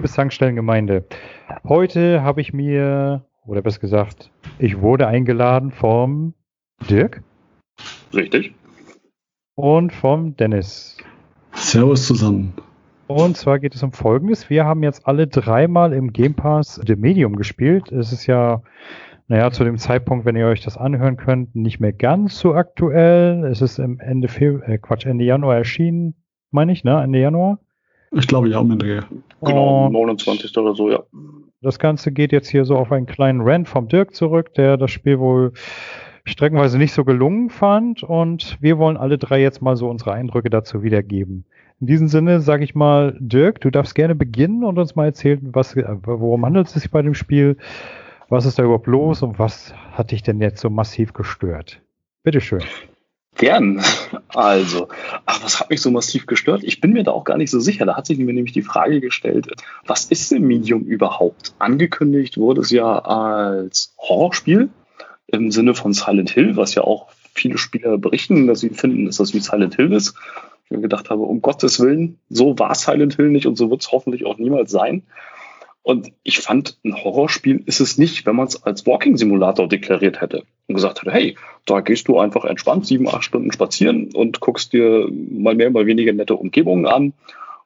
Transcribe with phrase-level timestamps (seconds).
[0.00, 1.04] Hallo, liebe Tankstellengemeinde.
[1.62, 6.32] Heute habe ich mir, oder besser gesagt, ich wurde eingeladen vom
[6.88, 7.22] Dirk.
[8.14, 8.54] Richtig.
[9.56, 10.96] Und vom Dennis.
[11.52, 12.54] Servus zusammen.
[13.08, 14.48] Und zwar geht es um Folgendes.
[14.48, 17.92] Wir haben jetzt alle dreimal im Game Pass The Medium gespielt.
[17.92, 18.62] Es ist ja,
[19.28, 23.44] naja, zu dem Zeitpunkt, wenn ihr euch das anhören könnt, nicht mehr ganz so aktuell.
[23.44, 26.14] Es ist im Ende, Fe äh, Quatsch, Ende Januar erschienen,
[26.50, 27.02] meine ich, ne?
[27.02, 27.58] Ende Januar.
[28.12, 28.78] Ich glaube ja, um den
[29.42, 30.56] Genau, 29.
[30.58, 31.02] oder so, ja.
[31.62, 34.90] Das Ganze geht jetzt hier so auf einen kleinen Rant vom Dirk zurück, der das
[34.90, 35.52] Spiel wohl
[36.24, 38.02] streckenweise nicht so gelungen fand.
[38.02, 41.44] Und wir wollen alle drei jetzt mal so unsere Eindrücke dazu wiedergeben.
[41.80, 45.40] In diesem Sinne sage ich mal, Dirk, du darfst gerne beginnen und uns mal erzählen,
[45.52, 47.56] was, worum handelt es sich bei dem Spiel,
[48.28, 51.80] was ist da überhaupt los und was hat dich denn jetzt so massiv gestört?
[52.22, 52.60] Bitteschön.
[53.36, 53.82] Gern.
[54.32, 54.86] Also,
[55.26, 56.62] ach, was hat mich so massiv gestört?
[56.62, 57.84] Ich bin mir da auch gar nicht so sicher.
[57.84, 59.48] Da hat sich mir nämlich die Frage gestellt,
[59.84, 61.52] was ist ein Medium überhaupt?
[61.58, 64.68] Angekündigt wurde es ja als Horrorspiel
[65.26, 69.16] im Sinne von Silent Hill, was ja auch viele Spieler berichten, dass sie finden, dass
[69.16, 70.14] das wie Silent Hill ist.
[70.66, 73.82] Ich mir gedacht habe, um Gottes Willen, so war Silent Hill nicht und so wird
[73.82, 75.02] es hoffentlich auch niemals sein.
[75.82, 80.44] Und ich fand, ein Horrorspiel ist es nicht, wenn man es als Walking-Simulator deklariert hätte
[80.70, 84.72] und gesagt hätte, hey, da gehst du einfach entspannt sieben, acht Stunden spazieren und guckst
[84.72, 87.12] dir mal mehr, mal weniger nette Umgebungen an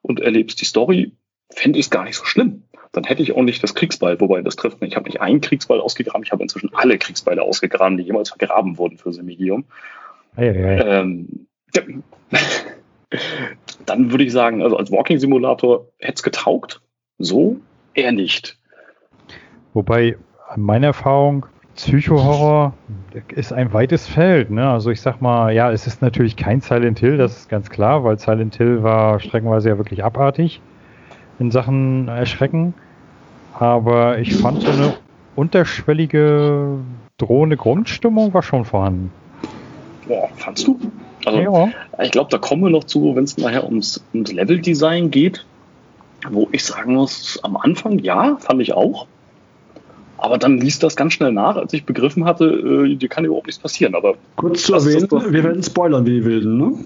[0.03, 1.13] und erlebst die Story,
[1.51, 2.65] fände ich es gar nicht so schlimm.
[2.93, 4.91] Dann hätte ich auch nicht das Kriegsbeil, wobei das trifft mich.
[4.91, 8.79] Ich habe nicht einen Kriegsbeil ausgegraben, ich habe inzwischen alle Kriegsbeile ausgegraben, die jemals vergraben
[8.79, 9.65] wurden für The Medium.
[10.35, 10.81] Hey, hey.
[10.81, 11.47] Ähm,
[13.87, 16.81] dann würde ich sagen, also als Walking-Simulator hätte es getaugt.
[17.19, 17.61] So
[17.95, 18.59] eher nicht.
[19.73, 20.17] Wobei,
[20.57, 21.47] meine Erfahrung,
[21.77, 22.73] Psychohorror
[23.35, 24.51] ist ein weites Feld.
[24.51, 24.69] Ne?
[24.69, 28.05] Also ich sag mal, ja, es ist natürlich kein Silent Hill, das ist ganz klar,
[28.05, 30.61] weil Silent Hill war streckenweise ja wirklich abartig
[31.39, 32.75] in Sachen Erschrecken.
[33.59, 34.95] Aber ich fand so eine
[35.37, 36.79] unterschwellige
[37.19, 39.13] drohende Grundstimmung war schon vorhanden.
[40.07, 40.79] Boah, fandst du?
[41.25, 41.69] Also, ja.
[42.03, 45.45] ich glaube, da kommen wir noch zu, wenn es nachher ums, ums Leveldesign geht
[46.31, 49.07] wo ich sagen muss, am Anfang ja, fand ich auch.
[50.19, 53.47] Aber dann ließ das ganz schnell nach, als ich begriffen hatte, äh, dir kann überhaupt
[53.47, 53.95] nichts passieren.
[53.95, 56.85] Aber Kurz zu erwähnen, wir werden spoilern, wie wir wilden, ne?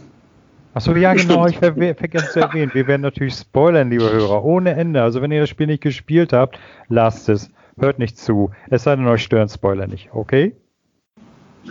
[0.74, 2.70] Achso, ja, genau, ich ver vergesse zu erwähnen.
[2.74, 5.02] Wir werden natürlich spoilern, liebe Hörer, ohne Ende.
[5.02, 6.58] Also, wenn ihr das Spiel nicht gespielt habt,
[6.88, 7.50] lasst es.
[7.78, 8.50] Hört nicht zu.
[8.70, 10.54] Es sei denn, euch stören Spoiler nicht, okay?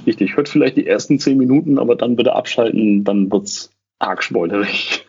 [0.05, 5.05] Richtig, hört vielleicht die ersten zehn Minuten, aber dann bitte abschalten, dann wird's arg spoilerig.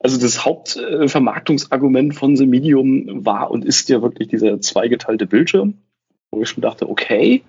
[0.00, 5.74] Also das Hauptvermarktungsargument von The Medium war und ist ja wirklich dieser zweigeteilte Bildschirm,
[6.30, 7.42] wo ich schon dachte, okay,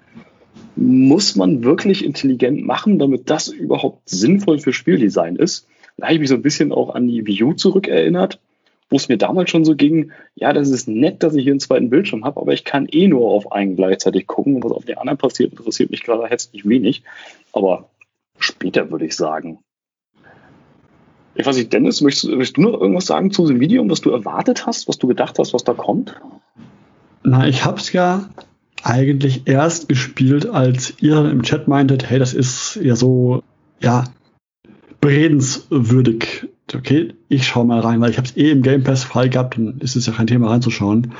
[0.76, 5.66] muss man wirklich intelligent machen, damit das überhaupt sinnvoll für Spieldesign ist.
[5.96, 8.40] Da habe ich mich so ein bisschen auch an die View zurückerinnert,
[8.90, 11.62] wo es mir damals schon so ging, ja, das ist nett, dass ich hier einen
[11.62, 14.84] zweiten Bildschirm habe, aber ich kann eh nur auf einen gleichzeitig gucken und was auf
[14.84, 17.04] den anderen passiert, interessiert mich gerade herzlich wenig.
[17.54, 17.90] Aber
[18.38, 19.60] später würde ich sagen.
[21.36, 24.12] Ich weiß nicht, Dennis, möchtest, möchtest du noch irgendwas sagen zu dem Medium, was du
[24.12, 26.20] erwartet hast, was du gedacht hast, was da kommt?
[27.24, 28.30] Na, ich hab's ja
[28.84, 33.44] eigentlich erst gespielt, als ihr im Chat meintet, hey, das ist ja so,
[33.80, 34.06] ja,
[35.00, 36.48] beredenswürdig.
[36.74, 39.80] Okay, ich schau mal rein, weil ich hab's eh im Game Pass frei gehabt, dann
[39.80, 41.14] ist es ja kein Thema reinzuschauen.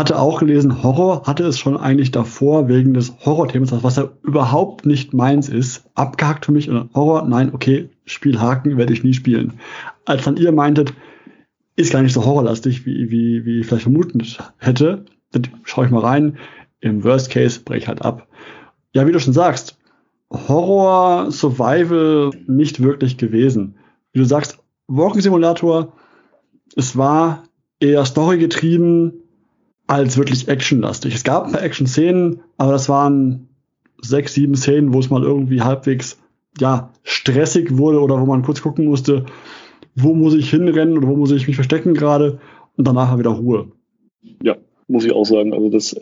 [0.00, 4.86] Hatte auch gelesen, Horror hatte es schon eigentlich davor wegen des Horrorthemas, was ja überhaupt
[4.86, 6.70] nicht meins ist, abgehakt für mich.
[6.70, 9.60] Und Horror, nein, okay, Spielhaken werde ich nie spielen.
[10.06, 10.94] Als dann ihr meintet,
[11.76, 15.90] ist gar nicht so horrorlastig, wie, wie, wie ich vielleicht vermutet hätte, dann schaue ich
[15.90, 16.38] mal rein.
[16.80, 18.26] Im Worst Case breche ich halt ab.
[18.94, 19.76] Ja, wie du schon sagst,
[20.32, 23.74] Horror, Survival nicht wirklich gewesen.
[24.14, 25.92] Wie du sagst, Walking Simulator,
[26.74, 27.42] es war
[27.80, 29.12] eher Story getrieben,
[29.90, 31.14] als wirklich actionlastig.
[31.16, 33.48] Es gab ein paar Action-Szenen, aber das waren
[34.00, 36.20] sechs, sieben Szenen, wo es mal irgendwie halbwegs
[36.58, 39.26] ja, stressig wurde oder wo man kurz gucken musste,
[39.96, 42.38] wo muss ich hinrennen oder wo muss ich mich verstecken gerade
[42.76, 43.72] und danach wieder Ruhe.
[44.44, 44.56] Ja,
[44.86, 45.52] muss ich auch sagen.
[45.52, 45.96] Also das,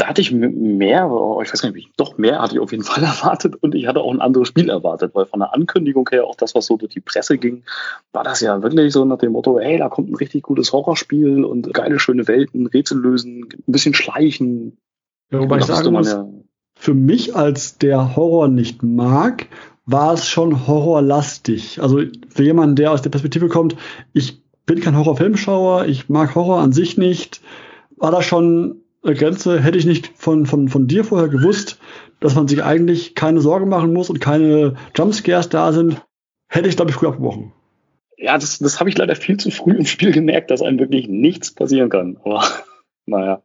[0.00, 2.84] da hatte ich mehr, oh, ich weiß gar nicht, doch mehr hatte ich auf jeden
[2.84, 6.26] Fall erwartet und ich hatte auch ein anderes Spiel erwartet, weil von der Ankündigung her,
[6.26, 7.64] auch das, was so durch die Presse ging,
[8.12, 11.44] war das ja wirklich so nach dem Motto, hey, da kommt ein richtig gutes Horrorspiel
[11.44, 14.78] und geile, schöne Welten, Rätsel lösen, ein bisschen schleichen.
[15.30, 16.26] Ja, wobei ich sagen muss, ja,
[16.74, 19.48] für mich als der Horror nicht mag,
[19.84, 21.82] war es schon horrorlastig.
[21.82, 23.76] Also für jemanden, der aus der Perspektive kommt,
[24.14, 27.42] ich bin kein Horrorfilmschauer, ich mag Horror an sich nicht,
[27.96, 31.78] war da schon Grenze, hätte ich nicht von, von, von dir vorher gewusst,
[32.20, 36.02] dass man sich eigentlich keine Sorge machen muss und keine Jumpscares da sind,
[36.48, 37.52] hätte ich, glaube ich, früh abgebrochen.
[38.16, 41.08] Ja, das, das habe ich leider viel zu früh im Spiel gemerkt, dass einem wirklich
[41.08, 42.18] nichts passieren kann.
[42.22, 42.44] Aber
[43.06, 43.42] naja.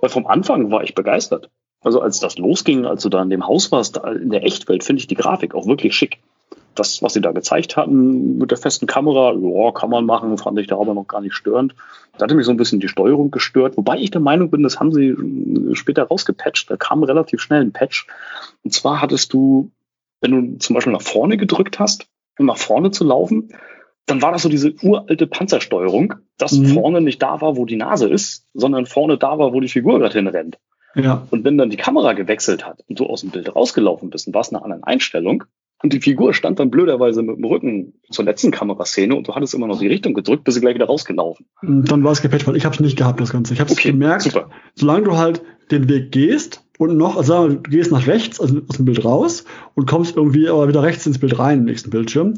[0.00, 1.50] Weil vom Anfang war ich begeistert.
[1.82, 5.00] Also als das losging, als du da in dem Haus warst, in der Echtwelt, finde
[5.00, 6.18] ich die Grafik auch wirklich schick.
[6.74, 10.58] Das, was sie da gezeigt hatten mit der festen Kamera, ja, kann man machen, fand
[10.58, 11.74] ich da aber noch gar nicht störend.
[12.16, 14.78] Da hatte mich so ein bisschen die Steuerung gestört, wobei ich der Meinung bin, das
[14.78, 15.16] haben sie
[15.74, 16.70] später rausgepatcht.
[16.70, 18.06] Da kam relativ schnell ein Patch.
[18.62, 19.70] Und zwar hattest du,
[20.20, 22.06] wenn du zum Beispiel nach vorne gedrückt hast,
[22.38, 23.52] um nach vorne zu laufen,
[24.06, 26.66] dann war das so diese uralte Panzersteuerung, dass mhm.
[26.66, 29.98] vorne nicht da war, wo die Nase ist, sondern vorne da war, wo die Figur
[29.98, 30.58] gerade hinrennt.
[30.94, 31.26] Ja.
[31.30, 34.34] Und wenn dann die Kamera gewechselt hat und du aus dem Bild rausgelaufen bist und
[34.34, 35.44] warst in einer anderen Einstellung
[35.82, 39.54] und die Figur stand dann blöderweise mit dem Rücken zur letzten Kameraszene und du hattest
[39.54, 41.46] immer noch die Richtung gedrückt, bist du gleich wieder rausgelaufen.
[41.62, 43.54] Dann war es gepatcht, weil ich habe es nicht gehabt, das Ganze.
[43.54, 44.50] Ich habe es okay, gemerkt, super.
[44.74, 48.76] solange du halt den Weg gehst und noch, also du gehst nach rechts, also aus
[48.76, 49.44] dem Bild raus
[49.74, 52.34] und kommst irgendwie aber wieder rechts ins Bild rein, im nächsten Bildschirm.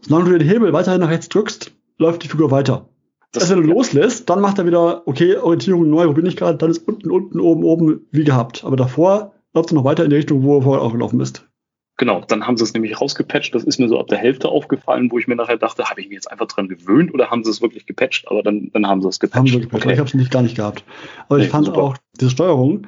[0.00, 2.88] Solange du den Hebel weiterhin nach rechts drückst, läuft die Figur weiter.
[3.32, 6.36] Das also wenn du loslässt, dann macht er wieder, okay, Orientierung neu, wo bin ich
[6.36, 8.64] gerade, dann ist unten, unten, oben, oben, wie gehabt.
[8.64, 11.47] Aber davor läuft er noch weiter in die Richtung, wo er vorher auch gelaufen bist.
[11.98, 13.52] Genau, dann haben sie es nämlich rausgepatcht.
[13.56, 16.06] Das ist mir so ab der Hälfte aufgefallen, wo ich mir nachher dachte, habe ich
[16.06, 18.28] mich jetzt einfach dran gewöhnt oder haben sie es wirklich gepatcht?
[18.28, 19.36] Aber dann, dann haben sie es gepatcht.
[19.36, 19.84] Haben sie gepatcht.
[19.84, 19.94] Okay.
[19.94, 20.84] Ich habe es nicht gar nicht gehabt.
[21.28, 21.82] Aber nee, ich fand super.
[21.82, 22.86] auch diese Steuerung.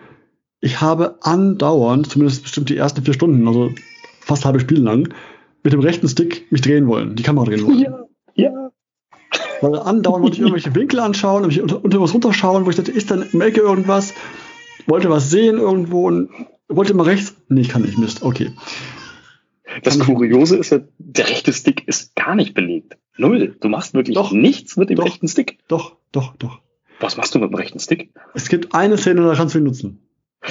[0.61, 3.73] Ich habe andauernd, zumindest bestimmt die ersten vier Stunden, also
[4.21, 5.13] fast halbe Spiel lang,
[5.65, 7.81] mit dem rechten Stick mich drehen wollen, die Kamera drehen wollen.
[7.81, 8.05] Ja,
[8.35, 8.71] ja.
[9.61, 12.93] Weil andauernd wollte ich irgendwelche Winkel anschauen, mich unter, unter was runterschauen, wo ich dachte,
[12.93, 14.15] ist dann im Ecke irgendwas,
[14.87, 16.31] wollte was sehen irgendwo und
[16.69, 17.35] wollte mal rechts.
[17.49, 18.53] Nee, ich kann nicht, Mist, okay.
[19.83, 22.97] Das Kuriose ist ja, der rechte Stick ist gar nicht belegt.
[23.17, 23.57] Null.
[23.61, 25.59] Du machst wirklich doch, nichts mit dem doch, rechten Stick.
[25.69, 26.61] Doch, doch, doch.
[27.01, 28.13] Was machst du mit dem rechten Stick?
[28.35, 30.07] Es gibt eine Szene, da kannst du ihn nutzen.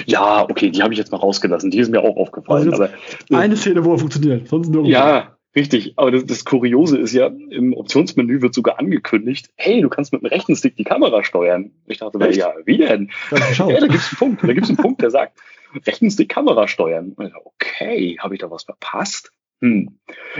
[0.05, 1.71] Ja, okay, die habe ich jetzt mal rausgelassen.
[1.71, 2.71] Die ist mir auch aufgefallen.
[2.71, 2.93] Also aber,
[3.31, 4.85] eine Szene, wo er funktioniert, sonst nur.
[4.85, 5.93] Ja, richtig.
[5.95, 10.21] Aber das, das, Kuriose ist ja, im Optionsmenü wird sogar angekündigt, hey, du kannst mit
[10.21, 11.71] dem rechten Stick die Kamera steuern.
[11.87, 12.37] Ich dachte, Echt?
[12.37, 13.09] ja, wie denn?
[13.31, 14.43] Ja, da gibt es einen Punkt.
[14.43, 15.39] Da gibt es einen Punkt, der sagt,
[15.85, 17.15] rechten Stick Kamera steuern.
[17.45, 19.31] Okay, habe ich da was verpasst?
[19.61, 19.99] Hm.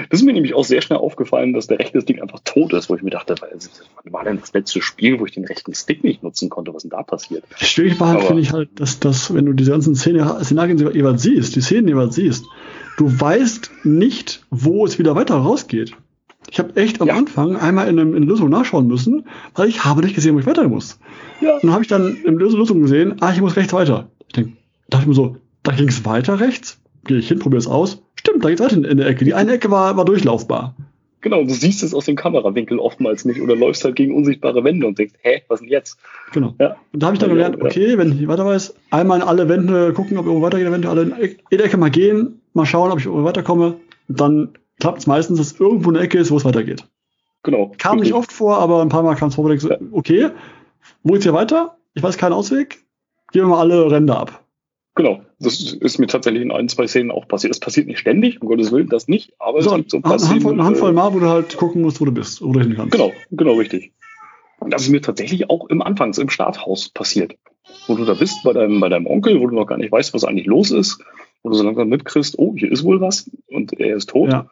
[0.10, 2.90] Das ist mir nämlich auch sehr schnell aufgefallen, dass der rechte Stick einfach tot ist,
[2.90, 3.70] wo ich mir dachte, was
[4.06, 6.74] war denn das letzte Spiel, wo ich den rechten Stick nicht nutzen konnte?
[6.74, 7.44] Was denn da passiert?
[7.58, 11.22] Schwierig war halt, finde ich halt, dass, dass, wenn du diese ganzen Szene, Szenarien jeweils
[11.22, 12.46] siehst, die Szenen jeweils siehst,
[12.98, 15.98] du weißt nicht, wo es wieder weiter rausgeht.
[16.50, 17.16] Ich habe echt am ja.
[17.16, 20.40] Anfang einmal in, einem, in der Lösung nachschauen müssen, weil ich habe nicht gesehen, wo
[20.40, 20.98] ich weiter muss.
[21.42, 21.56] Ja.
[21.56, 24.10] Und dann habe ich dann in der Lösung gesehen, ah, ich muss rechts weiter.
[24.28, 24.54] Ich denk,
[24.90, 26.82] dachte ich mir so, da ging es weiter rechts?
[27.06, 28.02] Gehe ich hin, probiere es aus.
[28.16, 29.26] Stimmt, da geht's weiter in der Ecke.
[29.26, 30.76] Die eine Ecke war, war durchlaufbar.
[31.22, 34.88] Genau, du siehst es aus dem Kamerawinkel oftmals nicht oder läufst halt gegen unsichtbare Wände
[34.88, 35.98] und denkst, hä, was denn jetzt?
[36.32, 36.56] Genau.
[36.60, 36.78] Ja.
[36.94, 39.92] Und da habe ich dann gelernt, okay, wenn ich weiter weiß, einmal in alle Wände
[39.94, 43.26] gucken, ob irgendwo weitergeht, eventuell in jede Ecke mal gehen, mal schauen, ob ich irgendwo
[43.26, 43.76] weiterkomme.
[44.08, 44.50] Und dann
[44.80, 46.86] klappt es meistens, dass irgendwo eine Ecke ist, wo es weitergeht.
[47.44, 47.72] Genau.
[47.78, 48.12] Kam wirklich.
[48.12, 50.30] nicht oft vor, aber ein paar Mal kam es vor, so, okay,
[51.04, 51.78] wo geht's hier weiter?
[51.96, 52.86] Ich weiß keinen Ausweg.
[53.32, 54.46] Gehen wir mal alle Ränder ab.
[54.96, 57.54] Genau, das ist mir tatsächlich in ein, zwei Szenen auch passiert.
[57.54, 60.04] Es passiert nicht ständig, um Gottes Willen, das nicht, aber so, es gibt so ein
[60.04, 62.42] paar Handvoll, Szenen, eine Handvoll äh, Mal, wo du halt gucken musst, wo du bist,
[62.42, 62.92] wo du hin kannst.
[62.92, 63.94] Genau, genau, richtig.
[64.60, 67.38] Und das ist mir tatsächlich auch im Anfangs im Starthaus passiert.
[67.88, 70.14] Wo du da bist bei deinem, bei deinem Onkel, wo du noch gar nicht weißt,
[70.14, 71.02] was eigentlich los ist,
[71.44, 74.32] wo du so langsam mitkriegst, oh, hier ist wohl was und er ist tot.
[74.32, 74.50] Ja.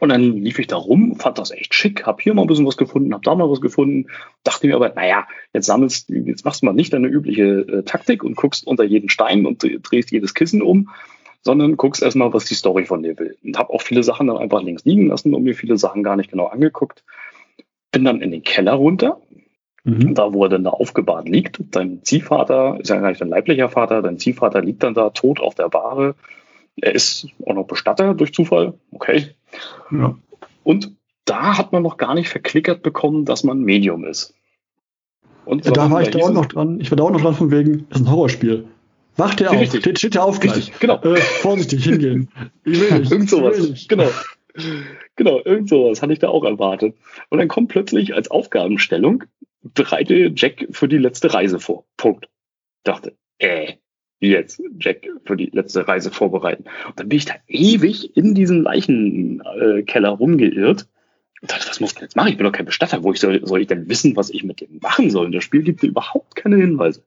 [0.00, 2.66] Und dann lief ich da rum, fand das echt schick, hab hier mal ein bisschen
[2.66, 4.06] was gefunden, hab da mal was gefunden,
[4.44, 8.22] dachte mir aber, naja, jetzt sammelst, jetzt machst du mal nicht deine übliche äh, Taktik
[8.22, 10.90] und guckst unter jeden Stein und drehst jedes Kissen um,
[11.42, 13.36] sondern guckst erstmal, was die Story von dir will.
[13.42, 16.16] Und hab auch viele Sachen dann einfach links liegen lassen und mir viele Sachen gar
[16.16, 17.04] nicht genau angeguckt.
[17.90, 19.20] Bin dann in den Keller runter,
[19.84, 20.14] mhm.
[20.14, 21.60] da wo er dann da aufgebahrt liegt.
[21.70, 25.40] Dein Ziehvater ist ja gar nicht dein leiblicher Vater, dein Ziehvater liegt dann da tot
[25.40, 26.14] auf der Bahre.
[26.80, 28.74] Er ist auch noch Bestatter durch Zufall.
[28.92, 29.34] Okay,
[29.90, 30.16] ja.
[30.64, 34.34] Und da hat man noch gar nicht verklickert bekommen, dass man Medium ist.
[35.44, 36.80] Und ja, da war ich dauernd noch dran.
[36.80, 38.66] Ich war dauernd noch dran von wegen, das ist ein Horrorspiel.
[39.16, 40.56] Wacht der auf, steht, steht ja auf gleich.
[40.56, 41.02] Richtig, genau.
[41.02, 42.28] Äh, vorsichtig hingehen.
[42.64, 43.10] Ich will nicht.
[43.12, 43.58] Irgend sowas.
[43.58, 43.88] Nicht.
[43.88, 44.08] Genau.
[45.16, 46.96] Genau, irgend sowas hatte ich da auch erwartet.
[47.28, 49.24] Und dann kommt plötzlich als Aufgabenstellung,
[49.62, 51.84] bereite Jack für die letzte Reise vor.
[51.96, 52.26] Punkt.
[52.26, 53.74] Ich dachte, äh,
[54.20, 56.64] jetzt Jack für die letzte Reise vorbereiten.
[56.86, 60.88] Und dann bin ich da ewig in diesem Leichenkeller rumgeirrt.
[61.40, 62.30] Und dachte, was muss ich denn jetzt machen?
[62.30, 63.04] Ich bin doch kein Bestatter.
[63.04, 65.26] Wo ich soll, soll ich denn wissen, was ich mit dem machen soll?
[65.26, 67.04] Und das Spiel gibt dir überhaupt keine Hinweise.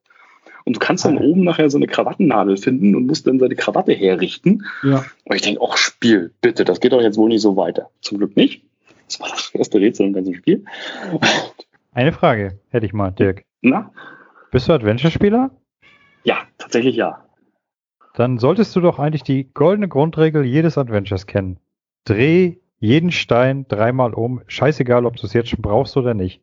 [0.63, 3.93] Und du kannst dann oben nachher so eine Krawattennadel finden und musst dann seine Krawatte
[3.93, 4.63] herrichten.
[4.83, 5.03] Ja.
[5.25, 7.89] Und ich denke, ach Spiel, bitte, das geht doch jetzt wohl nicht so weiter.
[8.01, 8.63] Zum Glück nicht.
[9.07, 10.63] Das war das erste Rätsel im ganzen Spiel.
[11.91, 13.43] Eine Frage hätte ich mal, Dirk.
[13.61, 13.91] Na?
[14.51, 15.51] Bist du Adventure-Spieler?
[16.71, 17.25] Tatsächlich ja.
[18.13, 21.57] Dann solltest du doch eigentlich die goldene Grundregel jedes Adventures kennen.
[22.05, 24.41] Dreh jeden Stein dreimal um.
[24.47, 26.39] Scheißegal, ob du es jetzt schon brauchst oder nicht.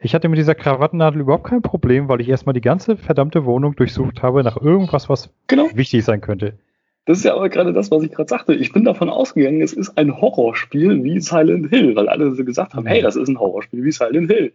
[0.00, 3.76] Ich hatte mit dieser Krawattennadel überhaupt kein Problem, weil ich erstmal die ganze verdammte Wohnung
[3.76, 5.68] durchsucht habe nach irgendwas, was Genau.
[5.72, 6.58] wichtig sein könnte.
[7.04, 8.54] Das ist ja aber gerade das, was ich gerade sagte.
[8.54, 12.74] Ich bin davon ausgegangen, es ist ein Horrorspiel wie Silent Hill, weil alle so gesagt
[12.74, 14.52] haben, hey, das ist ein Horrorspiel wie Silent Hill.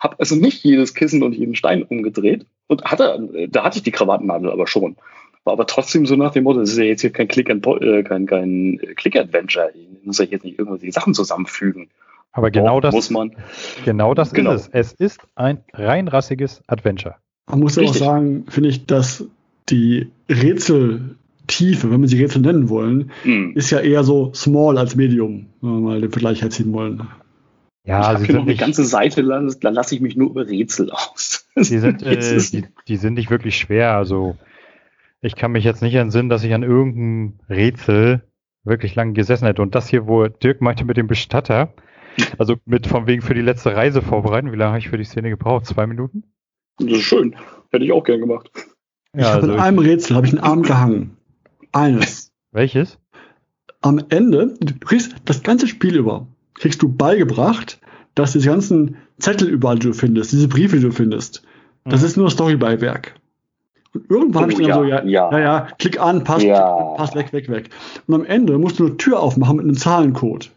[0.00, 3.90] Hab also nicht jedes Kissen und jeden Stein umgedreht und hatte, da hatte ich die
[3.90, 4.96] Krawattennadel aber schon.
[5.44, 7.66] War aber trotzdem so nach dem Motto, das ist ja jetzt hier kein Click and
[7.66, 9.72] äh, kein, kein Click-Adventure.
[9.74, 11.88] Ich muss ja jetzt nicht irgendwelche Sachen zusammenfügen.
[12.32, 13.32] Aber genau Doch, das, muss man.
[13.84, 14.52] genau das Genau.
[14.52, 14.92] ist es.
[14.92, 17.16] Es ist ein reinrassiges Adventure.
[17.46, 18.06] Man muss aber auch Richtig.
[18.06, 19.24] sagen, finde ich, dass
[19.68, 23.52] die Rätseltiefe, wenn wir sie Rätsel nennen wollen, Hm.
[23.54, 27.06] ist ja eher so small als Medium, wenn wir mal den Vergleich herziehen wollen.
[27.86, 30.46] Ja, ich habe noch sind eine ganze Seite, lang, da lasse ich mich nur über
[30.46, 31.46] Rätsel aus.
[31.56, 33.92] die sind, äh, die, die sind nicht wirklich schwer.
[33.92, 34.36] Also
[35.20, 38.22] ich kann mich jetzt nicht entsinnen, dass ich an irgendeinem Rätsel
[38.64, 39.60] wirklich lange gesessen hätte.
[39.62, 41.74] Und das hier, wo Dirk meinte mit dem Bestatter,
[42.38, 44.52] also mit von wegen für die letzte Reise vorbereiten.
[44.52, 45.66] Wie lange habe ich für die Szene gebraucht?
[45.66, 46.24] Zwei Minuten?
[46.78, 47.36] Das ist schön.
[47.70, 48.50] Hätte ich auch gern gemacht.
[49.12, 51.16] Ich Ja, habe also in ich, einem Rätsel habe ich einen Arm gehangen.
[51.72, 52.32] Eines.
[52.52, 52.98] welches?
[53.80, 57.78] Am Ende, du kriegst das ganze Spiel über, kriegst du beigebracht,
[58.14, 61.42] dass diese ganzen Zettel überall, die du findest, diese Briefe, die du findest,
[61.84, 62.06] das Mhm.
[62.06, 63.14] ist nur Storybeiwerk.
[63.92, 65.68] Und irgendwann habe ich Oh, dann ja, so, ja, ja, ja.
[65.78, 66.68] klick an, passt, Ja.
[66.96, 67.70] passt, weg, weg, weg.
[68.06, 70.50] Und am Ende musst du eine Tür aufmachen mit einem Zahlencode.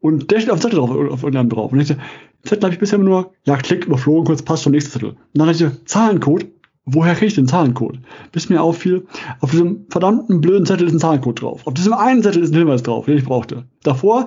[0.00, 1.72] Und der steht auf dem Zettel drauf, auf irgendeinem drauf.
[1.72, 2.02] Und ich dachte,
[2.42, 5.10] Zettel habe ich bisher immer nur, ja, klick, überflogen, kurz, passt schon, nächster Zettel.
[5.10, 6.46] Und dann dachte ich, Zahlencode,
[6.84, 8.00] woher kriege ich den Zahlencode?
[8.32, 9.06] Bis mir auffiel,
[9.40, 11.66] auf diesem verdammten blöden Zettel ist ein Zahlencode drauf.
[11.66, 13.64] Auf diesem einen Zettel ist ein Hinweis drauf, den ich brauchte.
[13.82, 14.26] Davor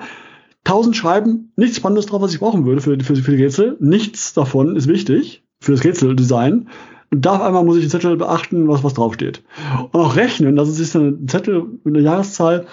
[0.68, 3.78] tausend Schreiben, nichts Spannendes drauf, was ich brauchen würde für, für, für die Rätsel.
[3.80, 6.68] Nichts davon ist wichtig für das Rätseldesign.
[7.10, 9.44] Und da auf einmal muss ich den Zettel beachten, was, was draufsteht.
[9.80, 12.68] Und auch rechnen, dass es ist ein Zettel mit einer Jahreszahl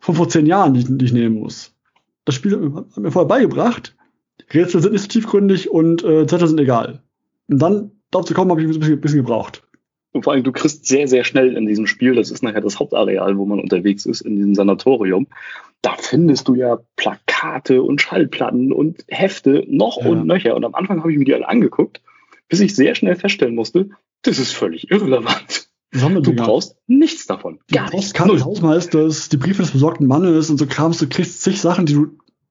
[0.00, 1.74] von vor zehn Jahren, die ich, die ich nehmen muss.
[2.24, 3.94] Das Spiel hat mir vorher beigebracht,
[4.52, 7.02] Rätsel sind nicht so tiefgründig und äh, Zettel sind egal.
[7.48, 9.63] Und dann darauf zu kommen, habe ich ein bisschen, bisschen gebraucht.
[10.14, 12.78] Und vor allem, du kriegst sehr, sehr schnell in diesem Spiel, das ist nachher das
[12.78, 15.26] Hauptareal, wo man unterwegs ist, in diesem Sanatorium,
[15.82, 20.08] da findest du ja Plakate und Schallplatten und Hefte noch Ja.
[20.10, 20.54] und nöcher.
[20.54, 22.00] Und am Anfang habe ich mir die alle angeguckt,
[22.48, 23.90] bis ich sehr schnell feststellen musste,
[24.22, 25.68] das ist völlig irrelevant.
[25.92, 27.58] Du brauchst nichts davon.
[27.68, 28.12] Du Gar brauchst nichts.
[28.14, 28.36] Karte Null.
[28.38, 30.98] des Hausmeisters, die Briefe des besorgten Mannes und so Krams.
[30.98, 32.06] Du kriegst zig Sachen, die du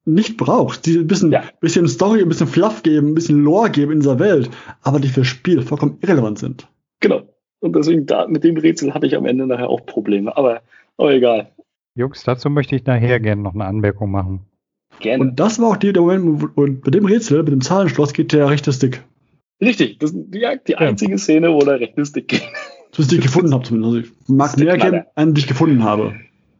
[0.06, 1.44] nicht brauchst, die ein bisschen, Ja.
[1.60, 4.50] bisschen Story, ein bisschen Fluff geben, ein bisschen Lore geben in dieser Welt,
[4.82, 6.68] aber die fürs Spiel vollkommen irrelevant sind.
[7.00, 7.22] Genau.
[7.64, 10.36] Und deswegen, da, mit dem Rätsel hatte ich am Ende nachher auch Probleme.
[10.36, 10.60] Aber,
[10.98, 11.48] aber egal.
[11.94, 14.40] Jungs, dazu möchte ich nachher gerne noch eine Anmerkung machen.
[15.00, 15.22] Gerne.
[15.22, 18.12] Und das war auch die, der Moment, wo, und bei dem Rätsel, mit dem Zahlenschloss,
[18.12, 19.02] geht der rechte Stick.
[19.62, 22.42] Richtig, das ist die, die einzige Szene, wo der rechte Stick geht.
[22.96, 24.12] Das die ich gefunden habe zumindest.
[24.22, 25.06] Ich mag Das ist der mehr geben, Knaller.
[25.16, 26.14] einen, die ich gefunden habe.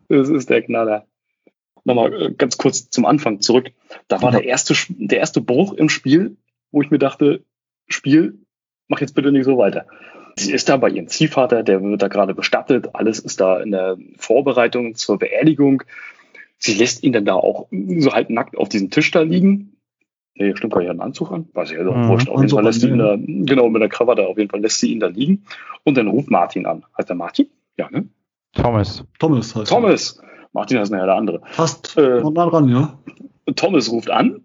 [0.08, 1.04] Das ist der Knaller.
[1.84, 3.70] Nochmal äh, ganz kurz zum Anfang zurück.
[4.08, 4.38] Da war Ja.
[4.38, 6.37] der erste, der erste Bruch im Spiel,
[6.73, 7.44] wo ich mir dachte,
[7.88, 8.38] Spiel,
[8.88, 9.87] mach jetzt bitte nicht so weiter.
[10.36, 13.70] Sie ist da bei ihrem Ziehvater, der wird da gerade bestattet, alles ist da in
[13.70, 15.82] der Vorbereitung zur Beerdigung.
[16.58, 19.76] Sie lässt ihn dann da auch so halb nackt auf diesem Tisch da liegen.
[20.36, 21.48] Nee, stimmt nicht, hat einen Anzug an.
[21.52, 22.28] Weiß ich ja, Mhm, wurscht.
[22.28, 24.80] Auf jeden Fall lässt sie ihn da, genau, mit der Krawatte auf jeden Fall lässt
[24.80, 25.44] sie ihn da liegen.
[25.84, 26.84] Und dann ruft Martin an.
[26.98, 27.46] Heißt der Martin?
[27.76, 28.08] Ja, ne?
[28.54, 29.04] Thomas.
[29.18, 29.74] Thomas heißt er.
[29.76, 30.20] Thomas!
[30.52, 31.40] Martin ist nachher der andere.
[31.50, 32.98] Fast Äh, nah dran, ja.
[33.54, 34.44] Thomas ruft an.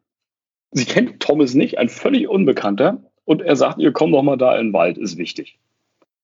[0.71, 3.03] Sie kennt Thomas nicht, ein völlig Unbekannter.
[3.25, 5.59] Und er sagt ihr, komm doch mal da in den Wald, ist wichtig.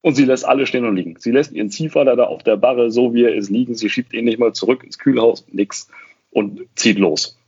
[0.02, 1.16] Und sie lässt alle stehen und liegen.
[1.18, 3.75] Sie lässt ihren Ziehvater da auf der Barre, so wie er ist, liegen.
[3.75, 5.90] Sie schiebt ihn nicht mal zurück ins Kühlhaus, nix.
[6.30, 7.40] Und zieht los.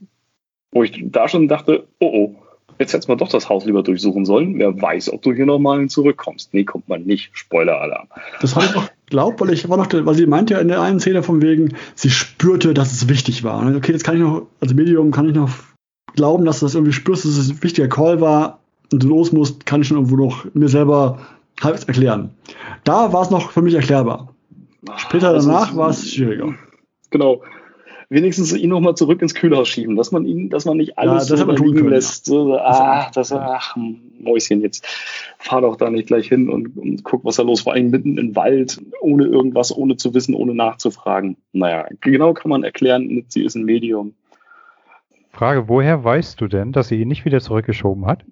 [0.72, 2.36] Wo ich da schon dachte, oh oh,
[2.80, 4.58] jetzt du mal doch das Haus lieber durchsuchen sollen.
[4.60, 6.54] Wer weiß, ob du hier nochmal zurückkommst.
[6.54, 7.30] Nee, kommt man nicht.
[7.34, 8.08] Spoiler-Alarm.
[8.42, 10.82] Das habe ich auch geglaubt, weil ich war noch, weil sie meinte ja in der
[10.82, 13.76] einen Szene von wegen, sie spürte, dass es wichtig war.
[13.76, 15.50] Okay, jetzt kann ich noch, als Medium kann ich noch
[16.16, 18.60] glauben, dass du das irgendwie spürst, dass es ein wichtiger Call war
[18.92, 21.20] und du los musst, kann ich schon irgendwo noch mir selber
[21.62, 22.32] halbwegs erklären.
[22.84, 24.36] Da war es noch für mich erklärbar.
[24.98, 26.54] Später danach war es schwieriger.
[27.10, 27.42] Genau.
[28.10, 31.42] Wenigstens ihn nochmal zurück ins Kühlhaus schieben, dass man ihn, dass man nicht alles das
[31.42, 32.26] so liegen können, lässt.
[32.26, 33.76] So, so, ah, das, ach,
[34.18, 34.88] Mäuschen, jetzt
[35.38, 38.18] fahr doch da nicht gleich hin und, und guck, was da los Vor allem mitten
[38.18, 41.36] im Wald, ohne irgendwas, ohne zu wissen, ohne nachzufragen.
[41.52, 44.14] Naja, genau kann man erklären, sie ist ein Medium.
[45.32, 48.24] Frage, woher weißt du denn, dass sie ihn nicht wieder zurückgeschoben hat?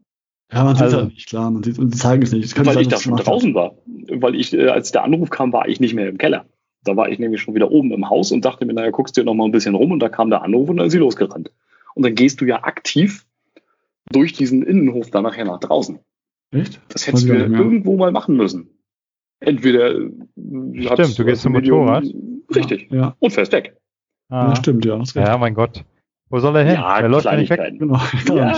[0.52, 2.58] Ja, man sieht es Also- nicht, klar, man sieht und sie zeigen es nicht.
[2.58, 3.34] Weil sein, ich da schon gemacht hat.
[3.34, 3.76] draußen war.
[4.12, 6.46] Weil ich, äh, als der Anruf kam, war ich nicht mehr im Keller.
[6.84, 9.24] Da war ich nämlich schon wieder oben im Haus und dachte mir, naja, guckst dir
[9.24, 11.52] noch mal ein bisschen rum und da kam der Anruf und dann ist sie losgerannt.
[11.96, 13.26] Und dann gehst du ja aktiv
[14.12, 15.98] durch diesen Innenhof dann nachher nach draußen.
[16.52, 16.80] Echt?
[16.90, 18.70] Das hättest du ja irgendwo mal machen müssen.
[19.40, 20.10] Entweder äh,
[20.94, 22.06] Stimmt, du gehst zum Motorrad.
[22.56, 22.88] Richtig.
[22.92, 23.76] Ja, Und fährst weg.
[24.30, 25.02] Ah, ja stimmt, ja.
[25.16, 25.84] ja, mein Gott.
[26.30, 26.76] Wo soll er hin?
[26.76, 27.80] Ja, er läuft ja nicht weg.
[27.80, 28.00] Genau.
[28.34, 28.54] Ja,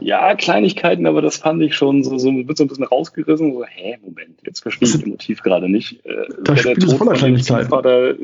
[0.00, 3.52] ja, Kleinigkeiten, aber das fand ich schon so, so wird so ein bisschen rausgerissen.
[3.52, 6.04] So, hä, Moment, jetzt verstehe ich Das- das Motiv gerade nicht.
[6.04, 7.62] Äh, Das Spiel ist voller Kleinigkeiten.
[7.62, 8.14] Stiefvater,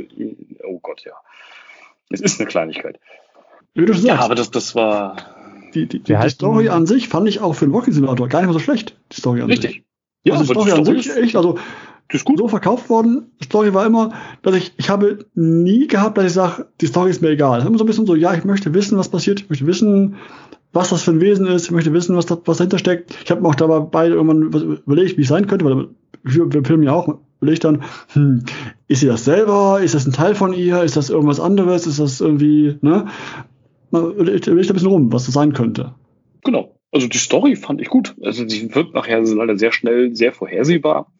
[0.64, 1.12] oh Gott, ja.
[2.10, 2.98] Es ist eine Kleinigkeit.
[3.74, 5.16] Wie du schon Ja, sagst, aber das, das war
[5.74, 8.40] die, die, die, die Story an sich fand ich auch für den Walking Simulator gar
[8.40, 8.96] nicht mal so schlecht.
[9.12, 9.58] Die Story an sich.
[9.64, 9.84] richtig.
[10.24, 11.54] Ja, also die aber Story an sich ist- echt, also
[12.08, 12.38] das ist gut.
[12.38, 13.32] so verkauft worden.
[13.40, 17.08] Die Story war immer, dass ich, ich habe nie gehabt, dass ich sage, die Story
[17.10, 17.56] ist mir egal.
[17.58, 19.66] Es ist immer so ein bisschen so, ja, ich möchte wissen, was passiert, ich möchte
[19.66, 20.16] wissen,
[20.72, 23.16] was das für ein Wesen ist, ich möchte wissen, was, da, was dahinter steckt.
[23.24, 25.88] Ich habe mir auch dabei irgendwann überlegt, wie es sein könnte, weil
[26.24, 28.44] wir, wir filmen ja auch, überlegt dann, hm,
[28.88, 31.98] ist sie das selber, ist das ein Teil von ihr, ist das irgendwas anderes, ist
[31.98, 33.06] das irgendwie, ne?
[33.90, 35.94] Man überlegt ein bisschen rum, was das sein könnte.
[36.44, 36.78] Genau.
[36.92, 38.14] Also die Story fand ich gut.
[38.22, 41.12] Also die wird nachher leider sehr schnell sehr vorhersehbar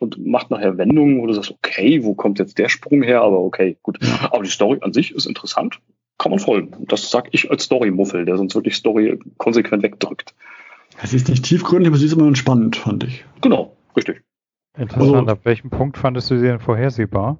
[0.00, 3.22] und macht nachher Wendungen, wo du sagst, okay, wo kommt jetzt der Sprung her?
[3.22, 3.98] Aber okay, gut.
[4.30, 5.80] Aber die Story an sich ist interessant.
[6.18, 6.72] Kann man folgen.
[6.88, 10.34] Das sag ich als Story-Muffel, der sonst wirklich Story konsequent wegdrückt.
[11.02, 13.24] Es ist nicht tiefgründig, aber sie ist immer entspannend, fand ich.
[13.40, 14.22] Genau, richtig.
[14.78, 15.14] Interessant.
[15.16, 17.38] Also- Ab welchem Punkt fandest du sie denn vorhersehbar?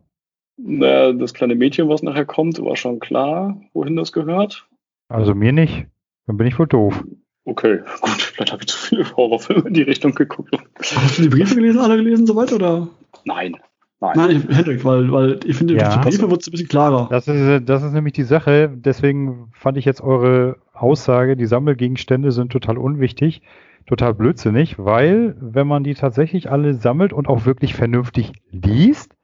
[0.57, 4.67] Na, Das kleine Mädchen, was nachher kommt, war schon klar, wohin das gehört.
[5.09, 5.87] Also mir nicht.
[6.27, 7.05] Dann bin ich wohl doof.
[7.45, 10.57] Okay, gut, vielleicht habe ich zu viele Horrorfilme in die Richtung geguckt.
[10.81, 12.89] Hast du die Briefe gelesen, alle gelesen, soweit, oder?
[13.25, 13.57] Nein,
[14.01, 14.13] nein.
[14.17, 15.85] Nein, Hendrik, weil, weil ich finde, Ja.
[15.85, 17.09] durch die Briefe wird es ein bisschen klarer.
[17.11, 18.71] Das ist, das ist nämlich die Sache.
[18.75, 23.43] Deswegen fand ich jetzt eure Aussage, die Sammelgegenstände sind total unwichtig,
[23.87, 29.15] total blödsinnig, weil wenn man die tatsächlich alle sammelt und auch wirklich vernünftig liest,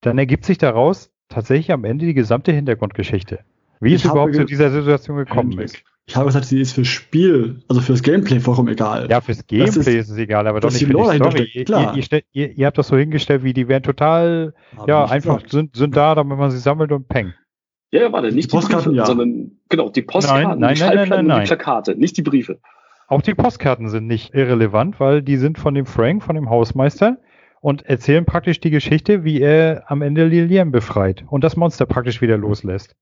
[0.00, 3.40] dann ergibt sich daraus tatsächlich am Ende die gesamte Hintergrundgeschichte.
[3.80, 5.84] Wie Ich es überhaupt zu dieser Situation gekommen Hendrik, ist.
[6.06, 9.08] Ich habe gesagt, sie ist fürs Spiel, also fürs Gameplay vollkommen egal.
[9.10, 11.64] Ja, fürs Gameplay ist- ist, es egal, aber doch nicht die für die Story.
[11.64, 11.96] klar.
[11.96, 15.36] ihr, ihr, ihr, ihr habt das so hingestellt, wie die wären total, Habe ja, einfach
[15.36, 15.50] gesagt.
[15.50, 17.32] sind, sind da, damit man sie sammelt und peng.
[17.90, 19.06] Ja, ja, warte, nicht die, Postkarten, Briefe, ja.
[19.06, 21.40] sondern genau, die Postkarten, Nein, nein, die nein, nein, Schallplatten nein, und nein.
[21.44, 22.58] die Plakate, nicht die Briefe.
[23.08, 27.18] Auch die Postkarten sind nicht irrelevant, weil die sind von dem Frank, von dem Hausmeister
[27.60, 32.20] und erzählen praktisch die Geschichte, wie er am Ende Lilian befreit und das Monster praktisch
[32.20, 32.94] wieder loslässt.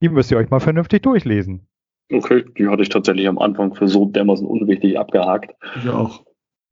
[0.00, 1.66] Die müsst ihr euch mal vernünftig durchlesen.
[2.10, 5.54] Okay, die hatte ich tatsächlich am Anfang für so dermaßen unwichtig abgehakt.
[5.76, 6.24] Ich auch.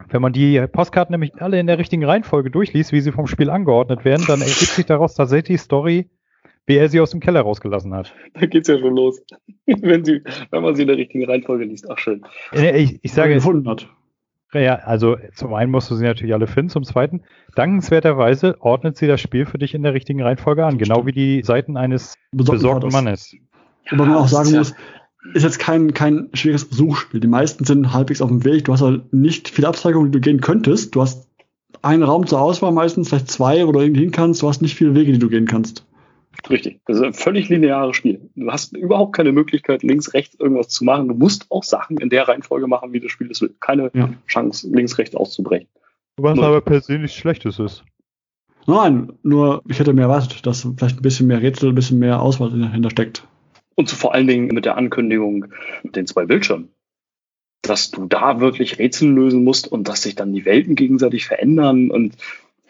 [0.09, 3.51] Wenn man die Postkarten nämlich alle in der richtigen Reihenfolge durchliest, wie sie vom Spiel
[3.51, 6.11] angeordnet werden, dann ergibt sich daraus tatsächlich die Story,
[6.67, 8.15] wie er sie aus dem Keller rausgelassen hat.
[8.35, 9.21] Da geht's ja schon los.
[9.67, 11.91] wenn, sie, wenn man sie in der richtigen Reihenfolge liest.
[11.91, 12.25] Ach schön.
[12.53, 13.89] Ich, ich sage, gefunden hat.
[14.53, 17.23] Ja, also zum einen musst du sie natürlich alle finden, zum zweiten,
[17.57, 21.43] dankenswerterweise ordnet sie das Spiel für dich in der richtigen Reihenfolge an, genau wie die
[21.43, 22.91] Seiten eines Besorgten.
[22.91, 23.37] Mannes.
[23.91, 24.75] Wobei man auch sagen ja- muss,
[25.35, 27.21] ist jetzt kein, kein schwieriges Suchspiel.
[27.21, 28.65] Die meisten sind halbwegs auf dem Weg.
[28.65, 30.95] Du hast halt nicht viele Abzweigungen, die du gehen könntest.
[30.95, 31.29] Du hast
[31.83, 34.43] einen Raum zur Auswahl, meistens vielleicht zwei, wo du irgendwie hin kannst.
[34.43, 35.87] Du hast nicht viele Wege, die du gehen kannst.
[36.51, 36.81] Richtig.
[36.87, 38.31] Das ist ein völlig lineares Spiel.
[38.35, 41.09] Du hast überhaupt keine Möglichkeit, links, rechts irgendwas zu machen.
[41.09, 43.55] Du musst auch Sachen in der Reihenfolge machen, wie das Spiel es will.
[43.61, 44.11] Keine Ja.
[44.27, 45.69] Chance, links, rechts auszubrechen.
[46.19, 47.85] Was aber per se nichts Schlechtes ist.
[48.67, 52.21] Nein, nur ich hätte mir erwartet, dass vielleicht ein bisschen mehr Rätsel, ein bisschen mehr
[52.21, 53.27] Auswahl dahinter steckt.
[53.77, 55.47] Und vor allen Dingen mit der Ankündigung
[55.85, 56.71] mit den zwei Bildschirmen.
[57.63, 61.91] Dass du da wirklich Rätsel lösen musst und dass sich dann die Welten gegenseitig verändern
[61.91, 62.17] und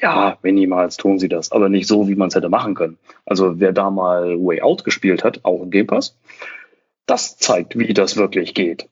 [0.00, 2.98] ja, minimals tun sie das, aber nicht so, wie man es hätte machen können.
[3.24, 6.18] Also wer da mal Way Out gespielt hat, auch im Game Pass,
[7.06, 8.88] das zeigt, wie das wirklich geht.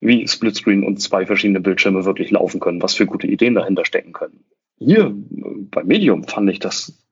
[0.00, 4.12] Wie Splitscreen und zwei verschiedene Bildschirme wirklich laufen können, was für gute Ideen dahinter stecken
[4.12, 4.44] können.
[4.78, 5.14] Hier äh,
[5.70, 7.03] bei Medium fand ich das,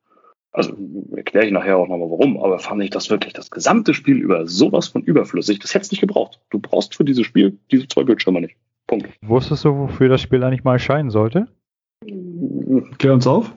[0.52, 0.76] also
[1.16, 4.46] erkläre ich nachher auch nochmal warum, aber fand ich das wirklich das gesamte Spiel über
[4.46, 5.58] sowas von überflüssig.
[5.58, 6.40] Das hättest nicht gebraucht.
[6.50, 8.56] Du brauchst für dieses Spiel diese zwei Bildschirme nicht.
[8.86, 9.08] Punkt.
[9.22, 11.48] Wusstest du, wofür das Spiel eigentlich mal erscheinen sollte?
[12.98, 13.54] Klär uns auf.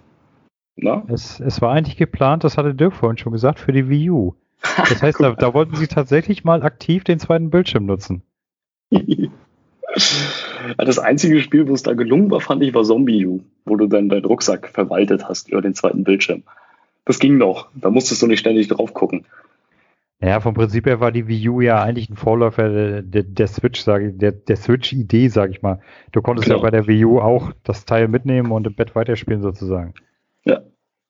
[0.77, 1.03] Na?
[1.07, 4.35] Es, es war eigentlich geplant, das hatte Dirk vorhin schon gesagt, für die Wii U.
[4.61, 8.23] Das heißt, da, da wollten sie tatsächlich mal aktiv den zweiten Bildschirm nutzen.
[10.77, 13.87] Das einzige Spiel, wo es da gelungen war, fand ich, war Zombie U, wo du
[13.87, 16.43] dann deinen Rucksack verwaltet hast über den zweiten Bildschirm.
[17.05, 17.69] Das ging noch.
[17.75, 19.25] Da musstest du nicht ständig drauf gucken.
[20.21, 23.47] Ja, vom Prinzip her war die Wii U ja eigentlich ein Vorläufer der, der, der
[23.47, 25.81] Switch, sage ich, der, der Switch-Idee, sage ich mal.
[26.13, 26.57] Du konntest Genau.
[26.59, 29.93] ja bei der Wii U auch das Teil mitnehmen und im Bett weiterspielen sozusagen.
[30.45, 30.61] Ja.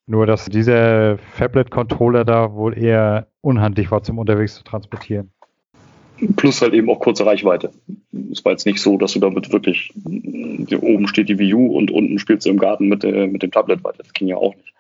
[0.08, 5.32] Nur, dass dieser Fablet-Controller da wohl eher unhandlich war zum unterwegs zu transportieren.
[6.36, 7.72] Plus halt eben auch kurze Reichweite.
[8.32, 9.94] Es war jetzt nicht so, dass du damit wirklich,
[10.68, 13.44] hier oben steht die Wii U und unten spielst du im Garten mit, äh, mit
[13.44, 14.00] dem Tablet weiter.
[14.00, 14.74] Das ging ja auch nicht.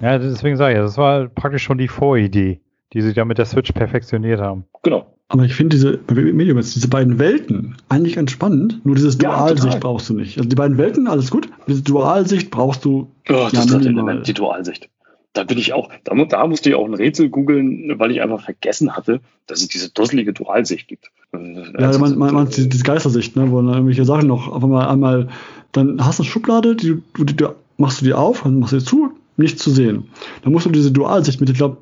[0.00, 2.60] Ja, deswegen sage ich, das war praktisch schon die Voridee,
[2.92, 4.64] die sie da mit der Switch perfektioniert haben.
[4.82, 5.06] Genau.
[5.28, 8.84] Aber ich finde diese Medium jetzt diese beiden Welten eigentlich ganz spannend.
[8.84, 9.80] Nur dieses Ja, Dualsicht total.
[9.80, 10.36] brauchst du nicht.
[10.38, 11.48] Also die beiden Welten, alles gut.
[11.66, 14.04] Diese Dualsicht brauchst du Oh, das Ja, dritte minimal.
[14.10, 14.88] Element, die Dualsicht.
[15.32, 18.40] da bin ich auch, da, da musste ich auch ein Rätsel googeln, weil ich einfach
[18.40, 21.10] vergessen hatte, dass es diese dusselige Dualsicht gibt.
[21.32, 24.62] Ja, also, man, man, man die, diese Geistersicht, ne, wo dann irgendwelche Sachen noch auf
[24.62, 25.28] einmal, einmal
[25.72, 27.46] dann hast du eine Schublade, die, die, die, die
[27.78, 30.08] machst du die auf, dann machst du sie zu, nicht zu sehen.
[30.42, 31.78] Dann musst du diese Dualsicht mit, ich glaube,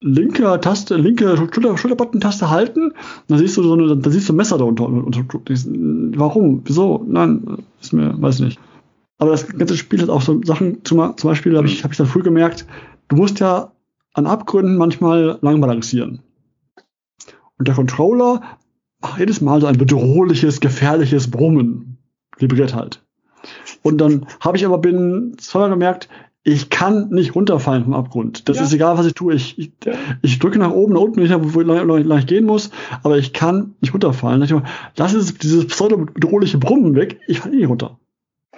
[0.00, 2.92] linker Taste, linke Schulter, Schulterbutton-Taste halten,
[3.28, 4.86] dann siehst du so eine, dann siehst du ein Messer da unter.
[4.86, 5.24] unter
[6.18, 6.62] warum?
[6.64, 7.04] Wieso?
[7.08, 8.60] Nein, ist mir, weiß nicht.
[9.18, 11.96] Aber das ganze Spiel hat auch so Sachen, zum, zum Beispiel habe ich, hab ich
[11.96, 12.66] dann früh gemerkt,
[13.08, 13.72] du musst ja
[14.12, 16.20] an Abgründen manchmal lang balancieren.
[17.58, 18.42] Und der Controller
[19.00, 21.98] macht jedes Mal so ein bedrohliches, gefährliches Brummen.
[22.38, 23.02] Vibriert halt.
[23.82, 26.08] Und dann habe ich aber bin zweimal gemerkt,
[26.46, 28.48] ich kann nicht runterfallen vom Abgrund.
[28.50, 28.64] Das ja.
[28.64, 29.34] ist egal, was ich tue.
[29.34, 29.72] Ich, ich,
[30.20, 31.60] ich drücke nach oben, nach unten, nicht, wo
[31.96, 32.70] ich gleich gehen muss,
[33.02, 34.42] aber ich kann nicht runterfallen.
[34.42, 34.54] Ich
[34.96, 37.98] lass es dieses pseudo-bedrohliche Brummen weg, ich falle nicht runter.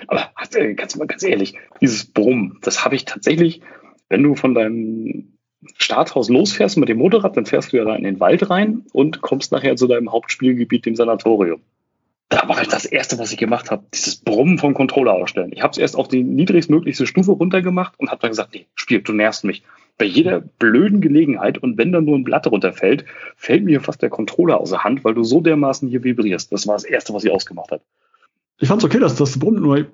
[0.09, 0.29] Aber
[0.75, 3.62] ganz, ganz ehrlich, dieses Brummen, das habe ich tatsächlich,
[4.09, 5.38] wenn du von deinem
[5.79, 9.22] Starthaus losfährst mit dem Motorrad, dann fährst du ja da in den Wald rein und
[9.22, 11.61] kommst nachher zu deinem Hauptspielgebiet, dem Sanatorium
[12.28, 15.52] da war das Erste, was ich gemacht habe, dieses Brummen vom Controller ausstellen.
[15.52, 19.00] Ich habe es erst auf die niedrigstmöglichste Stufe runtergemacht und habe dann gesagt, nee, Spiel,
[19.00, 19.62] du nervst mich.
[19.98, 23.04] Bei jeder blöden Gelegenheit und wenn dann nur ein Blatt runterfällt,
[23.36, 26.52] fällt mir fast der Controller aus der Hand, weil du so dermaßen hier vibrierst.
[26.52, 27.82] Das war das Erste, was ich ausgemacht habe.
[28.58, 29.86] Ich fand's okay, dass das Brummen nur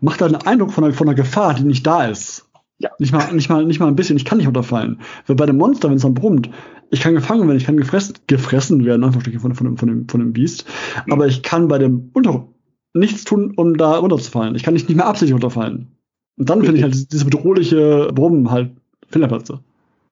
[0.00, 2.47] macht einen Eindruck von einer, von einer Gefahr, die nicht da ist.
[2.78, 2.90] Ja.
[2.98, 4.16] Nicht mal, nicht mal, nicht mal ein bisschen.
[4.16, 5.00] Ich kann nicht runterfallen.
[5.26, 6.48] Weil bei dem Monster, wenn es dann brummt,
[6.90, 10.20] ich kann gefangen werden, ich kann gefressen, gefressen werden, einfach von, von, von, dem, von
[10.20, 10.64] dem Biest.
[11.06, 11.12] Mhm.
[11.12, 12.46] Aber ich kann bei dem Unter
[12.94, 14.54] nichts tun, um da runterzufallen.
[14.54, 15.88] Ich kann nicht, nicht mehr absichtlich runterfallen.
[16.36, 18.70] Und dann finde ich halt diese bedrohliche Brummen halt
[19.08, 19.60] Fingerplatze.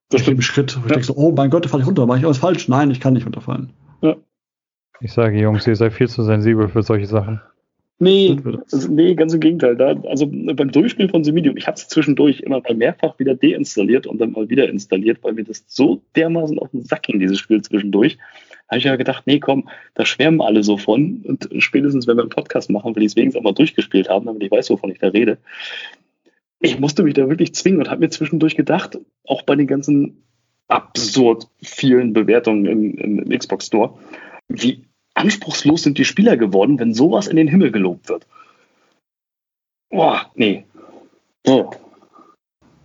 [0.09, 0.39] Das stimmt.
[0.39, 2.09] Im Schritt, wo ich denke so, oh mein Gott, da falle ich runter.
[2.09, 2.69] War ich alles falsch?
[2.69, 3.73] Nein, ich kann nicht runterfallen.
[4.03, 4.17] Ja.
[5.01, 7.41] Ich sage, Jungs, ihr seid viel zu sensibel für solche Sachen.
[7.99, 8.37] Nee,
[8.71, 9.75] also, nee, ganz im Gegenteil.
[9.75, 14.07] Da, also beim Durchspielen von Semidium, ich habe es zwischendurch immer mal mehrfach wieder deinstalliert
[14.07, 17.39] und dann mal wieder installiert, weil mir das so dermaßen auf den Sack ging, dieses
[17.39, 18.19] Spiel zwischendurch.
[18.69, 21.23] habe ich ja gedacht, nee, komm, da schwärmen alle so von.
[21.25, 24.27] Und spätestens, wenn wir einen Podcast machen, will ich es wenigstens auch mal durchgespielt haben,
[24.27, 25.39] damit ich weiß, wovon ich da rede.
[26.61, 30.23] Ich musste mich da wirklich zwingen und habe mir zwischendurch gedacht, auch bei den ganzen
[30.69, 33.95] absurd vielen Bewertungen im, im Xbox Store,
[34.49, 34.85] wie
[35.17, 38.27] anspruchslos sind die Spieler geworden, wenn sowas in den Himmel gelobt wird.
[39.91, 40.65] Boah, nee.
[41.45, 41.71] So.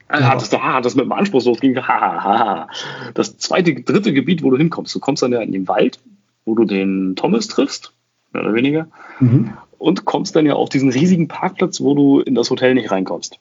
[0.08, 0.30] Also ja.
[0.30, 2.68] hattest du, ah, das mit dem anspruchslos ging, ha, ha, ha.
[3.14, 6.00] Das zweite, dritte Gebiet, wo du hinkommst, du kommst dann ja in den Wald,
[6.46, 7.94] wo du den Thomas triffst,
[8.34, 8.88] mehr oder weniger,
[9.20, 9.54] mhm.
[9.78, 13.40] und kommst dann ja auf diesen riesigen Parkplatz, wo du in das Hotel nicht reinkommst.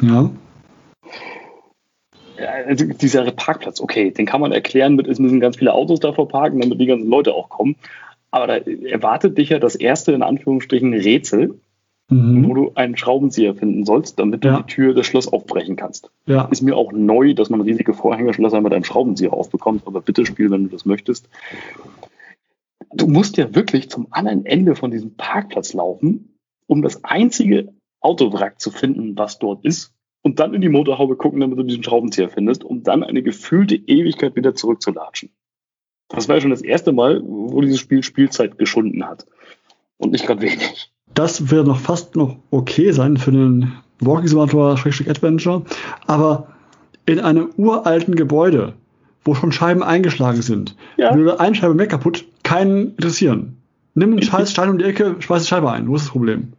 [0.00, 0.30] Ja.
[2.66, 6.28] Also dieser Parkplatz, okay, den kann man erklären mit, es müssen ganz viele Autos davor
[6.28, 7.76] parken, damit die ganzen Leute auch kommen.
[8.30, 11.60] Aber da erwartet dich ja das erste, in Anführungsstrichen, Rätsel,
[12.08, 12.48] mhm.
[12.48, 14.56] wo du einen Schraubenzieher finden sollst, damit ja.
[14.56, 16.10] du die Tür des Schloss aufbrechen kannst.
[16.26, 16.46] Ja.
[16.46, 20.50] Ist mir auch neu, dass man riesige Vorhängerschlösser mit einem Schraubenzieher aufbekommt, aber bitte spiel,
[20.50, 21.28] wenn du das möchtest.
[22.92, 28.60] Du musst ja wirklich zum anderen Ende von diesem Parkplatz laufen, um das einzige Autowrack
[28.60, 32.28] zu finden, was dort ist, und dann in die Motorhaube gucken, damit du diesen Schraubenzieher
[32.28, 35.30] findest, um dann eine gefühlte Ewigkeit wieder zurückzulatschen.
[36.08, 39.26] Das war ja schon das erste Mal, wo dieses Spiel Spielzeit geschunden hat.
[39.98, 40.92] Und nicht gerade wenig.
[41.14, 45.62] Das wäre noch fast noch okay sein für den Walking Simulator Adventure.
[46.06, 46.48] Aber
[47.06, 48.74] in einem uralten Gebäude,
[49.24, 51.14] wo schon Scheiben eingeschlagen sind, ja.
[51.14, 53.56] würde eine Scheibe mehr kaputt, keinen interessieren.
[53.94, 55.88] Nimm einen scheiß Stein um die Ecke, schmeiß die Scheibe ein.
[55.88, 56.52] Wo ist das Problem?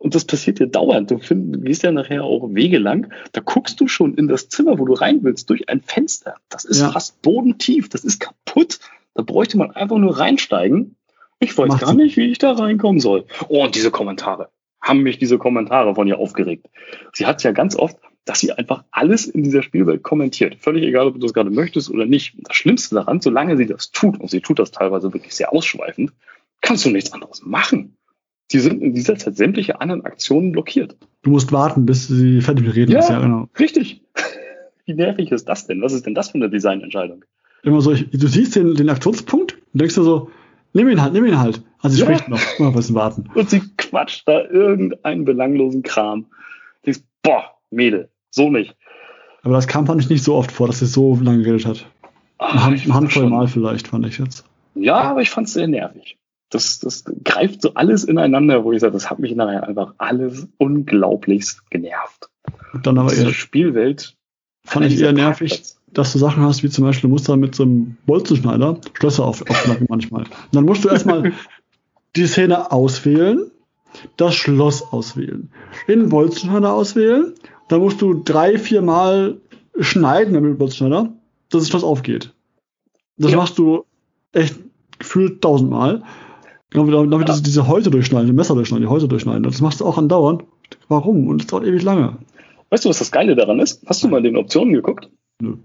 [0.00, 1.10] Und das passiert dir dauernd.
[1.10, 3.12] Du, find, gehst ja nachher auch Wege lang.
[3.32, 6.36] Da guckst du schon in das Zimmer, wo du rein willst, durch ein Fenster.
[6.48, 6.90] Das ist ja.
[6.90, 7.90] fast bodentief.
[7.90, 8.80] Das ist kaputt.
[9.14, 10.96] Da bräuchte man einfach nur reinsteigen.
[11.38, 13.26] Ich weiß Macht gar nicht, wie ich da reinkommen soll.
[13.48, 14.48] Oh, und diese Kommentare.
[14.80, 16.66] Haben mich diese Kommentare von ihr aufgeregt.
[17.12, 20.56] Sie hat ja ganz oft, dass sie einfach alles in dieser Spielwelt kommentiert.
[20.60, 22.38] Völlig egal, ob du das gerade möchtest oder nicht.
[22.38, 25.52] Und das Schlimmste daran, solange sie das tut, und sie tut das teilweise wirklich sehr
[25.52, 26.12] ausschweifend,
[26.62, 27.98] kannst du nichts anderes machen.
[28.50, 30.96] Sie sind in dieser Zeit sämtliche anderen Aktionen blockiert.
[31.22, 33.08] Du musst warten, bis sie fertig mit reden ja, ist.
[33.08, 33.48] Ja, genau.
[33.56, 34.02] Richtig.
[34.86, 35.80] Wie nervig ist das denn?
[35.82, 37.24] Was ist denn das für eine Designentscheidung?
[37.62, 40.30] Immer so, ich, du siehst den, den Aktionspunkt und denkst dir so,
[40.72, 41.62] nimm ihn halt, nimm ihn halt.
[41.78, 42.08] Also sie ja.
[42.08, 43.30] spricht noch, mal ein bisschen warten.
[43.32, 46.22] Und sie quatscht da irgendeinen belanglosen Kram.
[46.82, 48.74] Du denkst, boah, Mädel, so nicht.
[49.44, 51.86] Aber das kam, fand ich nicht so oft vor, dass sie so lange geredet hat.
[52.38, 54.44] Ach, Eine Handvoll Mal vielleicht, fand ich jetzt.
[54.74, 56.16] Ja, aber ich fand es sehr nervig
[56.50, 60.48] das, das greift so alles ineinander, wo ich sage, das hat mich nachher einfach alles
[60.58, 62.28] unglaublichst genervt.
[62.82, 64.16] Dann aber Diese Spielwelt
[64.64, 65.80] fand ich eher nervig, Parkplatz.
[65.92, 69.24] dass du Sachen hast, wie zum Beispiel, du musst da mit so einem Bolzenschneider Schlösser
[69.24, 70.24] auf, aufknacken manchmal.
[70.24, 71.32] Und dann musst du erstmal
[72.16, 73.50] die Szene auswählen,
[74.16, 75.50] das Schloss auswählen,
[75.88, 77.34] den Bolzenschneider auswählen
[77.70, 79.40] dann musst du drei, vier Mal
[79.78, 81.12] schneiden mit dem Bolzenschneider,
[81.50, 82.34] dass das Schloss aufgeht.
[83.16, 83.36] Das ja.
[83.36, 83.84] machst du
[84.32, 84.58] echt
[84.98, 86.02] gefühlt tausendmal.
[86.70, 87.40] Damit, damit ja.
[87.40, 89.42] diese Häute durchschneiden, die Messer durchschneiden, die Häute durchschneiden.
[89.42, 90.44] Das machst du auch andauernd.
[90.88, 91.26] Warum?
[91.26, 92.18] Und es dauert ewig lange.
[92.70, 93.82] Weißt du, was das Geile daran ist?
[93.86, 95.10] Hast du mal in den Optionen geguckt?
[95.40, 95.56] Nö.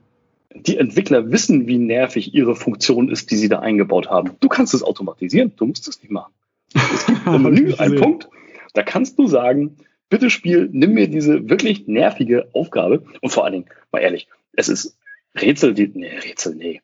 [0.55, 4.31] Die Entwickler wissen, wie nervig ihre Funktion ist, die sie da eingebaut haben.
[4.39, 6.33] Du kannst es automatisieren, du musst es nicht machen.
[6.73, 8.29] Es gibt im Menü einen Punkt,
[8.73, 9.77] da kannst du sagen,
[10.09, 14.69] bitte Spiel, nimm mir diese wirklich nervige Aufgabe und vor allen Dingen, mal ehrlich, es
[14.69, 14.97] ist
[15.39, 16.81] Rätsel, die, nee, Rätsel, nee.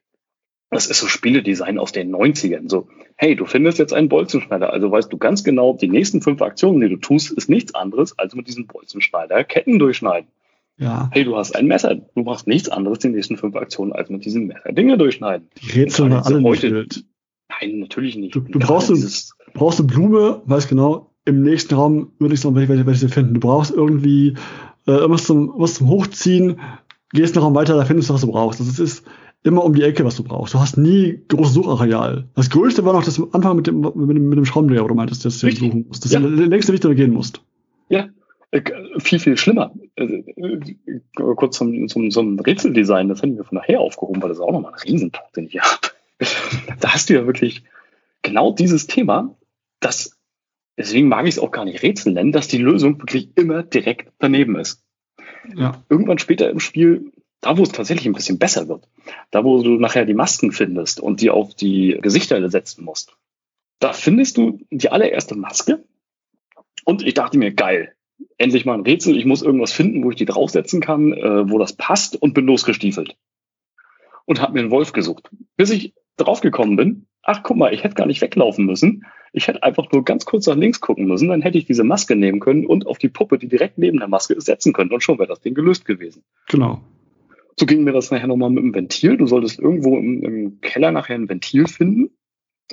[0.71, 2.69] Das ist so Spieledesign aus den 90ern.
[2.69, 6.41] So, hey, du findest jetzt einen Bolzenschneider, also weißt du ganz genau, die nächsten fünf
[6.41, 10.29] Aktionen, die du tust, ist nichts anderes, als mit diesem Bolzenschneider Ketten durchschneiden.
[10.77, 11.09] Ja.
[11.11, 14.23] Hey, du hast ein Messer, du machst nichts anderes die nächsten fünf Aktionen, als mit
[14.23, 15.49] diesem Messer Dinge durchschneiden.
[15.61, 17.05] Die Rätsel waren alle heute, nicht
[17.61, 18.33] Nein, natürlich nicht.
[18.33, 22.55] Du, du brauchst, dieses, brauchst eine Blume, weiß genau, im nächsten Raum würde ich noch
[22.55, 23.33] welche, welche finden.
[23.33, 24.35] Du brauchst irgendwie
[24.87, 26.59] äh, irgendwas, zum, irgendwas zum Hochziehen,
[27.11, 28.61] gehst einen Raum weiter, da findest du, was du brauchst.
[28.61, 29.05] Also es ist
[29.43, 30.53] immer um die Ecke, was du brauchst.
[30.53, 32.27] Du hast nie großes Suchareal.
[32.35, 34.95] Das größte war noch das Anfang mit dem, mit dem, mit dem Schraubendreher, wo du
[34.95, 36.05] meintest, dass du suchen musst.
[36.05, 36.19] Das ja.
[36.19, 37.41] ist der längste Weg, den du gehen musst.
[37.89, 38.09] Ja,
[38.51, 38.61] äh,
[38.99, 39.73] viel, viel schlimmer.
[39.97, 41.01] Also, äh,
[41.35, 44.51] kurz zum, zum, zum Rätseldesign, das hätten wir von nachher aufgehoben, weil das ist auch
[44.51, 45.87] nochmal ein Riesenpunkt, den ich hier habe.
[46.79, 47.63] Da hast du ja wirklich
[48.21, 49.35] genau dieses Thema,
[49.79, 50.19] das,
[50.77, 54.11] deswegen mag ich es auch gar nicht Rätsel nennen, dass die Lösung wirklich immer direkt
[54.19, 54.83] daneben ist.
[55.55, 55.83] Ja.
[55.89, 58.87] Irgendwann später im Spiel da wo es tatsächlich ein bisschen besser wird,
[59.31, 63.15] da wo du nachher die Masken findest und die auf die Gesichter setzen musst,
[63.79, 65.83] da findest du die allererste Maske
[66.85, 67.93] und ich dachte mir, geil,
[68.37, 71.57] endlich mal ein Rätsel, ich muss irgendwas finden, wo ich die draufsetzen kann, äh, wo
[71.57, 73.15] das passt und bin losgestiefelt.
[74.25, 75.29] Und habe mir einen Wolf gesucht.
[75.57, 79.05] Bis ich draufgekommen bin, ach guck mal, ich hätte gar nicht weglaufen müssen.
[79.33, 82.15] Ich hätte einfach nur ganz kurz nach links gucken müssen, dann hätte ich diese Maske
[82.15, 85.01] nehmen können und auf die Puppe, die direkt neben der Maske ist, setzen können und
[85.01, 86.23] schon wäre das Ding gelöst gewesen.
[86.49, 86.81] Genau.
[87.59, 89.17] So ging mir das nachher nochmal mit dem Ventil.
[89.17, 92.11] Du solltest irgendwo im, im Keller nachher ein Ventil finden,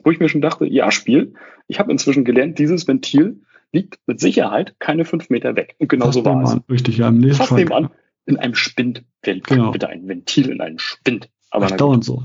[0.05, 1.35] wo ich mir schon dachte, ja, Spiel.
[1.67, 3.41] Ich habe inzwischen gelernt, dieses Ventil
[3.73, 5.75] liegt mit Sicherheit keine fünf Meter weg.
[5.79, 6.57] Und genau so war es.
[6.71, 7.91] Richtig, ja, im nächsten Fast nebenan,
[8.25, 9.05] in einem Spind.
[9.23, 9.73] Wer genau.
[9.73, 11.29] bitte ein Ventil in einen Spind?
[11.51, 12.25] Aber Ach, dauernd so.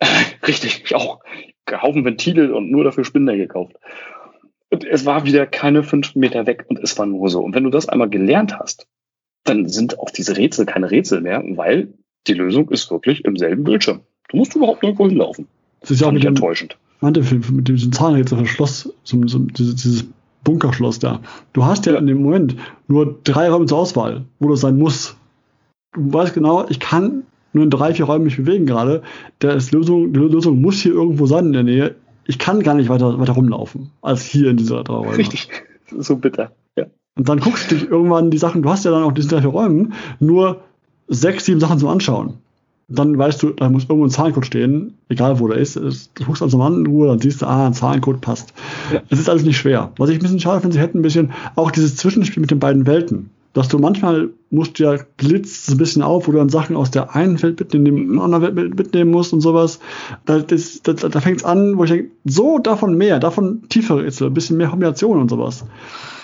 [0.46, 1.20] Richtig, ich auch.
[1.70, 3.76] Haufen Ventile und nur dafür Spinder gekauft.
[4.70, 7.42] Und es war wieder keine fünf Meter weg und es war nur so.
[7.42, 8.86] Und wenn du das einmal gelernt hast,
[9.48, 11.88] dann sind auch diese Rätsel keine Rätsel mehr, weil
[12.26, 14.00] die Lösung ist wirklich im selben Bildschirm.
[14.28, 15.46] Du musst überhaupt nirgendwo hinlaufen.
[15.80, 16.76] Das ist ja auch nicht enttäuschend.
[17.00, 20.04] Meinte mit diesem Zahnrätsel, das Schloss, so, so, dieses, dieses
[20.44, 21.20] Bunkerschloss da.
[21.52, 22.56] Du hast ja in dem Moment
[22.88, 25.16] nur drei Räume zur Auswahl, wo das sein muss.
[25.92, 29.02] Du weißt genau, ich kann nur in drei, vier Räumen mich bewegen gerade.
[29.42, 31.94] Ist Lösung, die Lösung muss hier irgendwo sein in der Nähe.
[32.26, 35.16] Ich kann gar nicht weiter, weiter rumlaufen, als hier in dieser drei Räume.
[35.16, 35.48] Richtig,
[35.98, 36.52] so bitter.
[37.18, 39.44] Und dann guckst du dich irgendwann die Sachen, du hast ja dann auch diese drei
[39.44, 40.60] Räumen, nur
[41.08, 42.34] sechs, sieben Sachen zum Anschauen.
[42.86, 45.76] Dann weißt du, da muss irgendwo ein Zahlencode stehen, egal wo der ist.
[45.76, 48.54] Du guckst also mal in Ruhe, dann siehst du, ah, ein Zahlencode passt.
[48.92, 49.02] Ja.
[49.10, 49.90] Es ist alles nicht schwer.
[49.98, 52.60] Was ich ein bisschen schade finde, sie hätten ein bisschen auch dieses Zwischenspiel mit den
[52.60, 53.30] beiden Welten.
[53.52, 56.92] Dass du manchmal musst du ja blitzt ein bisschen auf, wo du dann Sachen aus
[56.92, 59.80] der einen Welt mitnehmen, in die andere Welt mitnehmen musst und sowas.
[60.24, 64.04] Da, das, da, da fängt es an, wo ich denke, so davon mehr, davon tiefere
[64.04, 65.64] Rätsel, ein bisschen mehr Kombinationen und sowas.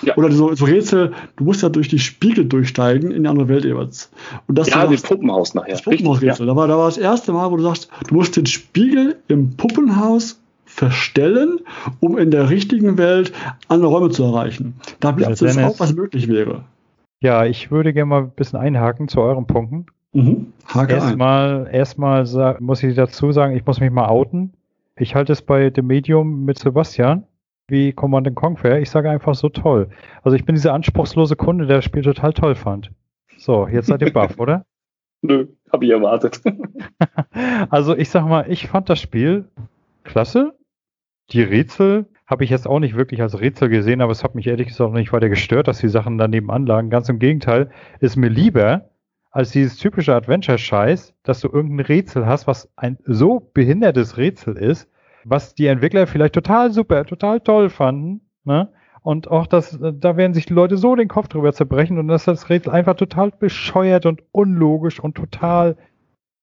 [0.04, 0.16] Ja.
[0.16, 3.64] Oder so, so, Rätsel, du musst ja durch die Spiegel durchsteigen in die andere Welt
[3.64, 4.10] jeweils.
[4.46, 5.72] Und das ja, das Puppenhaus nachher.
[5.72, 6.46] Das Puppenhausrätsel.
[6.46, 6.52] Ja.
[6.52, 9.56] Da, war, da war das erste Mal, wo du sagst, du musst den Spiegel im
[9.56, 11.60] Puppenhaus verstellen,
[12.00, 13.32] um in der richtigen Welt
[13.68, 14.74] andere Räume zu erreichen.
[15.00, 16.64] Da blitzt ja, es auch, was möglich wäre.
[17.20, 19.86] Ja, ich würde gerne mal ein bisschen einhaken zu euren Punkten.
[20.12, 20.52] Mhm.
[20.88, 24.52] erstmal, erstmal muss ich dazu sagen, ich muss mich mal outen.
[24.96, 27.24] Ich halte es bei dem Medium mit Sebastian
[27.68, 28.81] wie Command Conquer.
[28.81, 29.88] Ich sage einfach so toll.
[30.22, 32.90] Also ich bin dieser anspruchslose Kunde, der das Spiel total toll fand.
[33.37, 34.64] So, jetzt seid ihr baff, oder?
[35.22, 36.42] Nö, habe ich erwartet.
[37.70, 39.48] also ich sag mal, ich fand das Spiel
[40.03, 40.55] klasse.
[41.31, 44.46] Die Rätsel habe ich jetzt auch nicht wirklich als Rätsel gesehen, aber es hat mich
[44.46, 46.90] ehrlich gesagt nicht weiter gestört, dass die Sachen daneben anlagen.
[46.90, 48.90] Ganz im Gegenteil, ist mir lieber
[49.31, 54.88] als dieses typische Adventure-Scheiß, dass du irgendein Rätsel hast, was ein so behindertes Rätsel ist,
[55.24, 58.68] was die Entwickler vielleicht total super, total toll fanden, ne?
[59.02, 62.24] Und auch das, da werden sich die Leute so den Kopf drüber zerbrechen und dass
[62.24, 65.76] das Rätsel einfach total bescheuert und unlogisch und total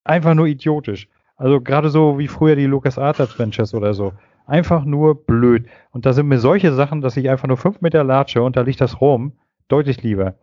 [0.03, 1.07] einfach nur idiotisch.
[1.37, 4.13] Also gerade so wie früher die Lucas Art Adventures oder so.
[4.45, 5.65] Einfach nur blöd.
[5.89, 8.61] Und da sind mir solche Sachen, dass ich einfach nur fünf Meter latsche und da
[8.61, 9.33] liegt das rum,
[9.67, 10.35] deutlich lieber.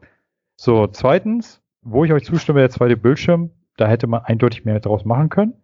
[0.57, 5.05] So, zweitens, wo ich euch zustimme, der zweite Bildschirm, da hätte man eindeutig mehr draus
[5.05, 5.55] machen können.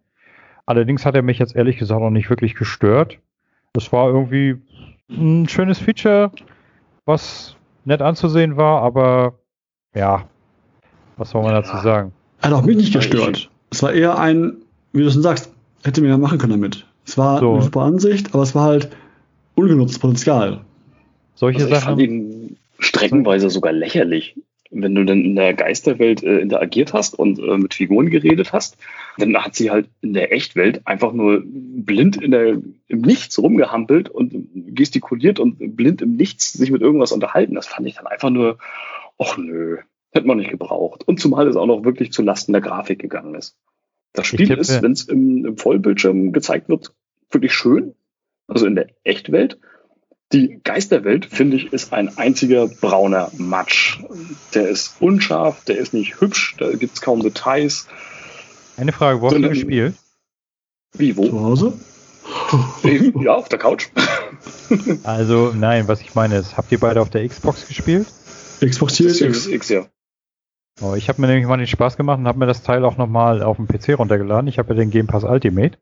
[0.65, 3.19] Allerdings hat er mich jetzt ehrlich gesagt auch nicht wirklich gestört.
[3.73, 4.55] Das war irgendwie
[5.09, 6.31] ein schönes Feature,
[7.05, 9.35] was nett anzusehen war, aber
[9.93, 10.27] ja,
[11.17, 12.11] Was soll man dazu sagen?
[12.41, 13.49] Hat auch mich nicht gestört.
[13.71, 14.57] Es war eher ein,
[14.91, 15.51] wie du schon sagst,
[15.83, 16.85] hätte man ja machen können damit.
[17.05, 17.53] Es war So.
[17.53, 18.89] eine super Ansicht, aber es war halt
[19.55, 20.61] ungenutztes Potenzial.
[21.35, 21.99] Solche Also ich fand Sachen.
[21.99, 24.35] ihn streckenweise sogar lächerlich.
[24.81, 28.77] Wenn du dann in der Geisterwelt äh, interagiert hast und äh, mit Figuren geredet hast,
[29.17, 34.09] dann hat sie halt in der Echtwelt einfach nur blind in der, im Nichts rumgehampelt
[34.09, 37.55] und gestikuliert und blind im Nichts sich mit irgendwas unterhalten.
[37.55, 38.57] Das fand ich dann einfach nur,
[39.17, 39.77] ach nö,
[40.11, 41.07] hätte man nicht gebraucht.
[41.07, 43.57] Und zumal es auch noch wirklich zu Lasten der Grafik gegangen ist.
[44.13, 46.93] Das Spiel ist, wenn es im, im Vollbildschirm gezeigt wird,
[47.31, 47.95] wirklich schön.
[48.47, 49.59] Also in der Echtwelt.
[50.35, 53.99] Die Geisterwelt, finde ich, ist ein einziger brauner Matsch.
[54.53, 57.87] Der ist unscharf, der ist nicht hübsch, da gibt's kaum Details.
[58.75, 59.95] Eine Frage, wo hast du gespielt?
[60.91, 61.39] Wie, Zu wo?
[61.39, 61.73] Hause?
[62.83, 63.87] Eben, ja, auf der Couch.
[65.03, 68.07] Also, nein, was ich meine ist, habt ihr beide auf der Xbox gespielt?
[68.59, 69.45] Xbox Series X.
[69.45, 69.85] X, ja.
[70.81, 72.97] Oh, ich habe mir nämlich mal den Spaß gemacht und habe mir das Teil auch
[72.97, 74.47] nochmal auf dem PC runtergeladen.
[74.47, 75.77] Ich habe ja den Game Pass Ultimate.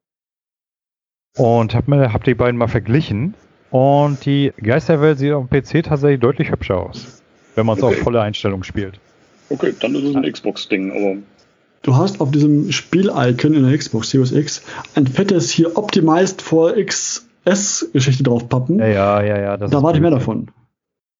[1.37, 3.35] Und habe mir hab die beiden mal verglichen.
[3.73, 7.23] Und die Geisterwelt sieht auf dem PC tatsächlich deutlich hübscher aus.
[7.55, 7.95] Wenn man es Okay.
[7.95, 8.99] auf volle Einstellung spielt.
[9.49, 11.15] Okay, dann ist es ein Xbox-Ding, aber
[11.81, 14.63] Du hast auf diesem Spiel-Icon in der Xbox Series X
[14.95, 18.77] ein fettes hier Optimized for XS-Geschichte draufpappen.
[18.79, 19.57] Ja, ja, ja, ja.
[19.57, 20.51] Das da ist warte ich mehr davon.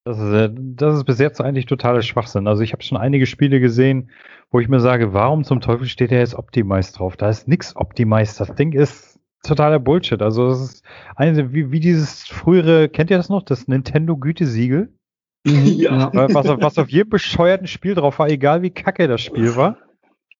[0.06, 2.48] Das ist, äh, das ist bis jetzt eigentlich totaler Schwachsinn.
[2.48, 4.10] Also ich habe schon einige Spiele gesehen,
[4.52, 7.18] wo ich mir sage, warum zum Teufel steht da jetzt Optimized drauf?
[7.18, 8.40] Da ist nix Optimized.
[8.40, 9.13] Das Ding ist
[9.44, 10.22] totaler Bullshit.
[10.22, 10.84] Also das ist
[11.16, 13.44] eine, wie, wie dieses frühere, kennt ihr das noch?
[13.44, 14.90] Das Nintendo Gütesiegel?
[15.46, 16.10] Ja.
[16.14, 19.78] was, auf, was auf jedem bescheuerten Spiel drauf war, egal wie kacke das Spiel war.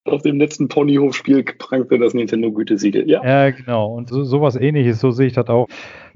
[0.06, 3.10] auf dem letzten Ponyhof-Spiel prangte das Nintendo-Gütesiegel.
[3.10, 3.24] Ja.
[3.24, 3.94] Ja, genau.
[3.96, 5.68] Und so, sowas ähnliches, so sehe ich das auch.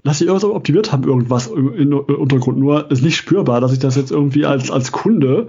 [0.04, 2.60] Dass sie irgendwas optimiert haben, irgendwas im im Untergrund.
[2.60, 5.48] Nur ist nicht spürbar, dass ich das jetzt irgendwie als, als Kunde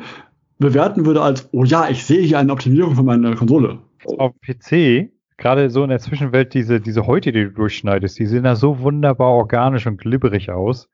[0.59, 3.79] bewerten würde als, oh ja, ich sehe hier eine Optimierung für meine Konsole.
[4.05, 8.43] Auf PC, gerade so in der Zwischenwelt, diese, diese Häute, die du durchschneidest, die sehen
[8.43, 10.91] da so wunderbar organisch und glibberig aus.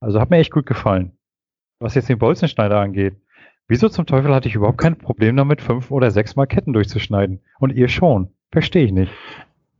[0.00, 1.12] Also hat mir echt gut gefallen.
[1.78, 3.14] Was jetzt den Bolzenschneider angeht.
[3.68, 7.40] Wieso zum Teufel hatte ich überhaupt kein Problem damit, fünf oder sechs Mal Ketten durchzuschneiden?
[7.60, 8.28] Und ihr schon.
[8.50, 9.12] Verstehe ich nicht.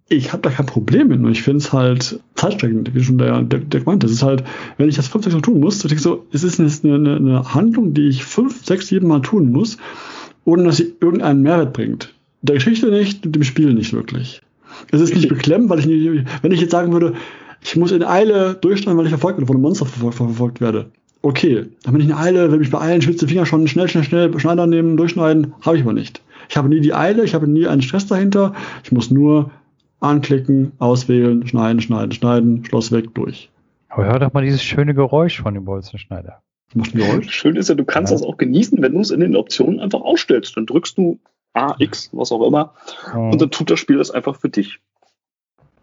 [0.09, 3.40] Ich habe da kein Problem mit, nur ich finde es halt zeitstreckend, wie schon der,
[3.43, 4.07] der, der meinte.
[4.07, 4.45] Es ist halt,
[4.77, 6.95] wenn ich das fünf, sechs Mal tun muss, so denke ich so, es ist eine,
[6.95, 9.79] eine, eine Handlung, die ich fünf, sechs, sieben Mal tun muss,
[10.45, 12.13] ohne dass sie irgendeinen Mehrwert bringt.
[12.45, 14.43] Der Geschichte nicht, dem Spiel nicht wirklich.
[14.91, 17.15] Es ist nicht beklemmend, weil ich nicht, wenn ich jetzt sagen würde,
[17.63, 20.91] ich muss in Eile durchschneiden, weil ich verfolgt werde, von einem Monster verfolgt, verfolgt werde.
[21.23, 24.39] Okay, dann bin ich in Eile, will mich beeilen, spitze Finger schon schnell, schnell, schnell
[24.39, 26.21] Schneider nehmen, durchschneiden, habe ich aber nicht.
[26.51, 28.53] Ich habe nie die Eile, ich habe nie einen Stress dahinter.
[28.83, 29.51] Ich muss nur
[30.01, 33.49] anklicken, auswählen, schneiden, schneiden, schneiden, Schloss weg, durch.
[33.89, 36.43] Aber hör doch mal dieses schöne Geräusch von dem Bolzenschneider.
[36.67, 37.31] Das macht ein Geräusch.
[37.31, 38.19] Schön ist ja, du kannst Ja.
[38.19, 40.59] das auch genießen, wenn du es in den Optionen einfach ausstellst.
[40.59, 41.19] Dann drückst du
[41.55, 42.75] A, X, was auch immer,
[43.14, 44.81] und dann tut das Spiel das einfach für dich.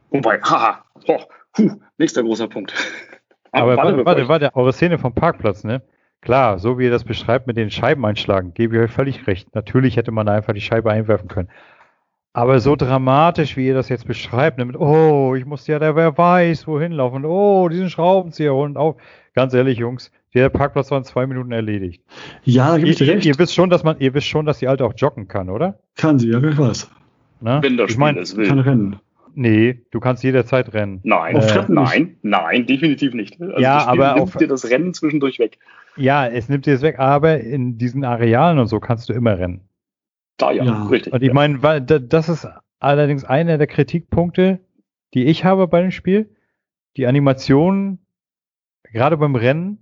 [0.10, 1.20] Wobei, haha, oh,
[1.58, 2.74] huh, nächster großer Punkt.
[3.52, 5.82] Aber warte, bevor warte, warte, eure Szene vom Parkplatz, ne?
[6.22, 9.56] Klar, so wie ihr das beschreibt mit den Scheiben einschlagen, gebe ich euch völlig recht.
[9.56, 11.50] Natürlich hätte man da einfach die Scheibe einwerfen können.
[12.34, 15.96] Aber so dramatisch, wie ihr das jetzt beschreibt, ne, mit, oh, ich muss ja da,
[15.96, 18.96] wer weiß, wohin laufen, oh, diesen Schraubenzieher holen, auf.
[19.34, 22.04] Ganz ehrlich, Jungs, der Parkplatz war in zwei Minuten erledigt.
[22.44, 23.26] Ja, da gebe Ihr, ich dir ihr, recht.
[23.26, 25.80] ihr wisst schon, dass man, ihr wisst schon, dass die Alte auch joggen kann, oder?
[25.96, 26.90] Kann sie, ja, ich weiß.
[27.40, 27.60] Ne?
[27.62, 28.60] Wenn das ich meine, es Kann will.
[28.62, 29.00] rennen.
[29.34, 31.00] nee, du kannst jederzeit rennen.
[31.04, 33.40] Nein, äh, nein, nein, definitiv nicht.
[33.42, 35.58] Also Ja, das Spiel aber nimmt auf- dir das Rennen zwischendurch weg.
[35.98, 39.38] Ja, es nimmt dir es weg, aber in diesen Arealen und so kannst du immer
[39.40, 39.62] rennen.
[40.38, 40.84] Da ja, Ja.
[40.88, 41.14] richtig.
[41.14, 41.34] Und ich ja.
[41.34, 42.48] meine, weil da- das ist
[42.80, 44.60] allerdings einer der Kritikpunkte,
[45.14, 46.36] die ich habe bei dem Spiel.
[46.98, 48.00] Die Animationen,
[48.92, 49.80] gerade beim Rennen,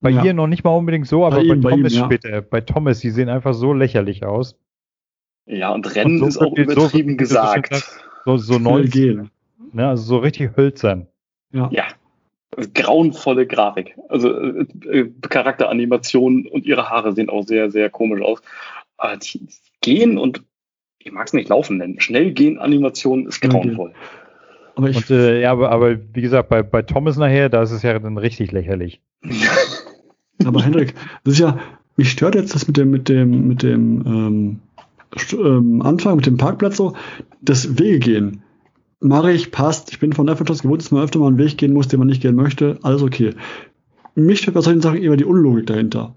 [0.00, 0.24] bei Ja.
[0.24, 2.04] ihr noch nicht mal unbedingt so, aber Bei bei, ihm, bei Thomas ihm, ja.
[2.04, 4.56] später, bei Thomas, die sehen einfach so lächerlich aus.
[5.46, 8.00] ja, und Rennen Und so ist auch so übertrieben schon gesagt.
[8.24, 9.30] So, so 90, gehen.
[9.72, 11.06] ne, also so richtig hölzern.
[11.52, 11.68] Ja.
[11.72, 11.84] Ja.
[12.74, 13.96] Grauenvolle Grafik.
[14.08, 18.40] Also äh, äh, Charakteranimationen und ihre Haare sehen auch sehr, sehr komisch aus.
[18.96, 19.46] Aber die
[19.80, 20.42] gehen und
[20.98, 22.00] ich mag es nicht laufen nennen.
[22.00, 23.94] Schnell gehen Animationen ist Schnell gehen.
[24.78, 27.72] Aber ich, Und äh, ja, aber, aber wie gesagt, bei, bei Thomas nachher, da ist
[27.72, 29.00] es ja dann richtig lächerlich.
[30.44, 31.58] aber Hendrik, das ist ja,
[31.96, 34.60] mich stört jetzt das mit dem, mit dem, mit dem ähm,
[35.32, 36.94] ähm, Anfang, mit dem Parkplatz so,
[37.42, 38.42] das Wege gehen.
[39.00, 39.90] Mache ich, passt.
[39.90, 42.06] Ich bin von Nervenschutz gewohnt, dass man öfter mal einen Weg gehen muss, den man
[42.06, 42.78] nicht gehen möchte.
[42.82, 43.34] Alles okay.
[44.14, 46.14] Mich stört bei solchen Sachen eher die Unlogik dahinter.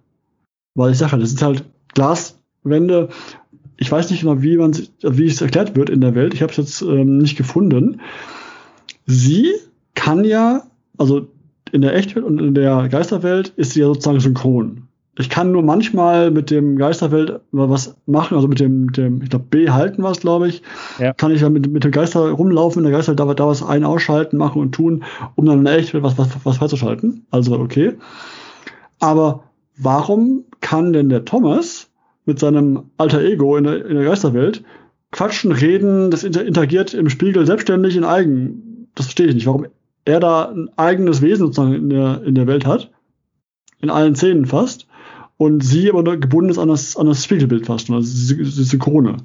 [0.76, 3.10] Weil ich sage, das sind halt Glaswände.
[3.78, 6.36] Ich weiß nicht genau, wie man wie es erklärt wird in der Welt.
[6.36, 8.02] Ich habe es jetzt ähm, nicht gefunden.
[9.06, 9.52] Sie
[9.96, 10.64] kann ja,
[10.98, 11.28] also
[11.72, 14.88] in der Echtwelt und in der Geisterwelt ist sie ja sozusagen synchron.
[15.18, 19.30] ich kann nur manchmal mit dem Geisterwelt was machen, also mit dem, mit dem ich
[19.30, 20.64] glaube, B halten was, glaube ich.
[21.00, 21.14] Ja.
[21.14, 23.84] Kann ich ja mit, mit dem Geister rumlaufen, in der Geisterwelt da, da was ein
[23.84, 25.04] ausschalten, machen und tun,
[25.36, 27.26] um dann echt was, was, was freizuschalten.
[27.32, 27.94] Also okay.
[29.00, 29.44] Aber
[29.78, 31.90] warum kann denn der Thomas
[32.26, 34.64] mit seinem alter Ego in der, in der Geisterwelt
[35.12, 38.71] quatschen, reden, das interagiert im Spiegel selbstständig in eigen?
[38.96, 39.48] Das verstehe ich nicht.
[39.48, 39.68] Warum
[40.06, 42.92] er da ein eigenes Wesen sozusagen in der, in der Welt hat.
[43.82, 44.88] In allen Szenen fast
[45.38, 49.18] und sie aber gebunden ist an das, an das Spiegelbild fast, also diese, diese Krone.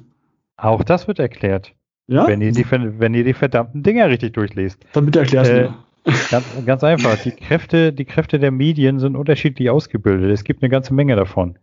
[0.57, 1.73] Auch das wird erklärt.
[2.07, 2.27] Ja?
[2.27, 4.83] Wenn ihr die, wenn ihr die verdammten Dinger richtig durchlest.
[4.93, 5.69] Dann bitte erklärst äh,
[6.31, 7.17] Ganz, ganz einfach.
[7.21, 10.31] Die Kräfte, die Kräfte der Medien sind unterschiedlich ausgebildet.
[10.31, 11.59] Es gibt eine ganze Menge davon.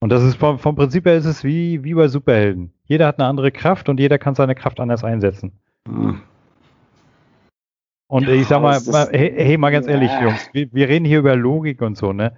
[0.00, 2.74] Und das ist vom, vom Prinzip her ist es wie, wie bei Superhelden.
[2.84, 5.52] Jeder hat eine andere Kraft und jeder kann seine Kraft anders einsetzen.
[5.88, 6.20] Hm.
[8.06, 11.04] Und ja, ich sag mal, mal hey, hey, mal ganz ehrlich, Jungs, wir, wir, reden
[11.04, 12.34] hier über Logik und so, ne?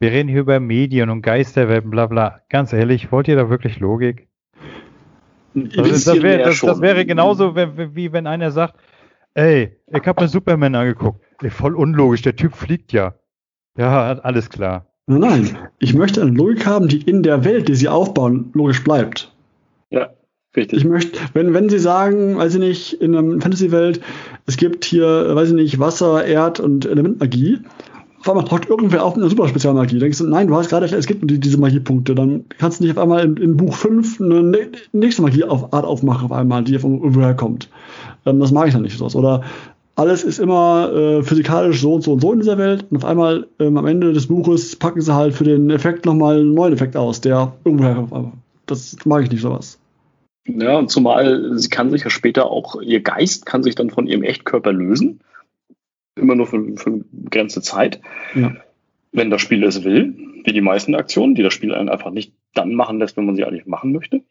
[0.00, 2.40] Wir reden hier über Medien und Geisterwelt, bla bla.
[2.50, 4.28] Ganz ehrlich, wollt ihr da wirklich Logik?
[5.54, 8.74] Das, das, wär, das, das, wäre genauso, wie, wie wenn einer sagt,
[9.34, 11.20] ey, ich habe mir Superman angeguckt.
[11.42, 13.14] Ey, voll unlogisch, der Typ fliegt ja.
[13.76, 14.86] Ja, alles klar.
[15.06, 18.84] Nein, nein, ich möchte eine Logik haben, die in der Welt, die sie aufbauen, logisch
[18.84, 19.32] bleibt.
[19.90, 20.10] Ja,
[20.56, 20.80] richtig.
[20.80, 24.00] Ich möchte, wenn, wenn sie sagen, weiß ich nicht, in einer Fantasy-Welt,
[24.46, 27.58] es gibt hier, weiß ich nicht, Wasser, Erd- und Elementmagie,
[28.20, 29.98] auf einmal taucht irgendwer auf mit einer super Spezialmagie.
[29.98, 32.14] Denkst du, nein, du hast gerade, es gibt nur diese Magiepunkte.
[32.14, 34.58] Dann kannst du nicht auf einmal in, in Buch 5 eine ne,
[34.92, 37.68] nächste Magieart aufmachen, auf einmal, die von irgendwoher kommt.
[38.26, 39.06] Ähm, das mag ich dann nicht so.
[39.06, 39.42] Oder
[39.94, 42.86] alles ist immer äh, physikalisch so und so und so in dieser Welt.
[42.90, 46.40] Und auf einmal ähm, am Ende des Buches packen sie halt für den Effekt nochmal
[46.40, 48.32] einen neuen Effekt aus, der irgendwoher kommt.
[48.66, 49.78] Das mag ich nicht, sowas.
[50.48, 54.06] Ja, und zumal sie kann sich ja später auch, ihr Geist kann sich dann von
[54.06, 55.20] ihrem Echtkörper lösen
[56.18, 58.00] immer nur für, für eine begrenzte Zeit.
[58.34, 58.54] Ja.
[59.12, 62.34] Wenn das Spiel es will, wie die meisten Aktionen, die das Spiel einen einfach nicht
[62.54, 64.22] dann machen lässt, wenn man sie eigentlich machen möchte.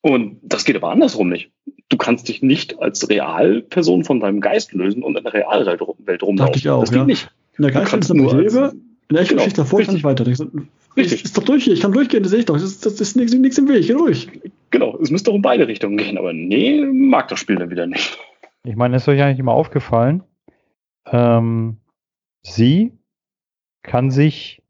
[0.00, 1.50] Und das geht aber andersrum nicht.
[1.88, 6.36] Du kannst dich nicht als Realperson von deinem Geist lösen und in der Realwelt rumlaufen.
[6.36, 7.06] Dachte ich auch, das geht ja.
[7.06, 7.30] nicht.
[7.58, 8.72] In der Geist ist eine
[9.08, 10.24] in der echten genau, davor kann ich weiter.
[10.96, 11.24] Richtig.
[11.24, 12.54] Ist doch durch hier, ich kann durchgehen, das sehe ich doch.
[12.54, 14.28] Das ist, das ist nichts, nichts im Weg, ich geh durch.
[14.70, 17.86] Genau, es müsste auch in beide Richtungen gehen, aber nee, mag das Spiel dann wieder
[17.86, 18.18] nicht.
[18.64, 20.24] Ich meine, ist euch eigentlich immer aufgefallen,
[21.06, 21.76] ähm,
[22.42, 22.92] sie
[23.82, 24.62] kann sich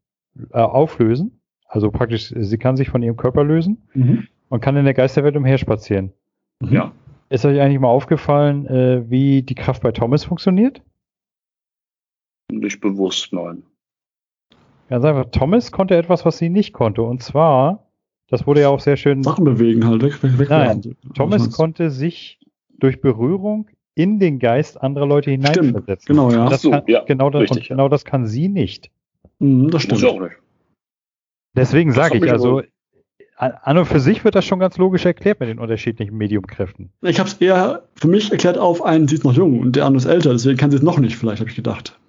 [0.51, 4.27] äh, auflösen, also praktisch, sie kann sich von ihrem Körper lösen mhm.
[4.49, 6.13] und kann in der Geisterwelt umherspazieren.
[6.59, 6.73] Mhm.
[6.73, 6.91] Ja.
[7.29, 10.81] Ist euch eigentlich mal aufgefallen, äh, wie die Kraft bei Thomas funktioniert?
[12.51, 13.63] Nicht bewusst, nein.
[14.89, 17.01] Ganz einfach, Thomas konnte etwas, was sie nicht konnte.
[17.01, 17.87] Und zwar,
[18.29, 19.23] das wurde ja auch sehr schön.
[19.23, 20.49] Sachen bewegen halt, weg, weg, weg.
[20.49, 22.39] Nein, Thomas konnte sich
[22.79, 26.15] durch Berührung in den Geist anderer Leute hineinversetzen.
[26.15, 26.47] Genau, ja.
[26.49, 28.91] Das so, kann, ja genau, das, richtig, genau das kann sie nicht.
[29.39, 30.03] Mhm, das stimmt.
[30.05, 30.35] Auch nicht.
[31.55, 32.61] Deswegen sage ich, also
[33.37, 36.91] an und für sich wird das schon ganz logisch erklärt mit den unterschiedlichen Mediumkräften.
[37.01, 39.85] Ich habe es eher für mich erklärt auf einen, sie ist noch jung und der
[39.85, 41.99] andere ist älter, deswegen kann sie es noch nicht, vielleicht habe ich gedacht.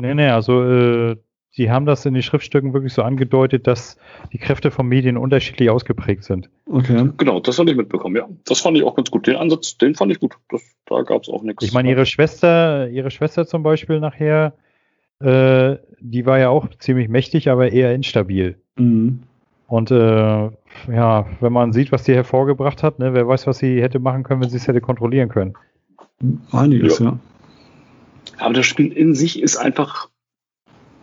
[0.00, 1.16] Nee, nee, also äh,
[1.56, 3.96] Sie haben das in den Schriftstücken wirklich so angedeutet, dass
[4.32, 6.50] die Kräfte von Medien unterschiedlich ausgeprägt sind.
[6.68, 7.10] Okay.
[7.16, 8.28] Genau, das habe ich mitbekommen, ja.
[8.44, 9.28] Das fand ich auch ganz gut.
[9.28, 10.34] Den Ansatz, den fand ich gut.
[10.50, 11.62] Das, da gab es auch nichts.
[11.64, 14.54] Ich meine, ihre Schwester, ihre Schwester zum Beispiel nachher,
[15.20, 18.58] äh, die war ja auch ziemlich mächtig, aber eher instabil.
[18.74, 19.22] Mhm.
[19.68, 23.80] Und äh, ja, wenn man sieht, was die hervorgebracht hat, ne, wer weiß, was sie
[23.80, 25.54] hätte machen können, wenn sie es hätte kontrollieren können.
[26.50, 27.04] Einiges, ja.
[27.04, 27.18] ja.
[28.38, 30.08] Aber das Spiel in sich ist einfach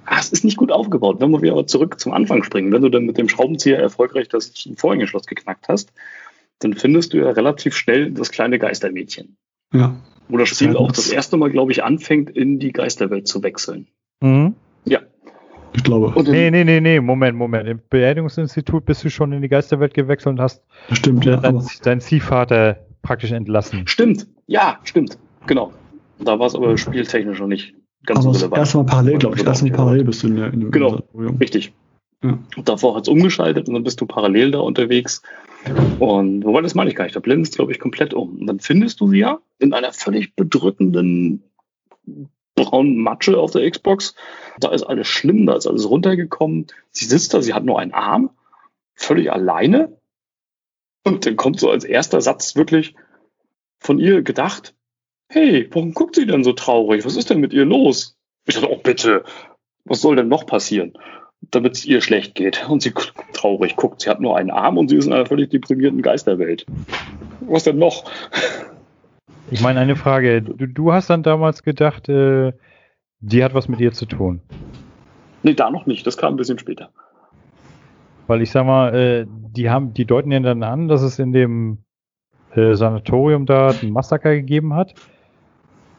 [0.10, 1.20] es ist nicht gut aufgebaut.
[1.20, 4.52] Wenn wir wieder zurück zum Anfang springen, wenn du dann mit dem Schraubenzieher erfolgreich das
[4.76, 5.94] Vorhängeschloss geknackt hast,
[6.60, 9.38] dann findest du ja relativ schnell das kleine Geistermädchen.
[9.74, 9.96] Ja.
[10.28, 13.88] Wo das Spiel auch das erste Mal, glaube ich, anfängt, in die Geisterwelt zu wechseln.
[14.22, 14.56] Mhm.
[14.86, 15.02] Ja.
[15.74, 16.08] Ich glaube.
[16.08, 17.68] Und nee, nee, nee, nee, Moment, Moment.
[17.68, 22.02] Im Beerdigungsinstitut bist du schon in die Geisterwelt gewechselt und hast stimmt, ja, deinen, deinen
[22.02, 23.88] Ziehvater praktisch entlassen.
[23.88, 25.18] Stimmt, ja, stimmt.
[25.48, 25.72] Genau.
[26.20, 27.74] Da war es aber spieltechnisch noch nicht
[28.06, 28.58] ganz Aber relevant.
[28.58, 29.46] Erstmal parallel, glaube ich.
[29.46, 31.02] Erstmal parallel bist du in, der, in dem Genau,
[31.40, 31.74] richtig.
[32.24, 32.38] Ja.
[32.64, 35.24] davor hat es umgeschaltet und dann bist du parallel da unterwegs.
[36.00, 38.40] Und wobei das meine ich gar nicht, da blendest glaube ich, komplett um.
[38.40, 41.44] Und dann findest du sie ja in einer völlig bedrückenden
[42.56, 44.16] braunen Matsche auf der Xbox.
[44.60, 46.68] Da ist alles schlimm, da ist alles runtergekommen.
[46.92, 48.32] Sie sitzt da, sie hat nur einen Arm,
[48.94, 49.98] völlig alleine.
[51.04, 52.96] Und dann kommt so als erster Satz wirklich
[53.80, 54.76] von ihr gedacht,
[55.32, 57.06] hey, warum guckt sie denn so traurig?
[57.06, 58.18] Was ist denn mit ihr los?
[58.46, 59.24] Ich dachte, oh bitte,
[59.86, 60.94] was soll denn noch passieren?
[61.50, 62.70] Damit es ihr schlecht geht.
[62.70, 62.94] Und sie
[63.34, 64.02] traurig guckt.
[64.02, 66.66] Sie hat nur einen Arm und sie ist in einer völlig deprimierten Geisterwelt.
[67.42, 68.12] Was denn noch?
[69.50, 70.42] Ich meine, eine Frage.
[70.42, 72.54] Du, du hast dann damals gedacht, äh,
[73.20, 74.42] die hat was mit ihr zu tun.
[75.44, 76.06] Nee, da noch nicht.
[76.06, 76.90] Das kam ein bisschen später.
[78.28, 81.32] Weil ich sag mal, äh, die haben, die deuten ja dann an, dass es in
[81.32, 81.80] dem
[82.56, 84.94] äh, Sanatorium da ein Massaker gegeben hat.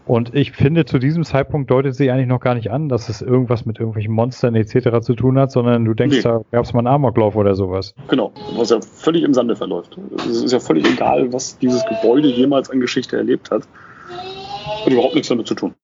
[0.05, 3.23] Und ich finde, zu diesem Zeitpunkt deutet sie eigentlich noch gar nicht an, dass es
[3.23, 5.01] irgendwas mit irgendwelchen Monstern etc.
[5.01, 6.23] zu tun hat, sondern du denkst, nee.
[6.23, 7.95] da gab es mal einen Amoklauf oder sowas.
[8.09, 9.97] Genau, was ja völlig im Sande verläuft.
[10.17, 13.63] Es ist ja völlig egal, was dieses Gebäude jemals an Geschichte erlebt hat.
[14.85, 15.75] Hat überhaupt nichts damit zu tun.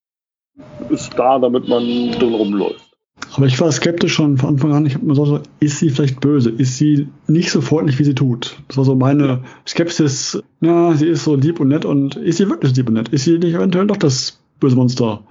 [0.88, 2.87] Ist da, damit man drin rumläuft.
[3.34, 4.86] Aber ich war skeptisch schon von Anfang an.
[4.86, 6.50] Ich habe mir so, ist sie vielleicht böse?
[6.50, 8.56] Ist sie nicht so freundlich, wie sie tut?
[8.68, 10.42] Das war so meine Skepsis.
[10.60, 13.08] Ja, sie ist so lieb und nett und ist sie wirklich lieb und nett?
[13.10, 15.24] Ist sie nicht eventuell doch das böse Monster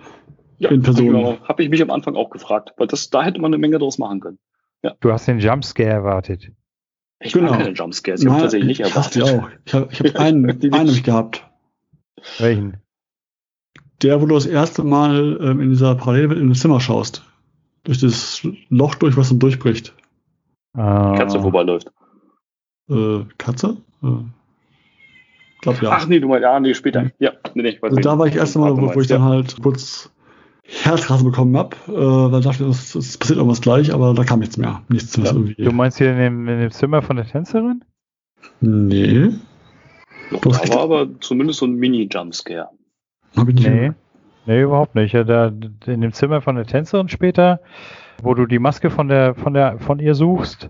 [0.59, 1.07] ja, in Person?
[1.07, 1.37] Genau.
[1.43, 3.97] Habe ich mich am Anfang auch gefragt, weil das, da hätte man eine Menge draus
[3.97, 4.39] machen können.
[4.83, 4.95] Ja.
[4.99, 6.51] Du hast den Jumpscare erwartet.
[7.19, 7.51] Ich genau.
[7.51, 9.15] keine Jumpscares, ich habe tatsächlich nicht erwartet.
[9.15, 9.49] Ich auch.
[9.65, 11.43] Ich habe ich hab einen, einen gehabt.
[12.37, 12.77] Welchen?
[14.03, 17.26] Der, wo du das erste Mal ähm, in dieser Parallelwelt in das Zimmer schaust
[17.87, 19.93] durch das Loch durch, was dann durchbricht.
[20.73, 21.15] Ah.
[21.17, 21.89] Katze vorbeiläuft.
[22.89, 23.77] Äh, Katze?
[24.03, 24.07] Äh,
[25.61, 25.91] glaub, ja.
[25.91, 27.11] Ach nee, du meinst, ja, nee, später.
[27.19, 30.11] Ja, nee, nee, also da war ich erst einmal, wo, wo ich dann halt kurz
[30.63, 34.39] Herzrasen bekommen habe, äh, weil ich dachte, es, es passiert irgendwas gleich, aber da kam
[34.39, 34.83] nichts mehr.
[34.89, 35.25] Nichts ja.
[35.25, 35.55] irgendwie.
[35.55, 37.85] Du meinst hier in dem, in dem Zimmer von der Tänzerin?
[38.59, 39.31] Nee.
[40.31, 42.69] Doch, da war aber zumindest so ein Mini-Jumpscare.
[43.37, 43.91] Hab ich nicht nee.
[44.47, 45.11] Nee, überhaupt nicht.
[45.11, 45.47] Ja, da,
[45.85, 47.59] in dem Zimmer von der Tänzerin später,
[48.23, 50.69] wo du die Maske von der, von der, von ihr suchst,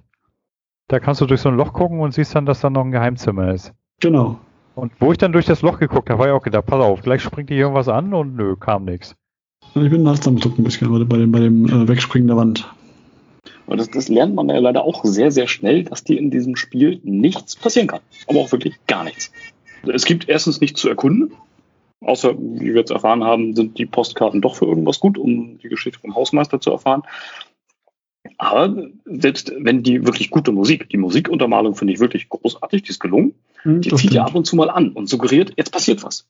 [0.88, 2.92] da kannst du durch so ein Loch gucken und siehst dann, dass da noch ein
[2.92, 3.74] Geheimzimmer ist.
[4.00, 4.40] Genau.
[4.74, 7.02] Und wo ich dann durch das Loch geguckt habe, war ich auch gedacht, pass auf,
[7.04, 9.16] gleich springt hier irgendwas an und nö, kam nichts.
[9.76, 12.68] Ich bin nachts am Zucken ein bisschen bei dem, bei dem äh, Wegspringen der Wand.
[13.68, 16.56] Und das, das lernt man ja leider auch sehr, sehr schnell, dass dir in diesem
[16.56, 18.00] Spiel nichts passieren kann.
[18.28, 19.32] Aber auch wirklich gar nichts.
[19.86, 21.32] Es gibt erstens nichts zu erkunden.
[22.02, 25.70] Außer, wie wir jetzt erfahren haben, sind die Postkarten doch für irgendwas gut, um die
[25.70, 27.04] Geschichte vom Hausmeister zu erfahren.
[28.38, 28.76] Aber
[29.06, 33.34] selbst wenn die wirklich gute Musik, die Musikuntermalung finde ich wirklich großartig, die ist gelungen,
[33.64, 36.28] hm, die zieht ja ab und zu mal an und suggeriert, jetzt passiert was.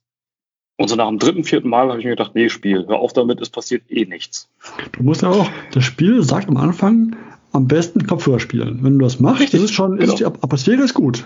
[0.78, 3.12] Und so nach dem dritten, vierten Mal habe ich mir gedacht, nee, Spiel, hör auf
[3.12, 4.48] damit, es passiert eh nichts.
[4.92, 7.16] Du musst ja auch, das Spiel sagt am Anfang,
[7.52, 8.84] am besten Kopfhörer spielen.
[8.84, 10.14] Wenn du das machst, Richtig, das ist schon, genau.
[10.14, 11.26] ist die Atmosphäre ist gut.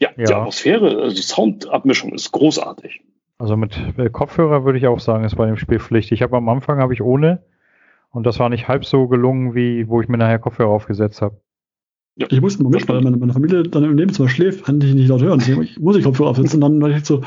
[0.00, 3.02] Ja, ja, die Atmosphäre, also die Soundabmischung ist großartig.
[3.38, 3.78] Also mit
[4.12, 6.10] Kopfhörer würde ich auch sagen, ist bei dem Spiel Pflicht.
[6.10, 7.44] Ich habe am Anfang habe ich ohne
[8.10, 11.40] und das war nicht halb so gelungen, wie wo ich mir nachher Kopfhörer aufgesetzt habe.
[12.16, 14.92] Ja, ich musste mal mit, weil meine, meine Familie dann im Nebenzimmer schläft, kann ich
[14.92, 15.38] nicht laut hören.
[15.38, 16.62] Deswegen muss ich Kopfhörer aufsetzen.
[16.62, 17.20] Und dann war ich so,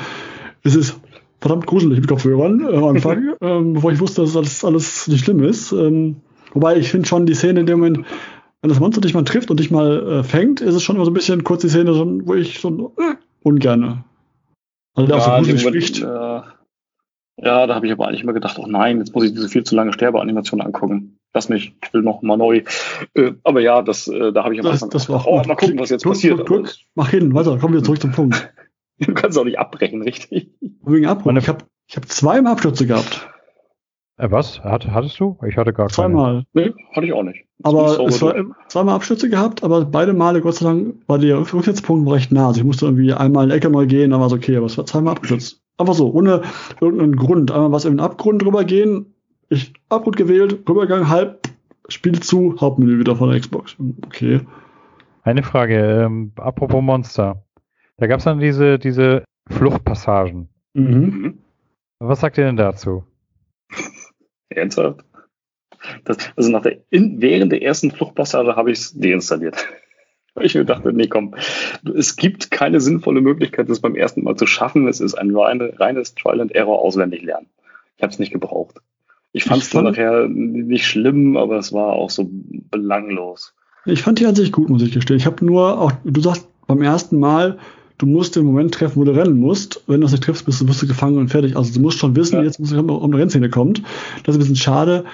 [0.63, 0.99] es ist
[1.39, 5.23] verdammt gruselig mit Kopfhörern äh, am Anfang, ähm, bevor ich wusste, dass alles, alles nicht
[5.23, 5.71] schlimm ist.
[5.71, 6.17] Ähm,
[6.53, 8.05] wobei ich finde schon die Szene in dem Moment,
[8.61, 11.05] wenn das Monster dich mal trifft und dich mal äh, fängt, ist es schon immer
[11.05, 11.93] so ein bisschen kurz die Szene,
[12.25, 14.03] wo ich so äh, ungerne
[14.97, 16.01] der ja, auch so gut spricht.
[16.01, 16.41] Äh,
[17.43, 19.63] ja, da habe ich aber eigentlich immer gedacht, oh nein, jetzt muss ich diese viel
[19.63, 21.17] zu lange Sterbeanimation angucken.
[21.33, 22.63] Lass mich, ich will noch mal neu.
[23.13, 25.55] Äh, aber ja, das, äh, da habe ich am Anfang das, das gedacht, oh, mal
[25.55, 26.37] gucken, was jetzt guck, passiert.
[26.39, 28.53] Guck, guck, mach hin, weiter, kommen wir zurück zum Punkt.
[28.99, 30.51] du kannst auch nicht abbrechen, richtig?
[30.83, 31.33] Wegen Abbruch.
[31.37, 33.27] Ich habe ich hab zweimal Abstürze gehabt.
[34.21, 34.63] Äh, was?
[34.63, 35.37] Hat, hattest du?
[35.47, 36.45] Ich hatte gar Zweimal.
[36.53, 36.67] Keine.
[36.67, 37.43] Nee, hatte ich auch nicht.
[37.57, 38.35] Das aber es war
[38.67, 42.47] zweimal Abstürze gehabt, aber beide Male, Gott sei Dank, war der Rückwärtspunkt recht nah.
[42.47, 44.67] Also ich musste irgendwie einmal in die Ecke neu gehen, dann war es okay, aber
[44.67, 45.61] es war zweimal abgestürzt.
[45.77, 46.43] Einfach so, ohne
[46.79, 47.51] irgendeinen Grund.
[47.51, 49.15] Einmal was in den Abgrund drüber gehen,
[49.49, 51.47] ich Abgrund gewählt, rübergegangen, halb,
[51.87, 53.75] Spiel zu, Hauptmenü wieder von der Xbox.
[54.05, 54.41] Okay.
[55.23, 57.43] Eine Frage, ähm, apropos Monster.
[57.97, 60.47] Da gab es dann diese, diese Fluchtpassagen.
[60.73, 61.39] Mhm.
[61.99, 63.03] Was sagt ihr denn dazu?
[64.55, 65.03] Ernsthaft?
[66.05, 69.67] Das, also nach der, in, während der ersten Fluchtpassage habe ich es deinstalliert.
[70.33, 71.35] Weil ich mir dachte, nee, komm,
[71.93, 74.87] es gibt keine sinnvolle Möglichkeit, das beim ersten Mal zu schaffen.
[74.87, 77.47] Es ist ein reine, reines Trial and Error auswendig lernen.
[77.97, 78.77] Ich habe es nicht gebraucht.
[79.33, 83.53] Ich fand es dann nachher nicht schlimm, aber es war auch so belanglos.
[83.85, 85.17] Ich fand die an sich gut, muss ich gestehen.
[85.17, 87.57] Ich habe nur auch, du sagst beim ersten Mal,
[88.01, 89.83] du musst den Moment treffen, wo du rennen musst.
[89.85, 91.55] Wenn du das nicht triffst, bist du, bist du gefangen und fertig.
[91.55, 92.43] Also du musst schon wissen, ja.
[92.43, 93.83] jetzt muss ich um eine Rennszene kommt.
[94.23, 95.05] Das ist ein bisschen schade.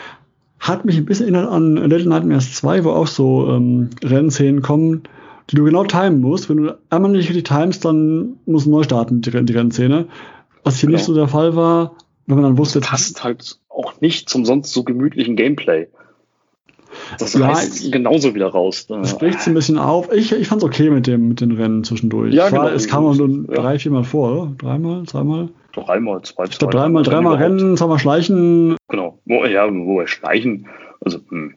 [0.59, 5.03] Hat mich ein bisschen erinnert an Little Nightmares 2, wo auch so ähm, Rennszenen kommen,
[5.49, 6.49] die du genau timen musst.
[6.49, 10.05] Wenn du einmal nicht richtig timest, dann musst du neu starten, die, die Rennszene.
[10.63, 10.97] Was hier genau.
[10.97, 11.93] nicht so der Fall war,
[12.25, 12.79] wenn man dann wusste...
[12.79, 15.87] Das passt halt auch nicht zum sonst so gemütlichen Gameplay.
[17.19, 18.87] Das ja, reißt genauso wieder raus.
[18.87, 20.11] Das spricht ein bisschen auf.
[20.11, 22.33] Ich, ich fand es okay mit dem mit den Rennen zwischendurch.
[22.33, 22.67] Ja, genau.
[22.67, 23.61] Es kam nur ja.
[23.61, 24.51] drei, viermal vor, oder?
[24.57, 25.49] Dreimal, zweimal?
[25.73, 28.75] Dreimal, zwei, Ich glaube dreimal, dreimal Rennen, zweimal Schleichen.
[28.89, 29.19] Genau.
[29.25, 30.67] Ja, wo wir schleichen.
[31.01, 31.55] Also hm,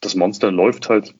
[0.00, 1.14] das Monster läuft halt.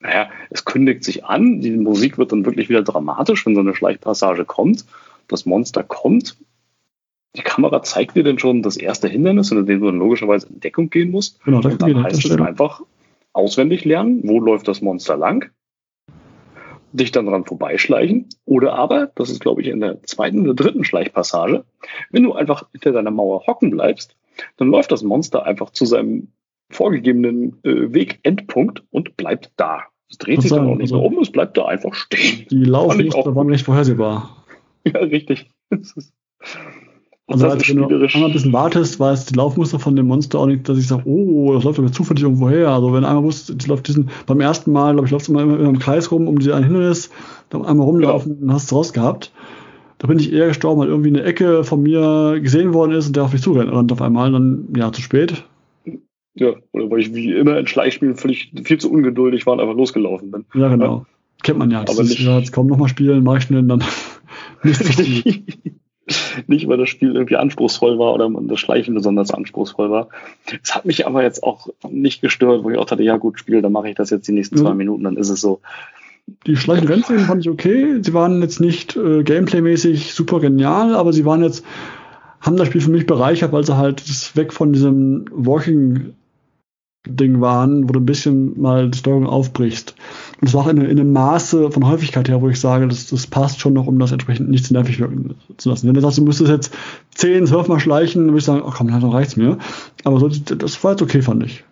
[0.00, 1.60] Naja, es kündigt sich an.
[1.60, 4.86] Die Musik wird dann wirklich wieder dramatisch, wenn so eine Schleichpassage kommt.
[5.28, 6.36] Das Monster kommt,
[7.36, 10.60] die Kamera zeigt dir dann schon das erste Hindernis, in dem du dann logischerweise in
[10.60, 11.42] Deckung gehen musst.
[11.44, 12.82] Genau, und dann heißt es einfach
[13.32, 15.50] auswendig lernen, wo läuft das Monster lang,
[16.92, 18.28] dich dann dran vorbeischleichen.
[18.44, 21.64] Oder aber, das ist glaube ich in der zweiten oder dritten Schleichpassage,
[22.10, 24.16] wenn du einfach hinter deiner Mauer hocken bleibst,
[24.56, 26.28] dann läuft das Monster einfach zu seinem
[26.70, 29.84] vorgegebenen äh, Wegendpunkt und bleibt da.
[30.08, 32.46] Es dreht sich dann auch nicht mehr um, es bleibt da einfach stehen.
[32.50, 34.36] Die Laufmuster waren nicht vorhersehbar.
[34.82, 35.50] Ja, richtig.
[37.30, 40.46] Also, also wenn du einmal ein bisschen wartest, weiß die Laufmuster von dem Monster auch
[40.46, 42.70] nicht, dass ich sage, oh, das läuft aber zufällig irgendwo her.
[42.70, 45.42] Also wenn einmal wusste, das läuft diesen, beim ersten Mal, glaube ich, läuft es immer,
[45.42, 47.08] immer im Kreis rum, um diese ein Hindernis,
[47.50, 48.46] dann einmal rumlaufen, genau.
[48.46, 49.32] dann hast du es raus gehabt.
[49.98, 53.14] Da bin ich eher gestorben, weil irgendwie eine Ecke von mir gesehen worden ist und
[53.14, 55.44] der auf mich zurennt und auf einmal dann, ja, zu spät.
[56.34, 59.76] Ja, oder weil ich wie immer in Schleichspielen völlig viel zu ungeduldig war und einfach
[59.76, 60.46] losgelaufen bin.
[60.54, 60.96] Ja, genau.
[60.96, 61.06] Ja.
[61.44, 61.84] Kennt man ja.
[61.84, 62.22] Das aber ist, nicht.
[62.22, 63.84] Ja, jetzt kaum nochmal spielen, mach ich schnell dann
[64.64, 65.44] nicht viel.
[66.46, 70.08] Nicht, weil das Spiel irgendwie anspruchsvoll war oder das Schleichen besonders anspruchsvoll war.
[70.62, 73.62] Es hat mich aber jetzt auch nicht gestört, wo ich auch dachte, ja gut, Spiel,
[73.62, 75.60] dann mache ich das jetzt die nächsten zwei Minuten, dann ist es so.
[76.46, 77.98] Die schleichen Rennszenen fand ich okay.
[78.02, 81.64] Sie waren jetzt nicht äh, gameplaymäßig super genial, aber sie waren jetzt,
[82.40, 84.02] haben das Spiel für mich bereichert, weil sie halt
[84.36, 86.14] weg von diesem Walking
[87.06, 89.94] Ding waren, wo du ein bisschen mal die Steuerung aufbrichst.
[90.40, 93.08] Und das war auch in, in, einem Maße von Häufigkeit her, wo ich sage, das,
[93.08, 95.86] das passt schon noch, um das entsprechend nicht zu nervig wirken zu lassen.
[95.86, 96.74] Wenn du sagst, du müsstest jetzt
[97.16, 99.58] 10, 12 Mal schleichen, dann würde ich sagen, oh komm, dann reicht's mir.
[100.04, 101.62] Aber so, das war jetzt okay, fand ich.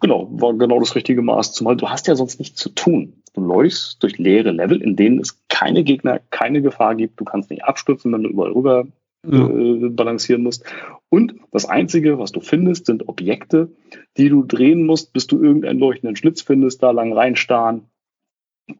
[0.00, 1.52] Genau, war genau das richtige Maß.
[1.52, 3.14] Zumal du hast ja sonst nichts zu tun.
[3.34, 7.20] Du läufst durch leere Level, in denen es keine Gegner, keine Gefahr gibt.
[7.20, 8.86] Du kannst nicht abstürzen, wenn du überall rüber
[9.28, 9.48] ja.
[9.48, 10.64] äh, balancieren musst.
[11.08, 13.72] Und das Einzige, was du findest, sind Objekte,
[14.16, 17.88] die du drehen musst, bis du irgendeinen leuchtenden Schlitz findest, da lang reinstarren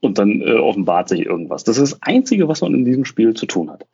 [0.01, 1.65] und dann äh, offenbart sich irgendwas.
[1.65, 3.87] Das ist das Einzige, was man in diesem Spiel zu tun hat.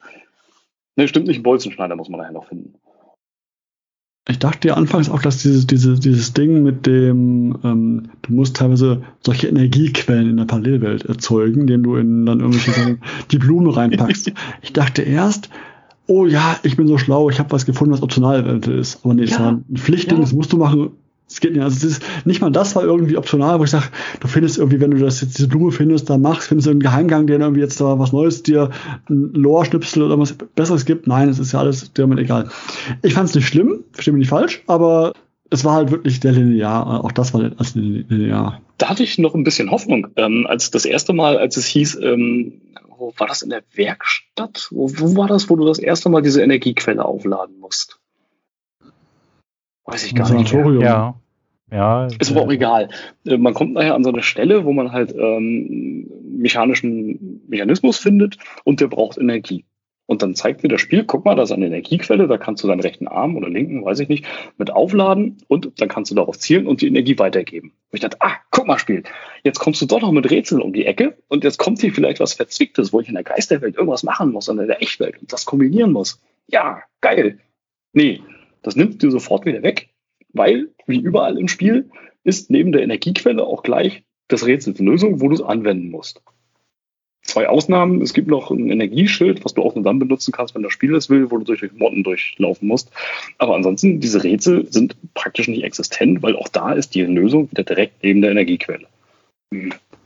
[0.96, 2.74] Ne, stimmt nicht, Bolzenschneider muss man nachher noch finden.
[4.30, 8.57] Ich dachte ja anfangs auch, dass dieses, dieses, dieses Ding mit dem, ähm, du musst
[8.57, 12.99] teilweise solche Energiequellen in der Parallelwelt erzeugen, indem du in dann irgendwelche
[13.30, 14.32] die Blume reinpackst.
[14.61, 15.49] Ich dachte erst,
[16.09, 19.03] oh ja, ich bin so schlau, ich habe was gefunden, was optional eventuell ist.
[19.03, 20.22] Aber nee, das ja, war ein Pflichtding, ja.
[20.22, 20.90] das musst du machen.
[21.31, 21.62] Es geht nicht.
[21.62, 23.87] Also ist, nicht mal das war irgendwie optional, wo ich sage,
[24.20, 26.81] du findest irgendwie, wenn du das jetzt diese Blume findest, da machst, findest du einen
[26.81, 28.70] Geheimgang, der irgendwie jetzt da was Neues dir,
[29.11, 31.07] ein Lore-Schnipsel oder was Besseres gibt.
[31.07, 32.49] Nein, es ist ja alles dir egal.
[33.03, 35.12] Ich fand es nicht schlimm, verstehe mich nicht falsch, aber
[35.51, 37.05] es war halt wirklich der linear.
[37.05, 38.62] Auch das war als linear.
[38.79, 41.99] Da hatte ich noch ein bisschen Hoffnung, ähm, als das erste Mal, als es hieß,
[42.03, 42.61] ähm,
[42.97, 44.68] wo war das in der Werkstatt?
[44.70, 48.01] Wo, wo war das, wo du das erste Mal diese Energiequelle aufladen musst?
[49.89, 50.53] Weiß ich gar nicht.
[50.53, 50.80] Mehr.
[50.80, 51.14] Ja.
[51.70, 52.89] Ja, ist aber auch egal.
[53.26, 58.39] Äh, man kommt nachher an so eine Stelle, wo man halt ähm, mechanischen Mechanismus findet
[58.64, 59.64] und der braucht Energie.
[60.07, 62.68] Und dann zeigt dir das Spiel, guck mal, da ist eine Energiequelle, da kannst du
[62.68, 64.24] deinen rechten Arm oder linken, weiß ich nicht,
[64.57, 67.72] mit aufladen und dann kannst du darauf zielen und die Energie weitergeben.
[67.91, 69.03] Und ich dachte, ah, guck mal, Spiel,
[69.45, 72.20] jetzt kommst du doch noch mit Rätseln um die Ecke und jetzt kommt hier vielleicht
[72.20, 75.30] was Verzwicktes, wo ich in der Geisterwelt irgendwas machen muss und in der Echtwelt und
[75.30, 76.22] das kombinieren muss.
[76.47, 77.41] Ja, geil.
[77.93, 78.22] Nee,
[78.68, 79.88] das nimmt dir sofort wieder weg,
[80.32, 81.90] weil, wie überall im Spiel,
[82.24, 86.22] ist neben der Energiequelle auch gleich das Rätsel zur Lösung, wo du es anwenden musst
[87.28, 88.02] zwei Ausnahmen.
[88.02, 90.94] Es gibt noch ein Energieschild, was du auch nur dann benutzen kannst, wenn das Spiel
[90.94, 92.90] es will, wo du durch Motten durchlaufen musst.
[93.36, 97.62] Aber ansonsten, diese Rätsel sind praktisch nicht existent, weil auch da ist die Lösung wieder
[97.62, 98.86] direkt neben der Energiequelle.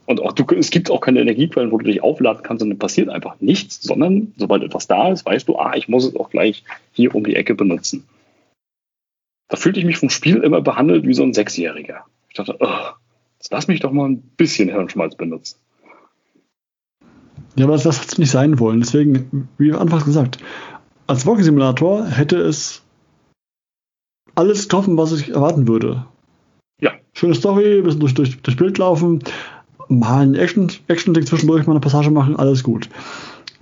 [0.06, 3.08] Und auch du, es gibt auch keine Energiequellen, wo du dich aufladen kannst dann passiert
[3.08, 6.64] einfach nichts, sondern sobald etwas da ist, weißt du, ah, ich muss es auch gleich
[6.92, 8.04] hier um die Ecke benutzen.
[9.52, 12.06] Da fühlte ich mich vom Spiel immer behandelt wie so ein Sechsjähriger.
[12.30, 12.96] Ich dachte, oh,
[13.38, 15.58] jetzt lass mich doch mal ein bisschen Hirnschmalz benutzen.
[17.56, 18.80] Ja, aber das, hat es nicht sein wollen.
[18.80, 20.38] Deswegen, wie anfangs gesagt,
[21.06, 22.80] als Walking-Simulator hätte es
[24.34, 26.06] alles getroffen, was ich erwarten würde.
[26.80, 26.92] Ja.
[27.12, 29.22] Schöne Story, ein bisschen durch, durch, durch Bild laufen,
[29.88, 32.88] mal ein Action-Ding Action zwischendurch, mal eine Passage machen, alles gut.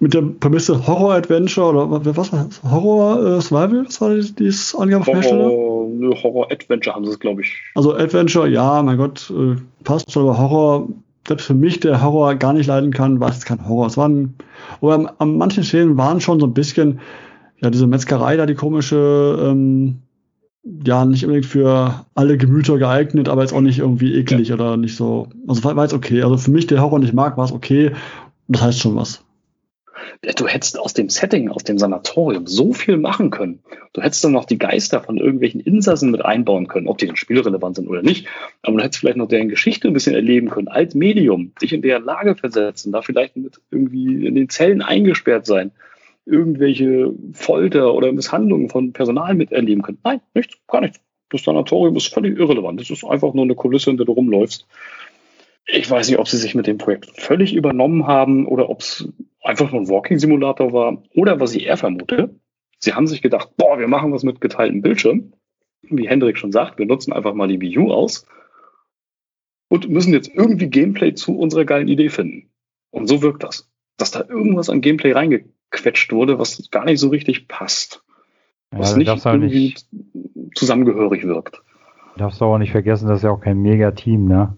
[0.02, 2.62] Mit der Prämisse Horror-Adventure oder was war das?
[2.62, 3.80] Horror-Survival?
[3.80, 5.44] Äh, was war dieses Angabe von Hersteller?
[5.44, 7.52] Horror-Adventure haben sie es, glaube ich.
[7.74, 10.88] Also Adventure, ja, mein Gott, äh, passt schon, aber Horror
[11.28, 13.86] selbst für mich der Horror gar nicht leiden kann, war es kein Horror.
[13.86, 14.36] Es waren,
[14.80, 17.00] oder an manchen Stellen waren schon so ein bisschen,
[17.60, 19.98] ja, diese Metzgerei da, die komische, ähm,
[20.64, 24.54] ja, nicht unbedingt für alle Gemüter geeignet, aber jetzt auch nicht irgendwie eklig ja.
[24.54, 25.28] oder nicht so.
[25.46, 26.22] Also war, war jetzt okay.
[26.22, 27.92] Also für mich, der Horror nicht mag, war es okay.
[28.48, 29.22] Das heißt schon was
[30.36, 33.60] du hättest aus dem Setting, aus dem Sanatorium so viel machen können.
[33.92, 37.16] Du hättest dann noch die Geister von irgendwelchen Insassen mit einbauen können, ob die dann
[37.16, 38.26] spielrelevant sind oder nicht.
[38.62, 41.82] Aber du hättest vielleicht noch deren Geschichte ein bisschen erleben können, als Medium, dich in
[41.82, 45.72] der Lage versetzen, da vielleicht mit irgendwie in den Zellen eingesperrt sein.
[46.26, 49.98] irgendwelche Folter oder Misshandlungen von Personal miterleben können.
[50.04, 51.00] Nein, nichts, gar nichts.
[51.30, 52.80] Das Sanatorium ist völlig irrelevant.
[52.80, 54.66] Das ist einfach nur eine Kulisse, in der du rumläufst.
[55.66, 59.08] Ich weiß nicht, ob sie sich mit dem Projekt völlig übernommen haben oder ob es
[59.42, 62.34] einfach nur ein Walking-Simulator war oder was ich eher vermute.
[62.78, 65.32] Sie haben sich gedacht, boah, wir machen was mit geteiltem Bildschirm.
[65.82, 68.26] Wie Hendrik schon sagt, wir nutzen einfach mal die Wii U aus
[69.68, 72.50] und müssen jetzt irgendwie Gameplay zu unserer geilen Idee finden.
[72.90, 73.70] Und so wirkt das.
[73.96, 78.02] Dass da irgendwas an Gameplay reingequetscht wurde, was gar nicht so richtig passt.
[78.70, 79.86] Was ja, nicht irgendwie nicht,
[80.54, 81.62] zusammengehörig wirkt.
[82.16, 84.56] Darfst du aber nicht vergessen, das ist ja auch kein Mega-Team, ne?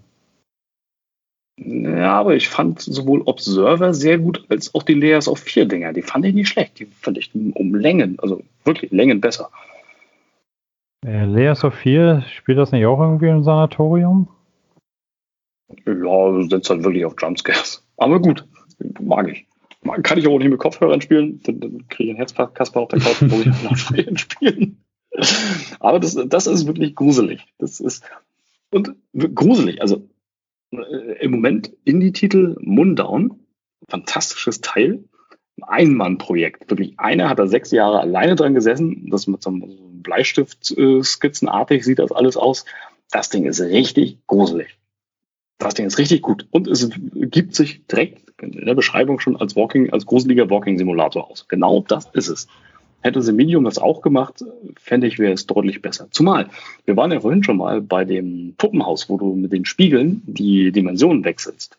[1.57, 5.93] Ja, aber ich fand sowohl Observer sehr gut als auch die Layers of 4 Dinger.
[5.93, 6.79] Die fand ich nicht schlecht.
[6.79, 9.49] Die fand ich um Längen, also wirklich Längen besser.
[11.05, 14.27] Äh, Layers of 4, spielt das nicht auch irgendwie im Sanatorium?
[15.85, 17.85] Ja, setzt halt wirklich auf Jumpscares.
[17.97, 18.45] Aber gut,
[18.99, 19.45] mag ich.
[20.03, 22.99] Kann ich auch nicht mit Kopfhörern spielen, dann, dann kriege ich einen Herzkasper auf der
[22.99, 23.77] Couch, wo ich nach
[24.17, 24.77] spielen.
[25.79, 27.45] Aber das, das ist wirklich gruselig.
[27.59, 28.03] Das ist
[28.71, 28.95] und
[29.35, 29.81] gruselig.
[29.81, 30.07] Also
[31.19, 33.39] im Moment Indie-Titel Mundown,
[33.89, 35.03] fantastisches Teil,
[35.61, 36.69] Ein-Mann-Projekt.
[36.69, 39.09] Wirklich, einer hat da sechs Jahre alleine dran gesessen.
[39.09, 42.65] Das mit so einem Bleistift-skizzenartig äh, sieht das alles aus.
[43.11, 44.77] Das Ding ist richtig gruselig.
[45.59, 46.47] Das Ding ist richtig gut.
[46.51, 51.47] Und es gibt sich direkt in der Beschreibung schon als Walking, als gruseliger Walking-Simulator aus.
[51.47, 52.47] Genau das ist es.
[53.03, 54.43] Hätte The Medium das auch gemacht,
[54.79, 56.07] fände ich, wäre es deutlich besser.
[56.11, 56.49] Zumal,
[56.85, 60.71] wir waren ja vorhin schon mal bei dem Puppenhaus, wo du mit den Spiegeln die
[60.71, 61.77] Dimensionen wechselst.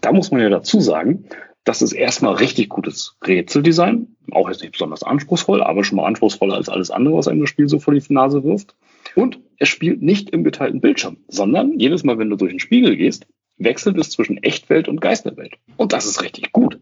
[0.00, 1.26] Da muss man ja dazu sagen,
[1.64, 4.08] das ist erstmal richtig gutes Rätseldesign.
[4.30, 7.50] Auch jetzt nicht besonders anspruchsvoll, aber schon mal anspruchsvoller als alles andere, was einem das
[7.50, 8.74] Spiel so vor die Nase wirft.
[9.16, 12.96] Und es spielt nicht im geteilten Bildschirm, sondern jedes Mal, wenn du durch den Spiegel
[12.96, 13.26] gehst,
[13.58, 15.54] wechselt es zwischen Echtwelt und Geisterwelt.
[15.76, 16.78] Und das ist richtig gut.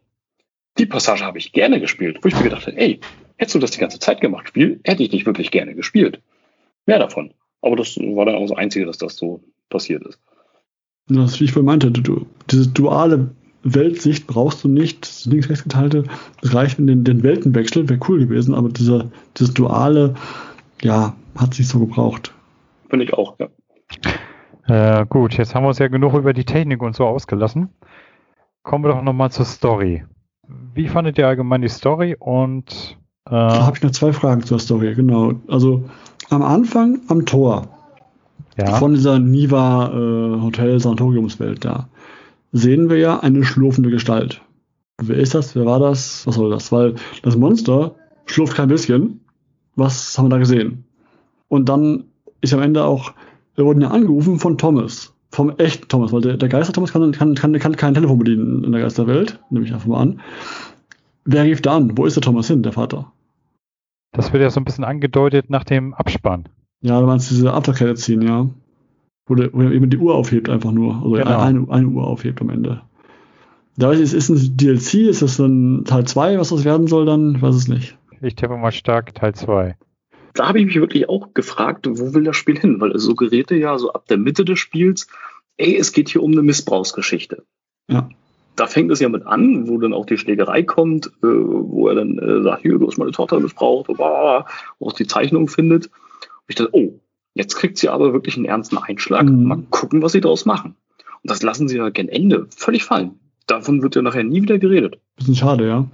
[0.78, 3.00] Die Passage habe ich gerne gespielt, wo ich mir gedacht habe, ey,
[3.36, 6.22] hättest du das die ganze Zeit gemacht, Spiel, hätte ich nicht wirklich gerne gespielt.
[6.86, 7.34] Mehr davon.
[7.60, 10.18] Aber das war dann auch das Einzige, dass das so passiert ist.
[11.08, 15.64] Das, wie ich vorhin meinte, du, diese duale Weltsicht brauchst du nicht, das links rechts
[15.64, 16.04] geteilte,
[16.40, 20.14] das reicht, wenn den, den Weltenwechsel wäre cool gewesen, aber dieser, dieses duale,
[20.80, 22.34] ja, hat sich so gebraucht.
[22.88, 23.48] Finde ich auch, ja.
[24.66, 27.68] Äh, gut, jetzt haben wir uns ja genug über die Technik und so ausgelassen.
[28.62, 30.04] Kommen wir doch nochmal zur Story.
[30.74, 32.96] Wie fandet ihr allgemein die Story und
[33.26, 35.34] äh, da habe ich noch zwei Fragen zur Story, genau.
[35.48, 35.84] Also
[36.30, 37.68] am Anfang am Tor
[38.58, 38.76] ja.
[38.76, 41.88] von dieser Niva äh, Hotel Sanatoriumswelt da
[42.52, 44.42] sehen wir ja eine schlurfende Gestalt.
[44.98, 45.56] Wer ist das?
[45.56, 46.26] Wer war das?
[46.26, 46.70] Was soll das?
[46.70, 47.94] Weil das Monster
[48.26, 49.20] schlurft kein bisschen.
[49.74, 50.84] Was haben wir da gesehen?
[51.48, 52.04] Und dann
[52.40, 53.12] ist am Ende auch,
[53.56, 55.14] wir wurden ja angerufen von Thomas.
[55.32, 58.64] Vom echten Thomas, weil der, der Geister Thomas kann, kann, kann, kann kein Telefon bedienen
[58.64, 60.20] in der Geisterwelt, nehme ich einfach mal an.
[61.24, 61.96] Wer rief da an?
[61.96, 63.12] Wo ist der Thomas hin, der Vater?
[64.12, 66.48] Das wird ja so ein bisschen angedeutet nach dem Abspann.
[66.82, 68.50] Ja, du meinst diese Afterkette ziehen, ja.
[69.26, 70.96] Wo, der, wo er eben die Uhr aufhebt einfach nur.
[70.96, 71.38] Also genau.
[71.38, 72.82] eine, eine Uhr aufhebt am Ende.
[73.78, 77.06] Da weiß ich, ist ein DLC, ist das dann Teil 2, was das werden soll
[77.06, 77.36] dann?
[77.36, 77.96] Ich weiß es nicht.
[78.20, 79.76] Ich tippe mal stark Teil 2.
[80.34, 82.80] Da habe ich mich wirklich auch gefragt, wo will das Spiel hin?
[82.80, 85.06] Weil es suggerierte ja so ab der Mitte des Spiels,
[85.56, 87.44] ey, es geht hier um eine Missbrauchsgeschichte.
[87.88, 88.08] Ja
[88.56, 91.94] da fängt es ja mit an, wo dann auch die Schlägerei kommt, äh, wo er
[91.94, 95.86] dann äh, sagt, hier, du hast meine Tochter missbraucht, wo auch die Zeichnung findet.
[95.86, 95.92] Und
[96.48, 97.00] ich dachte, oh,
[97.34, 99.24] jetzt kriegt sie aber wirklich einen ernsten Einschlag.
[99.24, 99.44] Mhm.
[99.44, 100.76] Mal gucken, was sie daraus machen.
[101.22, 103.18] Und das lassen sie ja gen Ende völlig fallen.
[103.46, 104.98] Davon wird ja nachher nie wieder geredet.
[105.16, 105.86] Bisschen schade, ja.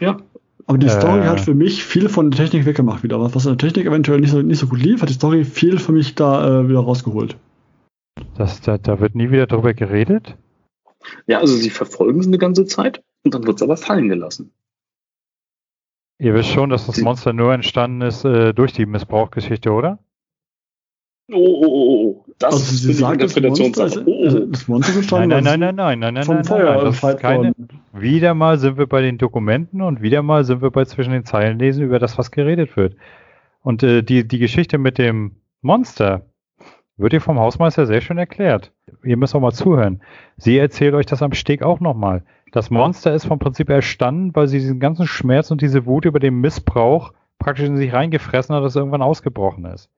[0.00, 0.18] Ja.
[0.66, 1.26] Aber die Story äh.
[1.26, 3.20] hat für mich viel von der Technik weggemacht wieder.
[3.20, 5.78] Was in der Technik eventuell nicht so, nicht so gut lief, hat die Story viel
[5.78, 7.36] für mich da äh, wieder rausgeholt.
[8.36, 10.36] Das, da, da wird nie wieder darüber geredet?
[11.26, 14.52] Ja, also sie verfolgen sie eine ganze Zeit und dann wird es aber fallen gelassen.
[16.18, 19.98] Ihr wisst schon, dass das Monster nur entstanden ist äh, durch die Missbrauchgeschichte, oder?
[21.30, 22.24] Oh, oh, oh, oh.
[22.38, 24.46] Das also sie sagt, das Monster, ist, oh, oh.
[24.50, 27.16] das Monster gestanden nein, nein, nein, nein, nein, nein, vom nein, Feuer nein, nein.
[27.18, 27.54] Keine,
[27.92, 31.24] wieder mal sind wir bei den Dokumenten und wieder mal sind wir bei zwischen den
[31.24, 32.96] Zeilen lesen über das, was geredet wird.
[33.62, 36.26] Und äh, die, die Geschichte mit dem Monster,
[36.96, 38.72] wird ihr vom Hausmeister sehr schön erklärt.
[39.02, 40.02] Ihr müsst auch mal zuhören.
[40.36, 42.24] Sie erzählt euch das am Steg auch nochmal.
[42.52, 46.20] Das Monster ist vom Prinzip erstanden, weil sie diesen ganzen Schmerz und diese Wut über
[46.20, 49.88] den Missbrauch praktisch in sich reingefressen hat, dass es irgendwann ausgebrochen ist.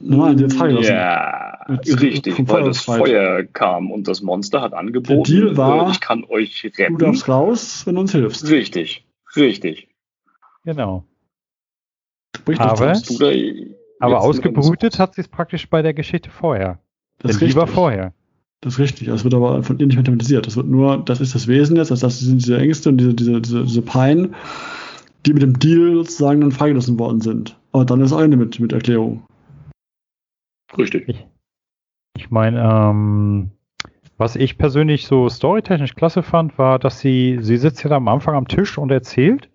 [0.00, 5.56] Nein, jetzt Ja, richtig, weil das Feuer kam und das Monster hat angeboten, Der Deal
[5.56, 6.96] war, ich kann euch retten.
[6.98, 8.48] Du darfst raus, wenn du uns hilfst.
[8.48, 9.88] Richtig, richtig.
[10.64, 11.04] Genau.
[12.58, 12.94] Aber,
[14.00, 16.78] aber ausgebrütet hat sie es praktisch bei der Geschichte vorher.
[17.18, 18.14] Das ist lieber vorher.
[18.62, 19.08] Das ist richtig.
[19.08, 20.46] Das wird aber von ihr nicht thematisiert.
[20.46, 23.14] Das wird nur, das ist das Wesen jetzt, das, das sind diese Ängste und diese,
[23.14, 24.34] diese, diese, diese Pein.
[25.26, 27.56] die mit dem Deal sozusagen dann freigelassen worden sind.
[27.72, 29.22] Aber dann ist eine mit, mit Erklärung.
[30.78, 31.08] Richtig.
[31.08, 31.26] Ich,
[32.16, 33.50] ich meine, ähm,
[34.18, 38.08] was ich persönlich so storytechnisch klasse fand, war, dass sie, sie sitzt ja da am
[38.08, 39.48] Anfang am Tisch und erzählt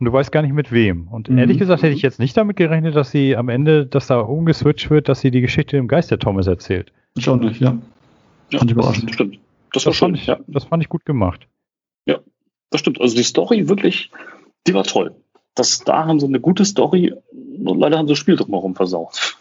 [0.00, 1.06] und du weißt gar nicht mit wem.
[1.08, 1.38] Und Mhm.
[1.38, 4.90] ehrlich gesagt hätte ich jetzt nicht damit gerechnet, dass sie am Ende, dass da umgeswitcht
[4.90, 6.92] wird, dass sie die Geschichte im Geist der Thomas erzählt.
[7.16, 7.78] Ich auch nicht, ja.
[8.50, 9.14] Ja, Fand ich das überraschend.
[9.14, 9.38] stimmt.
[9.72, 10.22] Das war Das fand, schön.
[10.22, 11.46] ich, Ja, das fand ich gut gemacht.
[12.70, 13.00] das stimmt.
[13.00, 14.10] Also die Story wirklich,
[14.66, 15.14] die war toll.
[15.54, 17.14] Das, da haben sie eine gute Story
[17.64, 19.36] und leider haben sie das Spiel drumherum versaut.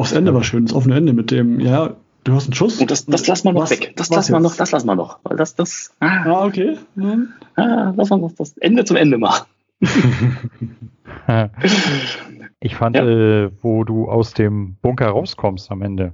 [0.00, 1.94] Auch das Ende war schön, das offene Ende mit dem, ja,
[2.24, 2.80] du hast einen Schuss.
[2.80, 3.92] Und das, das lassen wir noch Was- weg.
[3.96, 5.18] Das lassen wir noch, das lassen wir noch.
[5.24, 6.78] Weil das, das, ah, Ah, okay.
[6.96, 7.28] Hm.
[7.56, 9.46] ah, wir noch das Ende zum Ende machen.
[12.62, 13.06] Ich fand, Ja.
[13.08, 16.12] äh, wo du aus dem Bunker rauskommst am Ende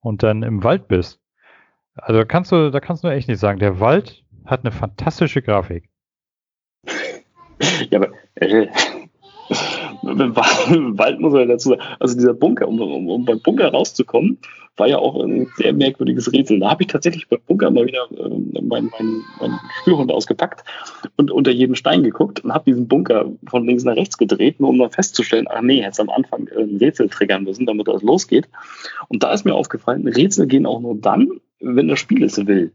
[0.00, 1.20] und dann im Wald bist.
[1.94, 3.58] Also da kannst du, da kannst du echt nicht sagen.
[3.60, 5.88] Der Wald hat eine fantastische Grafik.
[7.90, 8.66] Ja, aber äh,
[10.02, 14.38] Wald muss man dazu sagen, also dieser Bunker, um, um, um beim Bunker rauszukommen,
[14.76, 16.60] war ja auch ein sehr merkwürdiges Rätsel.
[16.60, 20.64] Da habe ich tatsächlich beim Bunker mal wieder äh, meinen mein, mein Spürhund ausgepackt
[21.16, 24.70] und unter jeden Stein geguckt und habe diesen Bunker von links nach rechts gedreht, nur
[24.70, 28.02] um dann festzustellen, ach nee, jetzt am Anfang äh, ein Rätsel triggern müssen, damit das
[28.02, 28.48] losgeht.
[29.08, 31.28] Und da ist mir aufgefallen, Rätsel gehen auch nur dann,
[31.60, 32.72] wenn das Spiel es will.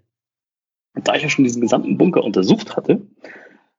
[0.95, 3.01] Und da ich ja schon diesen gesamten Bunker untersucht hatte,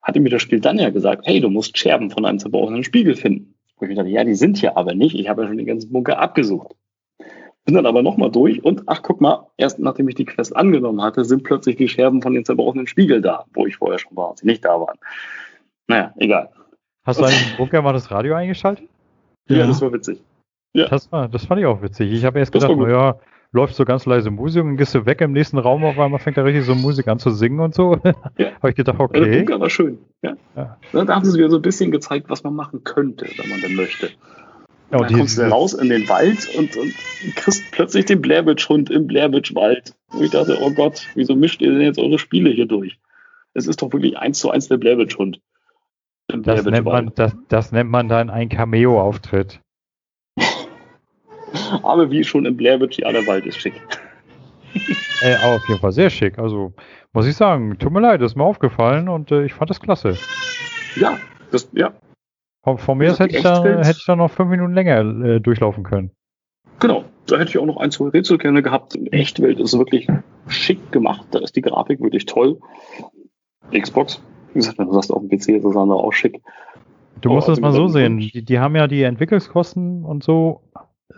[0.05, 3.15] hatte mir das Spiel dann ja gesagt, hey, du musst Scherben von einem zerbrochenen Spiegel
[3.15, 3.55] finden.
[3.77, 5.15] Wo ich mir dachte, ja, die sind hier aber nicht.
[5.15, 6.75] Ich habe ja schon den ganzen Bunker abgesucht.
[7.65, 11.01] Bin dann aber nochmal durch und ach, guck mal, erst nachdem ich die Quest angenommen
[11.01, 14.29] hatte, sind plötzlich die Scherben von den zerbrochenen Spiegeln da, wo ich vorher schon war
[14.29, 14.97] und sie nicht da waren.
[15.87, 16.51] Naja, egal.
[17.03, 18.87] Hast du eigentlich im Bunker mal das Radio eingeschaltet?
[19.49, 20.21] Ja, das war witzig.
[20.73, 22.11] Das, war, das fand ich auch witzig.
[22.11, 23.17] Ich habe erst Das gedacht, naja,
[23.51, 26.37] läuft so ganz leise Musik und gehst du weg im nächsten Raum auf einmal fängt
[26.37, 27.99] da richtig so Musik an zu singen und so.
[28.37, 28.51] Ja.
[28.55, 29.37] habe ich gedacht, Ja, Der okay.
[29.37, 29.99] Bunker war schön.
[30.21, 30.35] Ja.
[30.55, 30.77] Ja.
[30.91, 33.75] Da haben sie wieder so ein bisschen gezeigt, was man machen könnte, wenn man denn
[33.75, 34.07] möchte.
[34.91, 36.93] Ja, dann und kommst du raus in den Wald und, und
[37.35, 39.95] kriegst plötzlich den Blairwitch-Hund im Blairwitch-Wald.
[40.11, 42.99] Und ich dachte, oh Gott, wieso mischt ihr denn jetzt eure Spiele hier durch?
[43.53, 45.39] Es ist doch wirklich eins zu eins der Blairwitch-Hund.
[46.27, 49.61] Das nennt, man, das, das nennt man dann ein Cameo-Auftritt.
[51.83, 53.73] Aber wie schon im Blairwitch, ja, der Wald ist schick.
[55.21, 56.37] Äh, aber auf jeden Fall sehr schick.
[56.37, 56.73] Also
[57.13, 60.17] muss ich sagen, tut mir leid, ist mir aufgefallen und äh, ich fand das klasse.
[60.95, 61.17] Ja,
[61.51, 61.93] das, ja,
[62.63, 65.39] Von, von mir aus hätte ich, da, hätte ich da noch fünf Minuten länger äh,
[65.39, 66.11] durchlaufen können.
[66.79, 67.05] genau.
[67.27, 68.93] Da hätte ich auch noch ein, zwei Rätsel gerne gehabt.
[68.95, 70.07] In Echtwelt ist wirklich
[70.47, 71.25] schick gemacht.
[71.31, 72.59] Da ist die Grafik wirklich toll.
[73.73, 74.21] Xbox,
[74.53, 76.39] wie gesagt, wenn du sagst, auf dem PC ist das andere auch schick.
[77.21, 78.19] Du Oh, musst es also mal so sehen.
[78.19, 80.61] Die, die haben ja die Entwicklungskosten und so,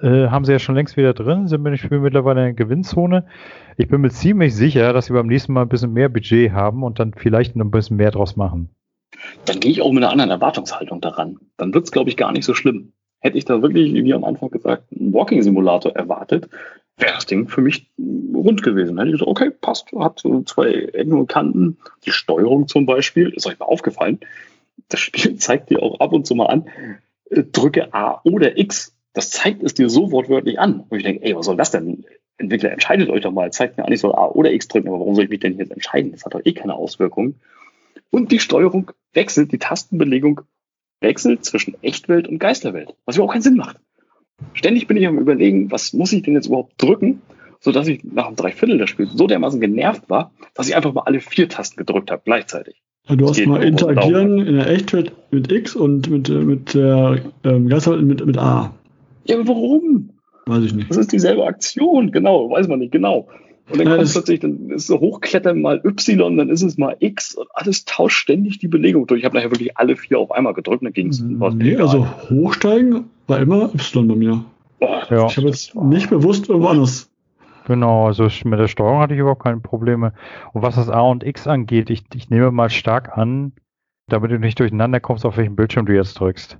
[0.02, 3.26] äh, haben sie ja schon längst wieder drin, sind wir Spiel mittlerweile in der Gewinnzone.
[3.78, 6.84] Ich bin mir ziemlich sicher, dass sie beim nächsten Mal ein bisschen mehr Budget haben
[6.84, 8.70] und dann vielleicht ein bisschen mehr draus machen.
[9.46, 11.40] dann gehe ich auch mit einer anderen Erwartungshaltung daran.
[11.58, 12.94] Dann wird es, glaube ich, gar nicht so schlimm.
[13.20, 16.50] Hätte ich da wirklich, wie am Anfang gesagt, einen Walking-Simulator erwartet,
[16.98, 18.98] wäre das Ding für mich rund gewesen.
[18.98, 21.78] Hätte ich gesagt, okay, passt, hat so zwei Ecken und Kanten.
[22.06, 24.20] Die Steuerung zum Beispiel, ist euch mal aufgefallen,
[24.90, 26.68] das Spiel zeigt dir auch ab und zu mal an,
[27.30, 28.97] äh, drücke A oder X.
[29.18, 30.84] Das zeigt es dir so wortwörtlich an.
[30.88, 32.05] Und ich denke, ey, was soll das denn?
[32.38, 33.51] Entwickler, entscheidet euch doch mal.
[33.51, 35.57] Zeigt mir an, ich soll A oder X drücken, aber warum soll ich mich denn
[35.57, 36.11] jetzt entscheiden?
[36.11, 37.39] Das hat doch eh keine Auswirkungen.
[38.11, 40.41] Und die Steuerung wechselt, die Tastenbelegung
[41.01, 43.78] wechselt zwischen Echtwelt und Geisterwelt, was überhaupt keinen Sinn macht.
[44.53, 47.24] Ständig bin ich am überlegen, was muss ich denn jetzt überhaupt drücken,
[47.59, 51.05] sodass ich nach einem Dreiviertel des Spiels so dermaßen genervt war, dass ich einfach mal
[51.07, 52.84] alle vier Tasten gedrückt habe gleichzeitig.
[53.07, 57.68] Du hast mal interagieren in der Echtwelt mit X und mit, äh, mit der ähm,
[57.68, 58.76] Geisterwelt mit, mit A.
[59.28, 60.11] Ja, aber warum?
[60.45, 60.89] Weiß ich nicht.
[60.89, 63.28] Das ist dieselbe Aktion, genau, weiß man nicht genau.
[63.69, 66.95] Und dann Ja, kommt plötzlich, dann ist so hochklettern mal Y, dann ist es mal
[66.99, 69.19] X und alles tauscht ständig die Belegung durch.
[69.19, 71.19] Ich habe nachher wirklich alle vier auf einmal gedrückt, dann ging es.
[71.19, 74.45] Nee, also hochsteigen war immer Y bei mir.
[74.80, 75.28] Ja.
[75.28, 77.11] Ich habe jetzt nicht bewusst irgendwo anders.
[77.65, 80.13] Genau, also mit der Steuerung hatte ich überhaupt keine Probleme.
[80.53, 83.51] Und was das A und X angeht, ich, ich nehme mal stark an,
[84.07, 86.57] damit du nicht durcheinander kommst, auf welchen Bildschirm du jetzt drückst.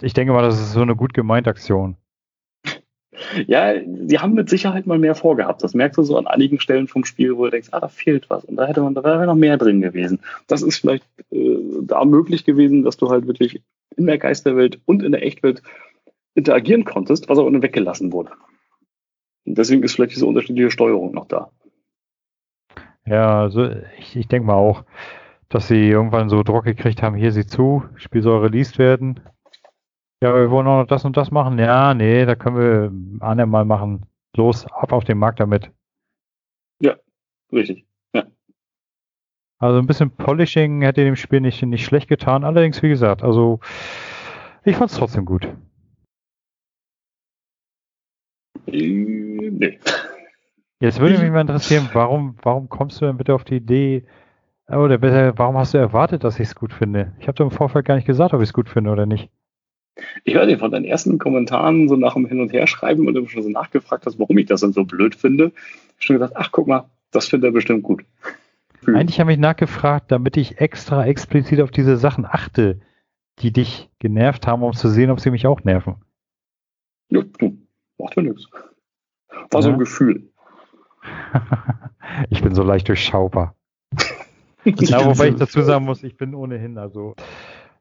[0.00, 1.96] Ich denke mal, das ist so eine gut gemeinte Aktion.
[3.46, 3.74] Ja,
[4.06, 5.62] sie haben mit Sicherheit mal mehr vorgehabt.
[5.62, 8.30] Das merkst du so an einigen Stellen vom Spiel, wo du denkst, ah, da fehlt
[8.30, 8.44] was.
[8.44, 10.20] Und da hätte man, da wäre noch mehr drin gewesen.
[10.46, 13.60] Das ist vielleicht äh, da möglich gewesen, dass du halt wirklich
[13.96, 15.62] in der Geisterwelt und in der Echtwelt
[16.34, 18.30] interagieren konntest, was aber weggelassen wurde.
[19.44, 21.50] Und deswegen ist vielleicht diese unterschiedliche Steuerung noch da.
[23.04, 24.84] Ja, also ich, ich denke mal auch,
[25.48, 29.20] dass sie irgendwann so Druck gekriegt haben, hier sieh zu, Spiel soll released werden.
[30.22, 31.58] Ja, wir wollen auch noch das und das machen.
[31.58, 34.06] Ja, nee, da können wir andermal machen.
[34.36, 35.70] Los, ab auf den Markt damit.
[37.52, 37.86] Richtig.
[38.14, 38.26] Ja.
[39.58, 42.44] Also ein bisschen Polishing hätte dem Spiel nicht, nicht schlecht getan.
[42.44, 43.60] Allerdings, wie gesagt, also
[44.64, 45.48] ich fand es trotzdem gut.
[48.66, 49.78] Äh, nee.
[50.80, 54.06] Jetzt würde mich mal interessieren, warum, warum kommst du denn bitte auf die Idee,
[54.68, 57.16] oder besser, warum hast du erwartet, dass ich es gut finde?
[57.18, 59.30] Ich habe dir im Vorfeld gar nicht gesagt, ob ich es gut finde oder nicht.
[60.24, 63.26] Ich weiß nicht, von deinen ersten Kommentaren so nach dem Hin- und Herschreiben und du
[63.26, 65.52] schon so nachgefragt hast, warum ich das dann so blöd finde,
[65.98, 68.04] schon gesagt, ach guck mal, das findet er bestimmt gut.
[68.84, 68.96] Hm.
[68.96, 72.80] Eigentlich habe ich nachgefragt, damit ich extra explizit auf diese Sachen achte,
[73.40, 75.96] die dich genervt haben, um zu sehen, ob sie mich auch nerven.
[77.10, 77.58] Ja, du,
[77.98, 78.48] macht ja nichts.
[79.30, 79.62] War ja.
[79.62, 80.30] so ein Gefühl.
[82.30, 83.54] ich bin so leicht durchschaubar.
[84.64, 87.14] ja, wobei ich dazu sagen muss, ich bin ohnehin, also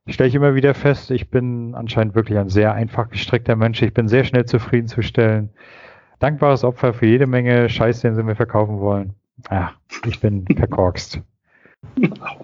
[0.07, 3.81] stelle ich immer wieder fest, ich bin anscheinend wirklich ein sehr einfach gestrickter Mensch.
[3.81, 5.49] Ich bin sehr schnell zufriedenzustellen.
[6.19, 9.13] Dankbares Opfer für jede Menge Scheiß, den sie mir verkaufen wollen.
[9.51, 9.73] Ja,
[10.05, 11.21] ich bin verkorkst.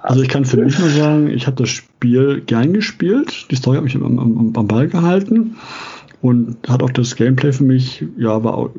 [0.01, 3.49] Also ich kann für mich nur sagen, ich habe das Spiel gern gespielt.
[3.49, 5.55] Die Story hat mich am, am, am Ball gehalten
[6.22, 8.70] und hat auch das Gameplay für mich, ja, war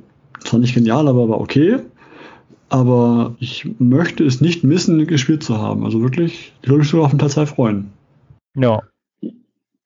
[0.40, 1.78] zwar nicht genial, aber war okay.
[2.68, 5.84] Aber ich möchte es nicht missen, gespielt zu haben.
[5.84, 7.93] Also wirklich, ich würde mich sogar auf den Teil 2 freuen.
[8.54, 8.82] Ja.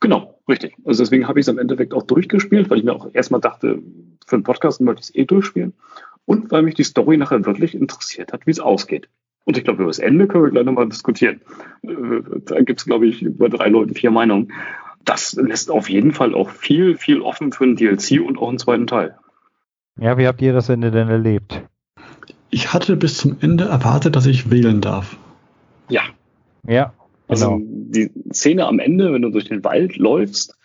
[0.01, 0.77] Genau, richtig.
[0.85, 3.83] Also deswegen habe ich es am Endeffekt auch durchgespielt, weil ich mir auch erstmal dachte,
[4.27, 5.75] für einen Podcast möchte ich es eh durchspielen.
[6.25, 9.09] Und weil mich die Story nachher wirklich interessiert hat, wie es ausgeht.
[9.45, 11.41] Und ich glaube, über das Ende können wir gleich nochmal diskutieren.
[11.83, 14.53] Äh, da gibt es, glaube ich, bei drei Leuten vier Meinungen.
[15.05, 18.59] Das lässt auf jeden Fall auch viel, viel offen für einen DLC und auch einen
[18.59, 19.17] zweiten Teil.
[19.99, 21.63] Ja, wie habt ihr das Ende denn erlebt?
[22.51, 25.17] Ich hatte bis zum Ende erwartet, dass ich wählen darf.
[25.89, 26.03] Ja.
[26.67, 26.93] Ja,
[27.29, 27.65] also genau.
[27.65, 30.57] die Szene am Ende, wenn du durch den Wald läufst,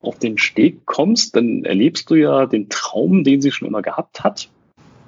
[0.00, 4.24] auf den Steg kommst, dann erlebst du ja den Traum, den sie schon immer gehabt
[4.24, 4.50] hat.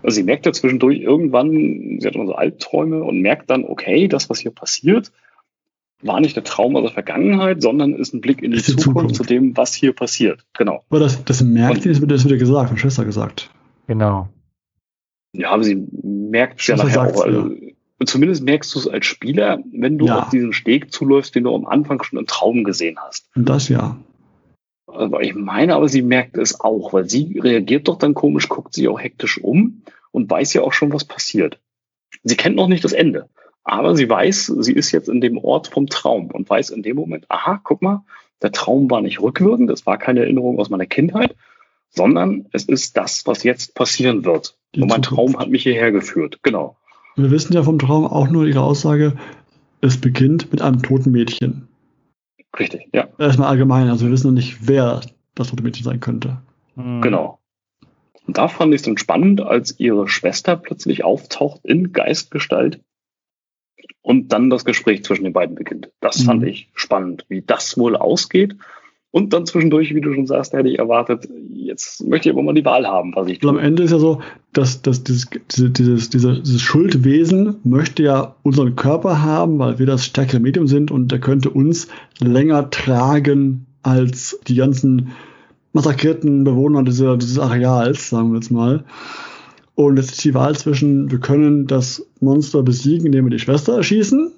[0.02, 4.08] Also sie merkt ja zwischendurch irgendwann, sie hat immer so Albträume und merkt dann, okay,
[4.08, 5.12] das, was hier passiert,
[6.02, 9.14] war nicht der Traum aus der Vergangenheit, sondern ist ein Blick in die, Zukunft, Zukunft,
[9.14, 10.44] zu dem, was hier passiert.
[10.54, 10.82] Genau.
[10.90, 13.50] Aber das, das merkt sie, das wird, das wird gesagt, von Schwester gesagt.
[13.86, 14.28] Genau.
[15.32, 17.71] Ja, aber sie merkt ja nachher auch, also, ja.
[18.02, 20.18] Und zumindest merkst du es als Spieler, wenn du ja.
[20.18, 23.28] auf diesen Steg zuläufst, den du am Anfang schon im Traum gesehen hast.
[23.36, 23.96] Das ja.
[24.88, 28.74] Aber ich meine, aber sie merkt es auch, weil sie reagiert doch dann komisch, guckt
[28.74, 31.60] sich auch hektisch um und weiß ja auch schon, was passiert.
[32.24, 33.28] Sie kennt noch nicht das Ende,
[33.62, 36.96] aber sie weiß, sie ist jetzt in dem Ort vom Traum und weiß in dem
[36.96, 38.02] Moment, aha, guck mal,
[38.42, 41.36] der Traum war nicht rückwirkend, es war keine Erinnerung aus meiner Kindheit,
[41.88, 44.56] sondern es ist das, was jetzt passieren wird.
[44.74, 45.34] Die und mein Zukunft.
[45.34, 46.40] Traum hat mich hierher geführt.
[46.42, 46.76] Genau.
[47.16, 49.16] Wir wissen ja vom Traum auch nur ihre Aussage,
[49.80, 51.68] es beginnt mit einem toten Mädchen.
[52.58, 53.08] Richtig, ja.
[53.18, 55.00] Erstmal allgemein, also wir wissen noch nicht, wer
[55.34, 56.42] das tote Mädchen sein könnte.
[56.76, 57.00] Mhm.
[57.02, 57.38] Genau.
[58.26, 62.80] Und da fand ich es dann spannend, als ihre Schwester plötzlich auftaucht in Geistgestalt
[64.00, 65.90] und dann das Gespräch zwischen den beiden beginnt.
[66.00, 66.24] Das mhm.
[66.24, 68.56] fand ich spannend, wie das wohl ausgeht
[69.12, 72.54] und dann zwischendurch, wie du schon sagst, hätte ich erwartet, jetzt möchte ich aber mal
[72.54, 73.50] die Wahl haben, was ich tue.
[73.50, 74.22] Am Ende ist ja so,
[74.54, 80.06] dass, dass dieses, dieses, dieses, dieses Schuldwesen möchte ja unseren Körper haben, weil wir das
[80.06, 81.88] stärkere Medium sind und der könnte uns
[82.20, 85.08] länger tragen als die ganzen
[85.74, 88.84] massakrierten Bewohner dieser, dieses Areals, sagen wir jetzt mal.
[89.74, 93.76] Und jetzt ist die Wahl zwischen, wir können das Monster besiegen, indem wir die Schwester
[93.76, 94.32] erschießen,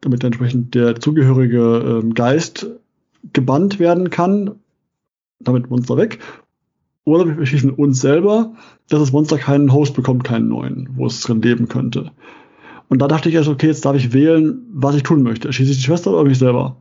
[0.00, 2.68] damit entsprechend der zugehörige ähm, Geist
[3.32, 4.60] gebannt werden kann,
[5.40, 6.18] damit Monster weg.
[7.04, 8.54] Oder wir schießen uns selber,
[8.88, 12.12] dass das Monster keinen Host bekommt, keinen neuen, wo es drin leben könnte.
[12.88, 15.52] Und da dachte ich erst, okay, jetzt darf ich wählen, was ich tun möchte.
[15.52, 16.76] Schieße ich die Schwester oder mich selber?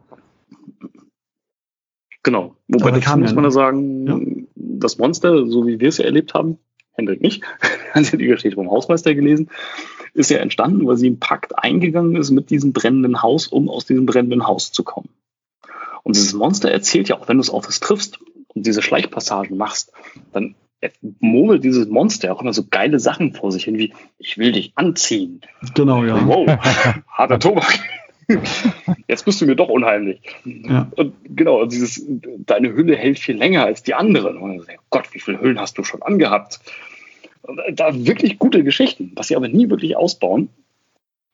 [2.23, 2.55] Genau.
[2.67, 4.19] Wobei dazu muss man ja sagen, ja.
[4.55, 6.57] das Monster, so wie wir es ja erlebt haben,
[6.93, 7.43] Hendrik nicht,
[7.93, 9.49] hat ja die Geschichte vom Hausmeister gelesen,
[10.13, 13.85] ist ja entstanden, weil sie einen Pakt eingegangen ist mit diesem brennenden Haus, um aus
[13.85, 15.09] diesem brennenden Haus zu kommen.
[16.09, 19.55] Und dieses Monster erzählt ja auch, wenn du es auf es triffst und diese Schleichpassagen
[19.55, 19.91] machst,
[20.33, 20.55] dann
[21.19, 24.71] murmelt dieses Monster auch immer so geile Sachen vor sich hin, wie ich will dich
[24.73, 25.41] anziehen.
[25.75, 26.19] Genau, ja.
[26.25, 26.47] Wow,
[27.07, 27.79] harter Tobak.
[29.07, 30.19] Jetzt bist du mir doch unheimlich.
[30.45, 30.91] Ja.
[30.95, 34.37] Und genau, dieses, deine Hülle hält viel länger als die anderen.
[34.37, 36.59] Und dann, oh Gott, wie viele Hüllen hast du schon angehabt?
[37.71, 40.49] Da wirklich gute Geschichten, was sie aber nie wirklich ausbauen.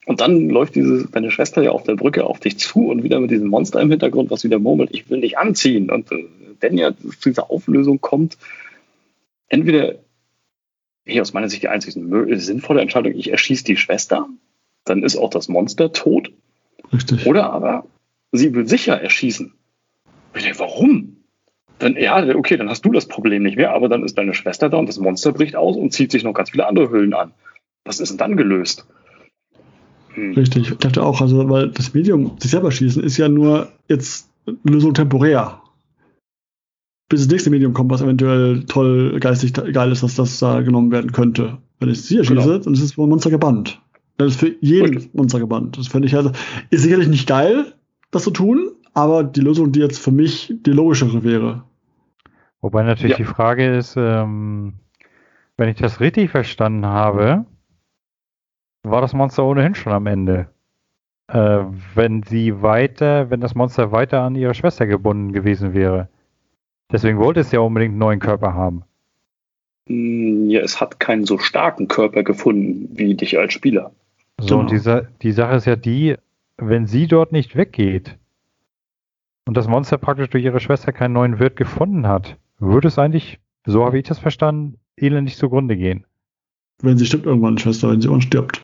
[0.06, 3.20] Und dann läuft diese, deine Schwester ja auf der Brücke auf dich zu und wieder
[3.20, 5.90] mit diesem Monster im Hintergrund, was wieder murmelt, ich will dich anziehen.
[5.90, 6.26] Und äh,
[6.60, 8.38] wenn ja zu dieser Auflösung kommt,
[9.48, 9.96] entweder
[11.06, 14.28] hier aus meiner Sicht die einzig sinnvolle Entscheidung, ich erschieße die Schwester,
[14.86, 16.32] dann ist auch das Monster tot.
[16.94, 17.26] Richtig.
[17.26, 17.86] Oder aber
[18.32, 19.54] sie will sicher erschießen.
[20.36, 21.18] ich denke, warum?
[21.80, 24.70] Dann, ja, okay, dann hast du das Problem nicht mehr, aber dann ist deine Schwester
[24.70, 27.34] da und das Monster bricht aus und zieht sich noch ganz viele andere Hüllen an.
[27.84, 28.86] Was ist denn dann gelöst?
[30.16, 30.34] Hm.
[30.34, 30.72] Richtig.
[30.72, 34.30] Ich dachte auch, also, weil das Medium, sich selber schießen, ist ja nur jetzt
[34.64, 35.62] Lösung temporär.
[37.10, 40.92] Bis das nächste Medium kommt, was eventuell toll, geistig geil ist, dass das da genommen
[40.92, 41.60] werden könnte.
[41.80, 42.42] Wenn ich es hier genau.
[42.42, 43.82] schieße, dann ist es vom Monster gebannt.
[44.18, 45.14] Das ist für jeden Richtig.
[45.14, 45.78] Monster gebannt.
[45.78, 46.32] Das finde ich also,
[46.70, 47.74] ist sicherlich nicht geil,
[48.12, 51.64] das zu tun, aber die Lösung, die jetzt für mich die logischere wäre.
[52.62, 53.18] Wobei natürlich ja.
[53.18, 54.76] die Frage ist, ähm,
[55.58, 57.46] wenn ich das richtig verstanden habe,
[58.90, 60.48] war das Monster ohnehin schon am Ende.
[61.28, 61.64] Äh,
[61.96, 66.08] wenn sie weiter, wenn das Monster weiter an ihre Schwester gebunden gewesen wäre.
[66.92, 68.84] Deswegen wollte es ja unbedingt einen neuen Körper haben.
[69.88, 73.92] Hm, ja, es hat keinen so starken Körper gefunden wie dich als Spieler.
[74.40, 74.60] So, genau.
[74.62, 76.16] und die, die Sache ist ja die,
[76.58, 78.18] wenn sie dort nicht weggeht
[79.48, 83.40] und das Monster praktisch durch ihre Schwester keinen neuen Wirt gefunden hat, würde es eigentlich,
[83.66, 86.06] so habe ich das verstanden, elendig zugrunde gehen.
[86.82, 88.62] Wenn sie stirbt irgendwann, Schwester, wenn sie unstirbt.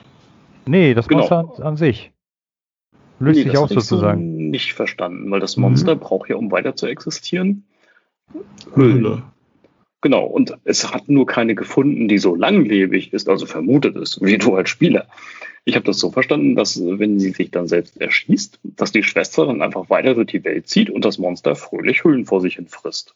[0.66, 1.22] Nee, das genau.
[1.22, 2.12] Monster an, an, sich.
[3.20, 4.22] Löst nee, sich aus sozusagen.
[4.22, 6.00] So nicht verstanden, weil das Monster mhm.
[6.00, 7.66] braucht ja, um weiter zu existieren,
[8.74, 9.24] Höhle.
[10.02, 14.38] Genau, und es hat nur keine gefunden, die so langlebig ist, also vermutet ist, wie
[14.38, 15.06] du als Spieler.
[15.64, 19.46] Ich habe das so verstanden, dass wenn sie sich dann selbst erschießt, dass die Schwester
[19.46, 22.68] dann einfach weiter durch die Welt zieht und das Monster fröhlich Höhlen vor sich hin
[22.68, 23.14] frisst.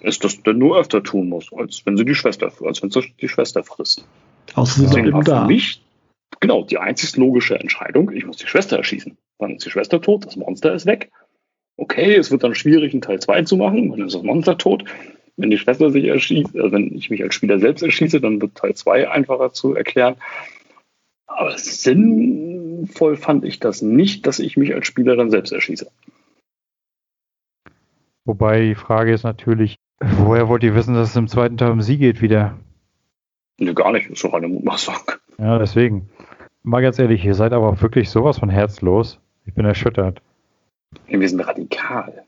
[0.00, 3.12] Ist das denn nur öfter tun muss, als wenn sie die Schwester, als wenn sie
[3.20, 4.06] die Schwester frisst.
[4.54, 5.82] Außer sie Deswegen war für mich
[6.42, 9.16] genau die einzig logische Entscheidung, ich muss die Schwester erschießen.
[9.38, 11.10] Dann ist die Schwester tot, das Monster ist weg.
[11.78, 14.84] Okay, es wird dann schwierig, einen Teil 2 zu machen, dann ist das Monster tot.
[15.38, 18.54] Wenn die Schwester sich erschießt, also wenn ich mich als Spieler selbst erschieße, dann wird
[18.54, 20.16] Teil 2 einfacher zu erklären.
[21.26, 25.90] Aber sinnvoll fand ich das nicht, dass ich mich als Spieler dann selbst erschieße.
[28.24, 31.80] Wobei die Frage ist natürlich, woher wollt ihr wissen, dass es im zweiten Teil um
[31.80, 32.58] sie geht wieder?
[33.58, 34.94] Nee, gar nicht, ist doch eine Mutmaßung.
[35.38, 36.08] Ja, deswegen.
[36.62, 39.18] Mal ganz ehrlich, ihr seid aber wirklich sowas von herzlos.
[39.46, 40.22] Ich bin erschüttert.
[41.08, 42.24] Wir sind radikal.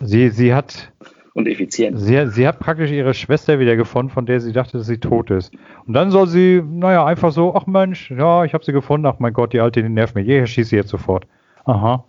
[0.00, 0.92] Sie, sie hat
[1.32, 1.98] und effizient.
[1.98, 5.30] Sie, sie hat praktisch ihre Schwester wieder gefunden, von der sie dachte, dass sie tot
[5.30, 5.54] ist.
[5.86, 9.18] Und dann soll sie, naja, einfach so, ach Mensch, ja, ich habe sie gefunden, ach
[9.18, 11.26] mein Gott, die Alte, die nervt mich, ich schieße sie jetzt sofort.
[11.64, 12.04] Aha.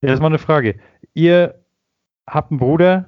[0.00, 0.76] Ist mal eine Frage.
[1.14, 1.54] Ihr
[2.26, 3.06] habt einen Bruder,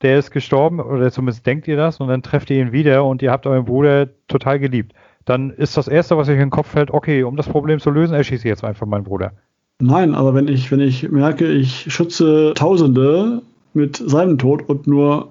[0.00, 3.20] der ist gestorben, oder zumindest denkt ihr das, und dann trefft ihr ihn wieder und
[3.20, 4.94] ihr habt euren Bruder total geliebt.
[5.28, 7.90] Dann ist das Erste, was euch in den Kopf fällt, okay, um das Problem zu
[7.90, 9.32] lösen, erschieße ich jetzt einfach meinen Bruder.
[9.78, 13.42] Nein, aber wenn ich, wenn ich merke, ich schütze Tausende
[13.74, 15.30] mit seinem Tod und nur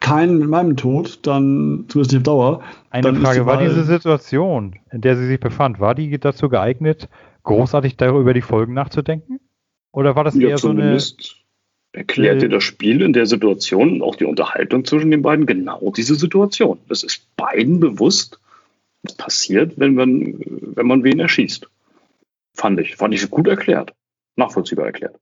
[0.00, 2.62] keinen mit meinem Tod, dann zumindest nicht auf Dauer.
[2.88, 7.10] Eine Frage, die war diese Situation, in der sie sich befand, war die dazu geeignet,
[7.42, 9.38] großartig darüber über die Folgen nachzudenken?
[9.92, 10.98] Oder war das ja, eher so eine.
[11.92, 15.92] Erklärt dir das Spiel in der Situation und auch die Unterhaltung zwischen den beiden genau
[15.94, 16.78] diese Situation.
[16.88, 18.39] Es ist beiden bewusst,
[19.02, 20.40] was passiert, wenn man,
[20.74, 21.68] wenn man wen erschießt.
[22.54, 22.96] Fand ich.
[22.96, 23.94] Fand ich gut erklärt.
[24.36, 25.18] Nachvollziehbar erklärt.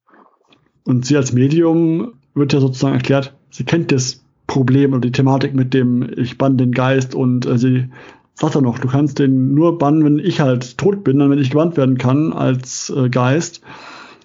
[0.85, 5.55] Und sie als Medium wird ja sozusagen erklärt, sie kennt das Problem oder die Thematik
[5.55, 7.89] mit dem, ich bann den Geist und äh, sie
[8.35, 11.39] sagt ja noch, du kannst den nur bannen, wenn ich halt tot bin, dann wenn
[11.39, 13.61] ich gebannt werden kann als äh, Geist.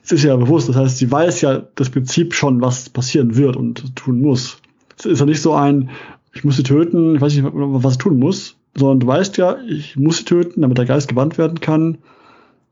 [0.03, 3.55] Es ist ja bewusst, das heißt, sie weiß ja das Prinzip schon, was passieren wird
[3.55, 4.57] und tun muss.
[4.97, 5.89] Es ist ja nicht so ein,
[6.33, 9.57] ich muss sie töten, ich weiß nicht, was ich tun muss, sondern du weißt ja,
[9.67, 11.99] ich muss sie töten, damit der Geist gebannt werden kann,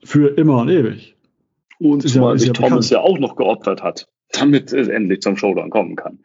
[0.04, 1.16] für immer und ewig.
[1.80, 5.38] Und zumal ja, sich ja Thomas ja auch noch geopfert hat, damit es endlich zum
[5.38, 6.20] Showdown kommen kann.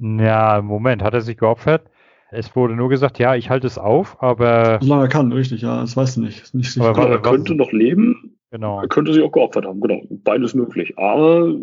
[0.00, 1.90] Ja, Moment, hat er sich geopfert?
[2.30, 4.78] Es wurde nur gesagt, ja, ich halte es auf, aber.
[4.82, 6.54] Solange er kann, richtig, ja, das weißt du nicht.
[6.54, 8.80] nicht aber warte, er könnte noch leben, genau.
[8.80, 10.02] er könnte sich auch geopfert haben, genau.
[10.10, 11.54] Beides möglich, aber.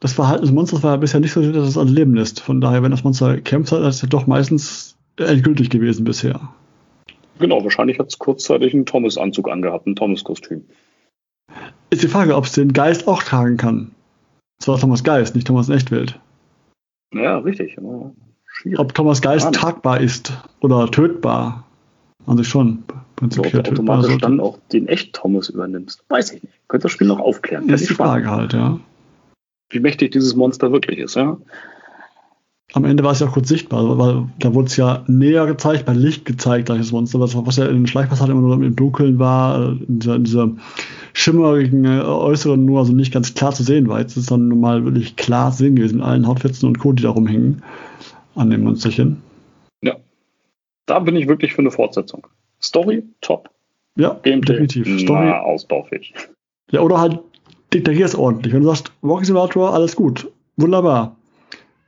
[0.00, 2.40] Das Verhalten des Monsters war bisher nicht so, dass es an Leben lässt.
[2.40, 6.40] Von daher, wenn das Monster kämpft hat, ist es ja doch meistens endgültig gewesen bisher.
[7.38, 10.64] Genau, wahrscheinlich hat es kurzzeitig einen Thomas-Anzug angehabt, ein Thomas-Kostüm.
[11.90, 13.92] Ist die Frage, ob es den Geist auch tragen kann.
[14.58, 16.18] Das war Thomas Geist, nicht Thomas Echtwelt.
[17.14, 17.76] Ja, richtig.
[18.76, 21.64] Ob Thomas Geist tragbar ist oder tötbar.
[22.26, 22.84] An sich schon.
[23.16, 24.22] Prinzipiell so, automatisch sollte.
[24.22, 26.04] dann auch den Echt-Thomas übernimmst.
[26.08, 26.54] Weiß ich nicht.
[26.68, 27.66] Könnte das Spiel noch aufklären.
[27.68, 28.78] Das ist die Frage halt, ja.
[29.70, 31.38] Wie mächtig dieses Monster wirklich ist, ja.
[32.74, 35.86] Am Ende war es ja auch kurz sichtbar, weil da wurde es ja näher gezeigt,
[35.86, 39.18] bei Licht gezeigt, das Monster, was, was ja in den Schleichpassagen immer nur im Dunkeln
[39.18, 40.50] war, in dieser, in dieser
[41.14, 44.00] schimmerigen äh, Äußeren nur also nicht ganz klar zu sehen war.
[44.00, 47.02] Jetzt ist dann normal wirklich klar zu sehen gewesen mit allen Hautfetzen und Co., die
[47.02, 47.62] da rumhängen
[48.34, 49.22] an dem Monsterchen.
[49.82, 49.96] Ja.
[50.84, 52.26] Da bin ich wirklich für eine Fortsetzung.
[52.60, 53.50] Story, top.
[53.96, 55.00] Ja, Gameplay, definitiv.
[55.00, 56.14] Story, ausbaufähig.
[56.70, 57.18] Ja, oder halt
[57.72, 58.52] deklarierst ordentlich.
[58.52, 60.30] Wenn du sagst, Walking Simulator, alles gut.
[60.56, 61.17] Wunderbar.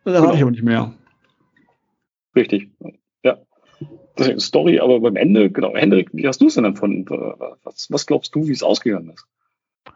[0.05, 0.35] Dann erwarte genau.
[0.37, 0.95] ich aber nicht mehr.
[2.35, 2.71] Richtig.
[3.23, 3.39] Ja.
[4.39, 7.07] Story, aber beim Ende, genau, Hendrik, wie hast du es denn empfunden?
[7.65, 9.27] Was, was glaubst du, wie es ausgegangen ist?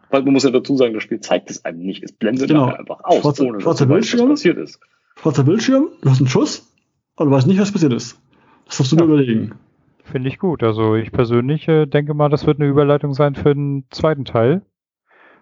[0.09, 2.03] Weil man muss ja dazu sagen, das Spiel zeigt es einem nicht.
[2.03, 2.67] Es blendet genau.
[2.67, 4.79] einfach aus, schwarzer, ohne schwarzer dass Bildschirm, was passiert ist.
[5.17, 6.71] Schwarzer Bildschirm, du hast einen Schuss,
[7.15, 8.19] aber du weißt nicht, was passiert ist.
[8.65, 9.05] Das darfst du ja.
[9.05, 9.55] nur überlegen.
[10.03, 10.63] Finde ich gut.
[10.63, 14.61] Also ich persönlich äh, denke mal, das wird eine Überleitung sein für den zweiten Teil.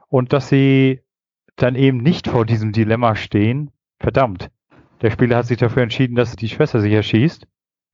[0.08, 1.02] Und dass sie
[1.56, 4.50] dann eben nicht vor diesem Dilemma stehen, verdammt.
[5.04, 7.46] Der Spieler hat sich dafür entschieden, dass die Schwester sich erschießt.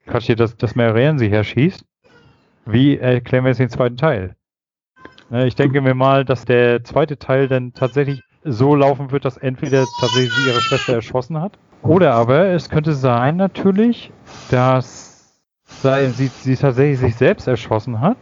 [0.05, 1.83] Quatsch dass, dass Marianne sich erschießt.
[2.67, 4.35] Wie erklären wir jetzt den zweiten Teil?
[5.31, 9.37] Ne, ich denke mir mal, dass der zweite Teil dann tatsächlich so laufen wird, dass
[9.37, 14.11] entweder tatsächlich sie ihre Schwester erschossen hat, oder aber es könnte sein natürlich,
[14.51, 15.41] dass
[15.81, 18.17] sie, sie tatsächlich sich selbst erschossen hat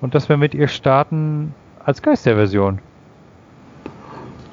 [0.00, 1.54] und dass wir mit ihr starten
[1.84, 2.78] als Geisterversion.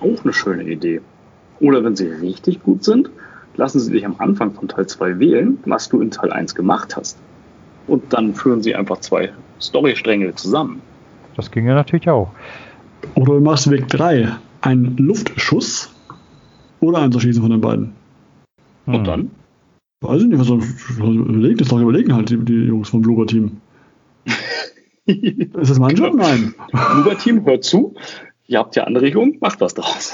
[0.02, 1.02] Auch eine schöne Idee.
[1.60, 3.10] Oder wenn sie richtig gut sind,
[3.58, 6.96] lassen sie dich am Anfang von Teil 2 wählen, was du in Teil 1 gemacht
[6.96, 7.18] hast.
[7.88, 10.82] Und dann führen sie einfach zwei Storystränge zusammen.
[11.36, 12.32] Das ging ja natürlich auch.
[13.16, 14.30] Oder du machst Weg 3.
[14.62, 15.94] Ein Luftschuss
[16.80, 17.94] oder ein Zerschießen von den beiden.
[18.86, 19.04] Und hm.
[19.04, 19.32] dann?
[20.02, 23.58] Weiß ich nicht, was soll überlegen, das doch überlegen halt die, die Jungs vom Blubber-Team.
[25.06, 26.14] ist das mein Job?
[26.16, 26.54] Nein.
[26.72, 27.96] Blubber-Team, hört zu.
[28.48, 30.14] Ihr habt ja Anregungen, macht was draus.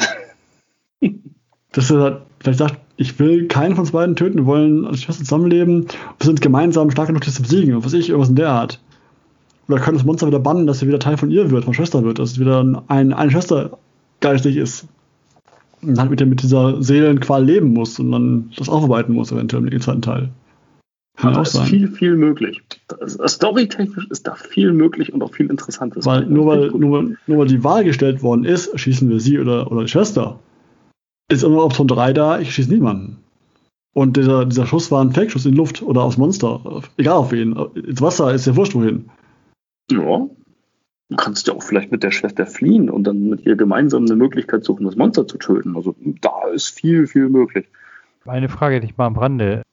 [1.71, 5.03] Dass er halt vielleicht sagt, ich will keinen von uns beiden töten, wir wollen als
[5.03, 5.85] Schwester zusammenleben,
[6.17, 8.79] wir sind gemeinsam stark genug, das zu besiegen, was ich, irgendwas in der Art.
[9.67, 12.03] Oder können das Monster wieder bannen, dass er wieder Teil von ihr wird, von Schwester
[12.03, 13.77] wird, dass es wieder ein, eine Schwester
[14.19, 14.87] geistig ist.
[15.81, 19.67] Und halt mit, der, mit dieser Seelenqual leben muss und dann das aufarbeiten muss, eventuell
[19.67, 20.29] im zweiten Teil.
[21.17, 21.65] Kann da ist sein.
[21.65, 22.61] viel, viel möglich.
[23.05, 26.05] Storytechnisch ist da viel möglich und auch viel Interessantes.
[26.05, 29.71] Weil nur, weil, nur, nur weil die Wahl gestellt worden ist, schießen wir sie oder,
[29.71, 30.39] oder die Schwester,
[31.31, 33.17] ist immer Option 3 da, ich schieße niemanden.
[33.93, 36.81] Und dieser, dieser Schuss war ein Fake-Schuss in die Luft oder aufs Monster.
[36.97, 37.55] Egal auf wen.
[37.75, 39.09] Ins Wasser ist ja wurscht wohin.
[39.91, 40.27] Ja.
[41.09, 44.15] Du kannst ja auch vielleicht mit der Schwester fliehen und dann mit ihr gemeinsam eine
[44.15, 45.75] Möglichkeit suchen, das Monster zu töten.
[45.75, 47.67] Also da ist viel, viel möglich.
[48.25, 49.63] Eine Frage dich mal am Rande.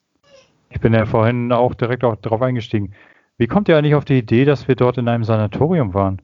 [0.71, 2.93] Ich bin ja vorhin auch direkt auch darauf eingestiegen.
[3.37, 6.21] Wie kommt ihr eigentlich auf die Idee, dass wir dort in einem Sanatorium waren?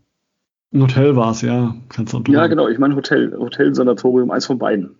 [0.72, 1.76] Ein Hotel war es, ja.
[2.26, 2.66] ja, genau.
[2.66, 4.96] Ich meine Hotel, Hotel, Sanatorium, eins von beiden.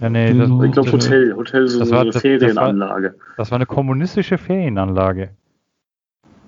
[0.00, 3.10] Ja, nee, das, ich glaube Hotel, Hotel so, das war, eine Ferienanlage.
[3.10, 5.30] Das war, das war, eine kommunistische Ferienanlage.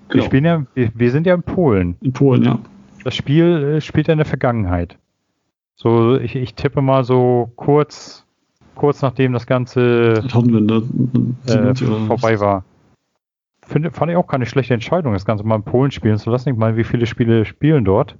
[0.09, 0.33] Genau.
[0.33, 1.97] Wir, ja, wir, sind ja in Polen.
[2.01, 2.59] In Polen, ja.
[3.05, 4.99] Das Spiel äh, spielt ja in der Vergangenheit.
[5.77, 8.25] So, ich, ich tippe mal so kurz,
[8.75, 11.75] kurz nachdem das Ganze äh,
[12.07, 12.65] vorbei war.
[13.67, 16.51] Finde, fand ich auch keine schlechte Entscheidung, das Ganze mal in Polen spielen zu lassen.
[16.51, 18.17] Ich meine, wie viele Spiele spielen dort?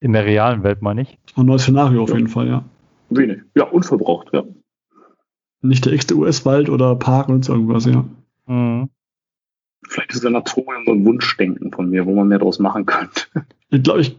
[0.00, 1.18] In der realen Welt meine ich.
[1.36, 2.64] Ein neues Szenario auf jeden Fall, ja.
[3.10, 3.42] Wenig.
[3.54, 4.44] Ja, unverbraucht, ja.
[5.60, 8.04] Nicht der x US-Wald oder Park und so irgendwas, ja.
[8.46, 8.90] Mhm.
[9.86, 13.22] Vielleicht ist Sanatorium so ein Wunschdenken von mir, wo man mehr draus machen könnte.
[13.70, 14.16] Ich glaube, ich,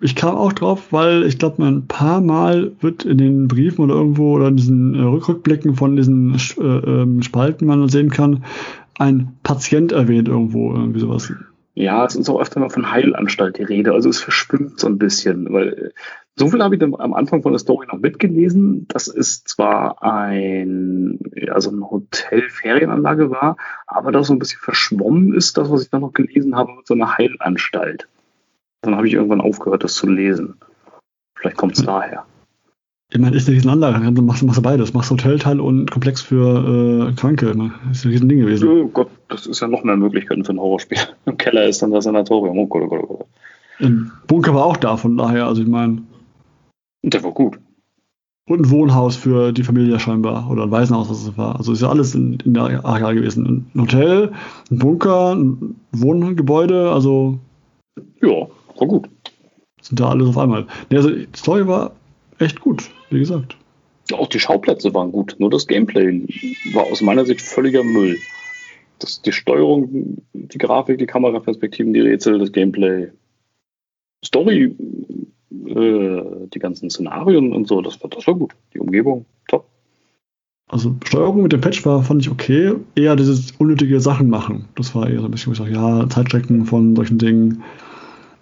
[0.00, 3.96] ich kam auch drauf, weil ich glaube, ein paar Mal wird in den Briefen oder
[3.96, 8.44] irgendwo oder in diesen äh, Rückblicken von diesen äh, ähm, Spalten, man sehen kann,
[8.98, 11.30] ein Patient erwähnt irgendwo, irgendwie sowas.
[11.74, 14.96] Ja, es ist auch öfter mal von Heilanstalt die Rede, also es verschwimmt so ein
[14.96, 15.92] bisschen, weil
[16.38, 18.86] so viel habe ich dann am Anfang von der Story noch mitgelesen.
[18.88, 21.18] Das ist zwar ein,
[21.50, 23.56] also ein Hotel-Ferienanlage war,
[23.86, 26.86] aber das so ein bisschen verschwommen ist, das, was ich dann noch gelesen habe, mit
[26.86, 28.08] so einer Heilanstalt.
[28.82, 30.54] Dann habe ich irgendwann aufgehört, das zu lesen.
[31.34, 32.24] Vielleicht kommt es daher.
[33.10, 34.92] Ich meine, ist eine Riesenanlage, dann machst, machst du beides.
[34.92, 37.56] Machst Hotelteil und Komplex für äh, Kranke.
[37.56, 37.72] Ne?
[37.88, 38.68] Das ist ein Riesending gewesen.
[38.68, 40.98] Oh Gott, das ist ja noch mehr Möglichkeiten für ein Horrorspiel.
[41.24, 42.58] Im Keller ist dann das Sanatorium.
[42.58, 43.26] Oh Gott, oh Gott, oh Gott.
[43.80, 46.02] Ein Bunker war auch da, von daher, also ich meine.
[47.02, 47.58] Der war gut.
[48.48, 50.50] Und ein Wohnhaus für die Familie scheinbar.
[50.50, 51.56] Oder ein Waisenhaus, was es war.
[51.56, 53.70] Also ist ja alles in, in der Areal gewesen.
[53.74, 54.32] Ein Hotel,
[54.70, 57.38] ein Bunker, ein Wohngebäude, also.
[58.22, 59.08] Ja, war gut.
[59.82, 60.66] Sind da alles auf einmal.
[60.90, 61.92] Nee, also die Story war
[62.38, 63.56] echt gut, wie gesagt.
[64.12, 66.26] Auch die Schauplätze waren gut, nur das Gameplay
[66.72, 68.18] war aus meiner Sicht völliger Müll.
[68.98, 73.12] Das, die Steuerung, die Grafik, die Kameraperspektiven, die Rätsel, das Gameplay,
[74.24, 74.74] Story
[75.50, 78.52] die ganzen Szenarien und so, das war, das war gut.
[78.74, 79.66] Die Umgebung, top.
[80.68, 82.74] Also Steuerung mit dem Patch war, fand ich okay.
[82.94, 84.66] Eher dieses unnötige Sachen machen.
[84.74, 87.62] Das war eher so ein bisschen, wo ich sage, ja, Zeitstrecken von solchen Dingen.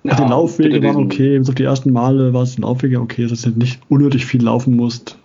[0.02, 3.26] Ja, die Laufwege waren okay, bis auf die ersten Male war es die Laufwege okay,
[3.26, 5.18] dass du nicht unnötig viel laufen musst.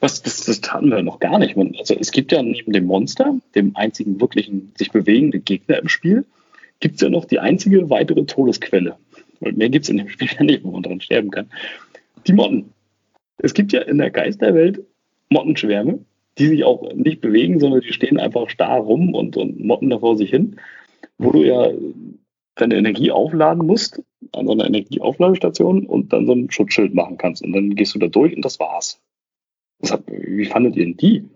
[0.00, 1.56] Was, das, das taten wir noch gar nicht.
[1.56, 6.24] Also es gibt ja neben dem Monster, dem einzigen wirklichen sich bewegenden Gegner im Spiel,
[6.80, 8.96] gibt es ja noch die einzige weitere Todesquelle.
[9.40, 11.50] Und mehr gibt es in dem Spiel ja nicht, wo man dran sterben kann.
[12.26, 12.72] Die Motten.
[13.38, 14.82] Es gibt ja in der Geisterwelt
[15.28, 15.98] Mottenschwärme,
[16.38, 19.98] die sich auch nicht bewegen, sondern die stehen einfach starr rum und, und motten da
[19.98, 20.56] vor sich hin.
[21.18, 21.70] wo du ja
[22.54, 24.02] deine Energie aufladen musst
[24.32, 27.42] an so einer Energieaufladestation und dann so ein Schutzschild machen kannst.
[27.42, 29.00] Und dann gehst du da durch und das war's.
[29.80, 31.28] Das hat, wie fandet ihr denn die?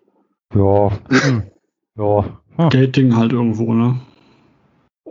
[0.55, 0.91] Ja.
[1.99, 2.41] Ja.
[2.57, 2.69] Hm.
[2.71, 4.01] Gating halt irgendwo, ne?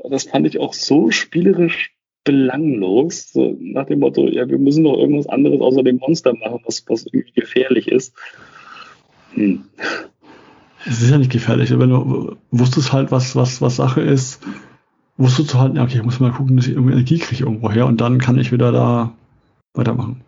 [0.09, 1.93] Das fand ich auch so spielerisch
[2.29, 3.31] belanglos.
[3.33, 6.85] So nach dem Motto, ja, wir müssen doch irgendwas anderes außer dem Monster machen, was,
[6.87, 8.13] was irgendwie gefährlich ist.
[9.33, 9.63] Hm.
[10.85, 14.41] Es ist ja nicht gefährlich, wenn du wusstest halt, was, was, was Sache ist,
[15.17, 17.87] wusstest du halt, okay, ich muss mal gucken, dass ich irgendwie Energie kriege irgendwo her
[17.87, 19.11] und dann kann ich wieder da
[19.73, 20.21] weitermachen.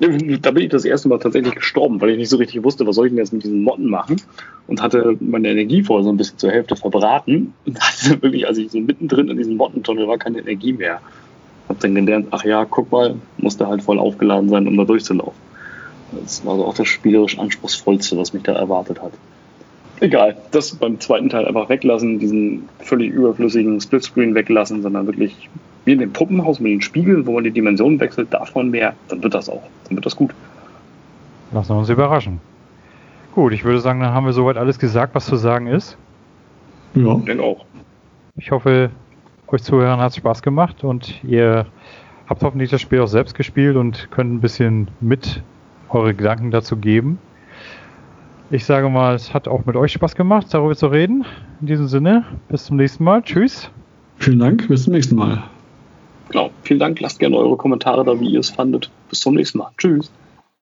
[0.00, 2.96] Da bin ich das erste Mal tatsächlich gestorben, weil ich nicht so richtig wusste, was
[2.96, 4.16] soll ich denn jetzt mit diesen Motten machen
[4.66, 8.58] und hatte meine Energie vorher so ein bisschen zur Hälfte verbraten und hatte wirklich, als
[8.58, 11.00] ich so mittendrin in diesem Mottentunnel war, keine Energie mehr.
[11.68, 15.40] Hab dann gelernt, ach ja, guck mal, musste halt voll aufgeladen sein, um da durchzulaufen.
[16.12, 19.12] Das war also auch das spielerisch anspruchsvollste, was mich da erwartet hat.
[20.00, 25.48] Egal, das beim zweiten Teil einfach weglassen, diesen völlig überflüssigen Splitscreen weglassen, sondern wirklich
[25.84, 29.22] wie in dem Puppenhaus mit den Spiegeln, wo man die Dimensionen wechselt, davon mehr, dann
[29.22, 29.62] wird das auch.
[29.88, 30.30] Dann wird das gut.
[31.52, 32.40] Lassen wir uns überraschen.
[33.34, 35.96] Gut, ich würde sagen, dann haben wir soweit alles gesagt, was zu sagen ist.
[36.94, 37.16] Ja.
[37.16, 37.64] Ich denke auch.
[38.36, 38.90] Ich hoffe,
[39.48, 41.66] euch Zuhörern hat es Spaß gemacht und ihr
[42.28, 45.42] habt hoffentlich das Spiel auch selbst gespielt und könnt ein bisschen mit
[45.90, 47.18] eure Gedanken dazu geben.
[48.50, 51.24] Ich sage mal, es hat auch mit euch Spaß gemacht, darüber zu reden.
[51.60, 53.22] In diesem Sinne, bis zum nächsten Mal.
[53.22, 53.70] Tschüss.
[54.18, 55.42] Vielen Dank, bis zum nächsten Mal.
[56.30, 57.00] Genau, vielen Dank.
[57.00, 58.90] Lasst gerne eure Kommentare da, wie ihr es fandet.
[59.08, 59.70] Bis zum nächsten Mal.
[59.78, 60.10] Tschüss.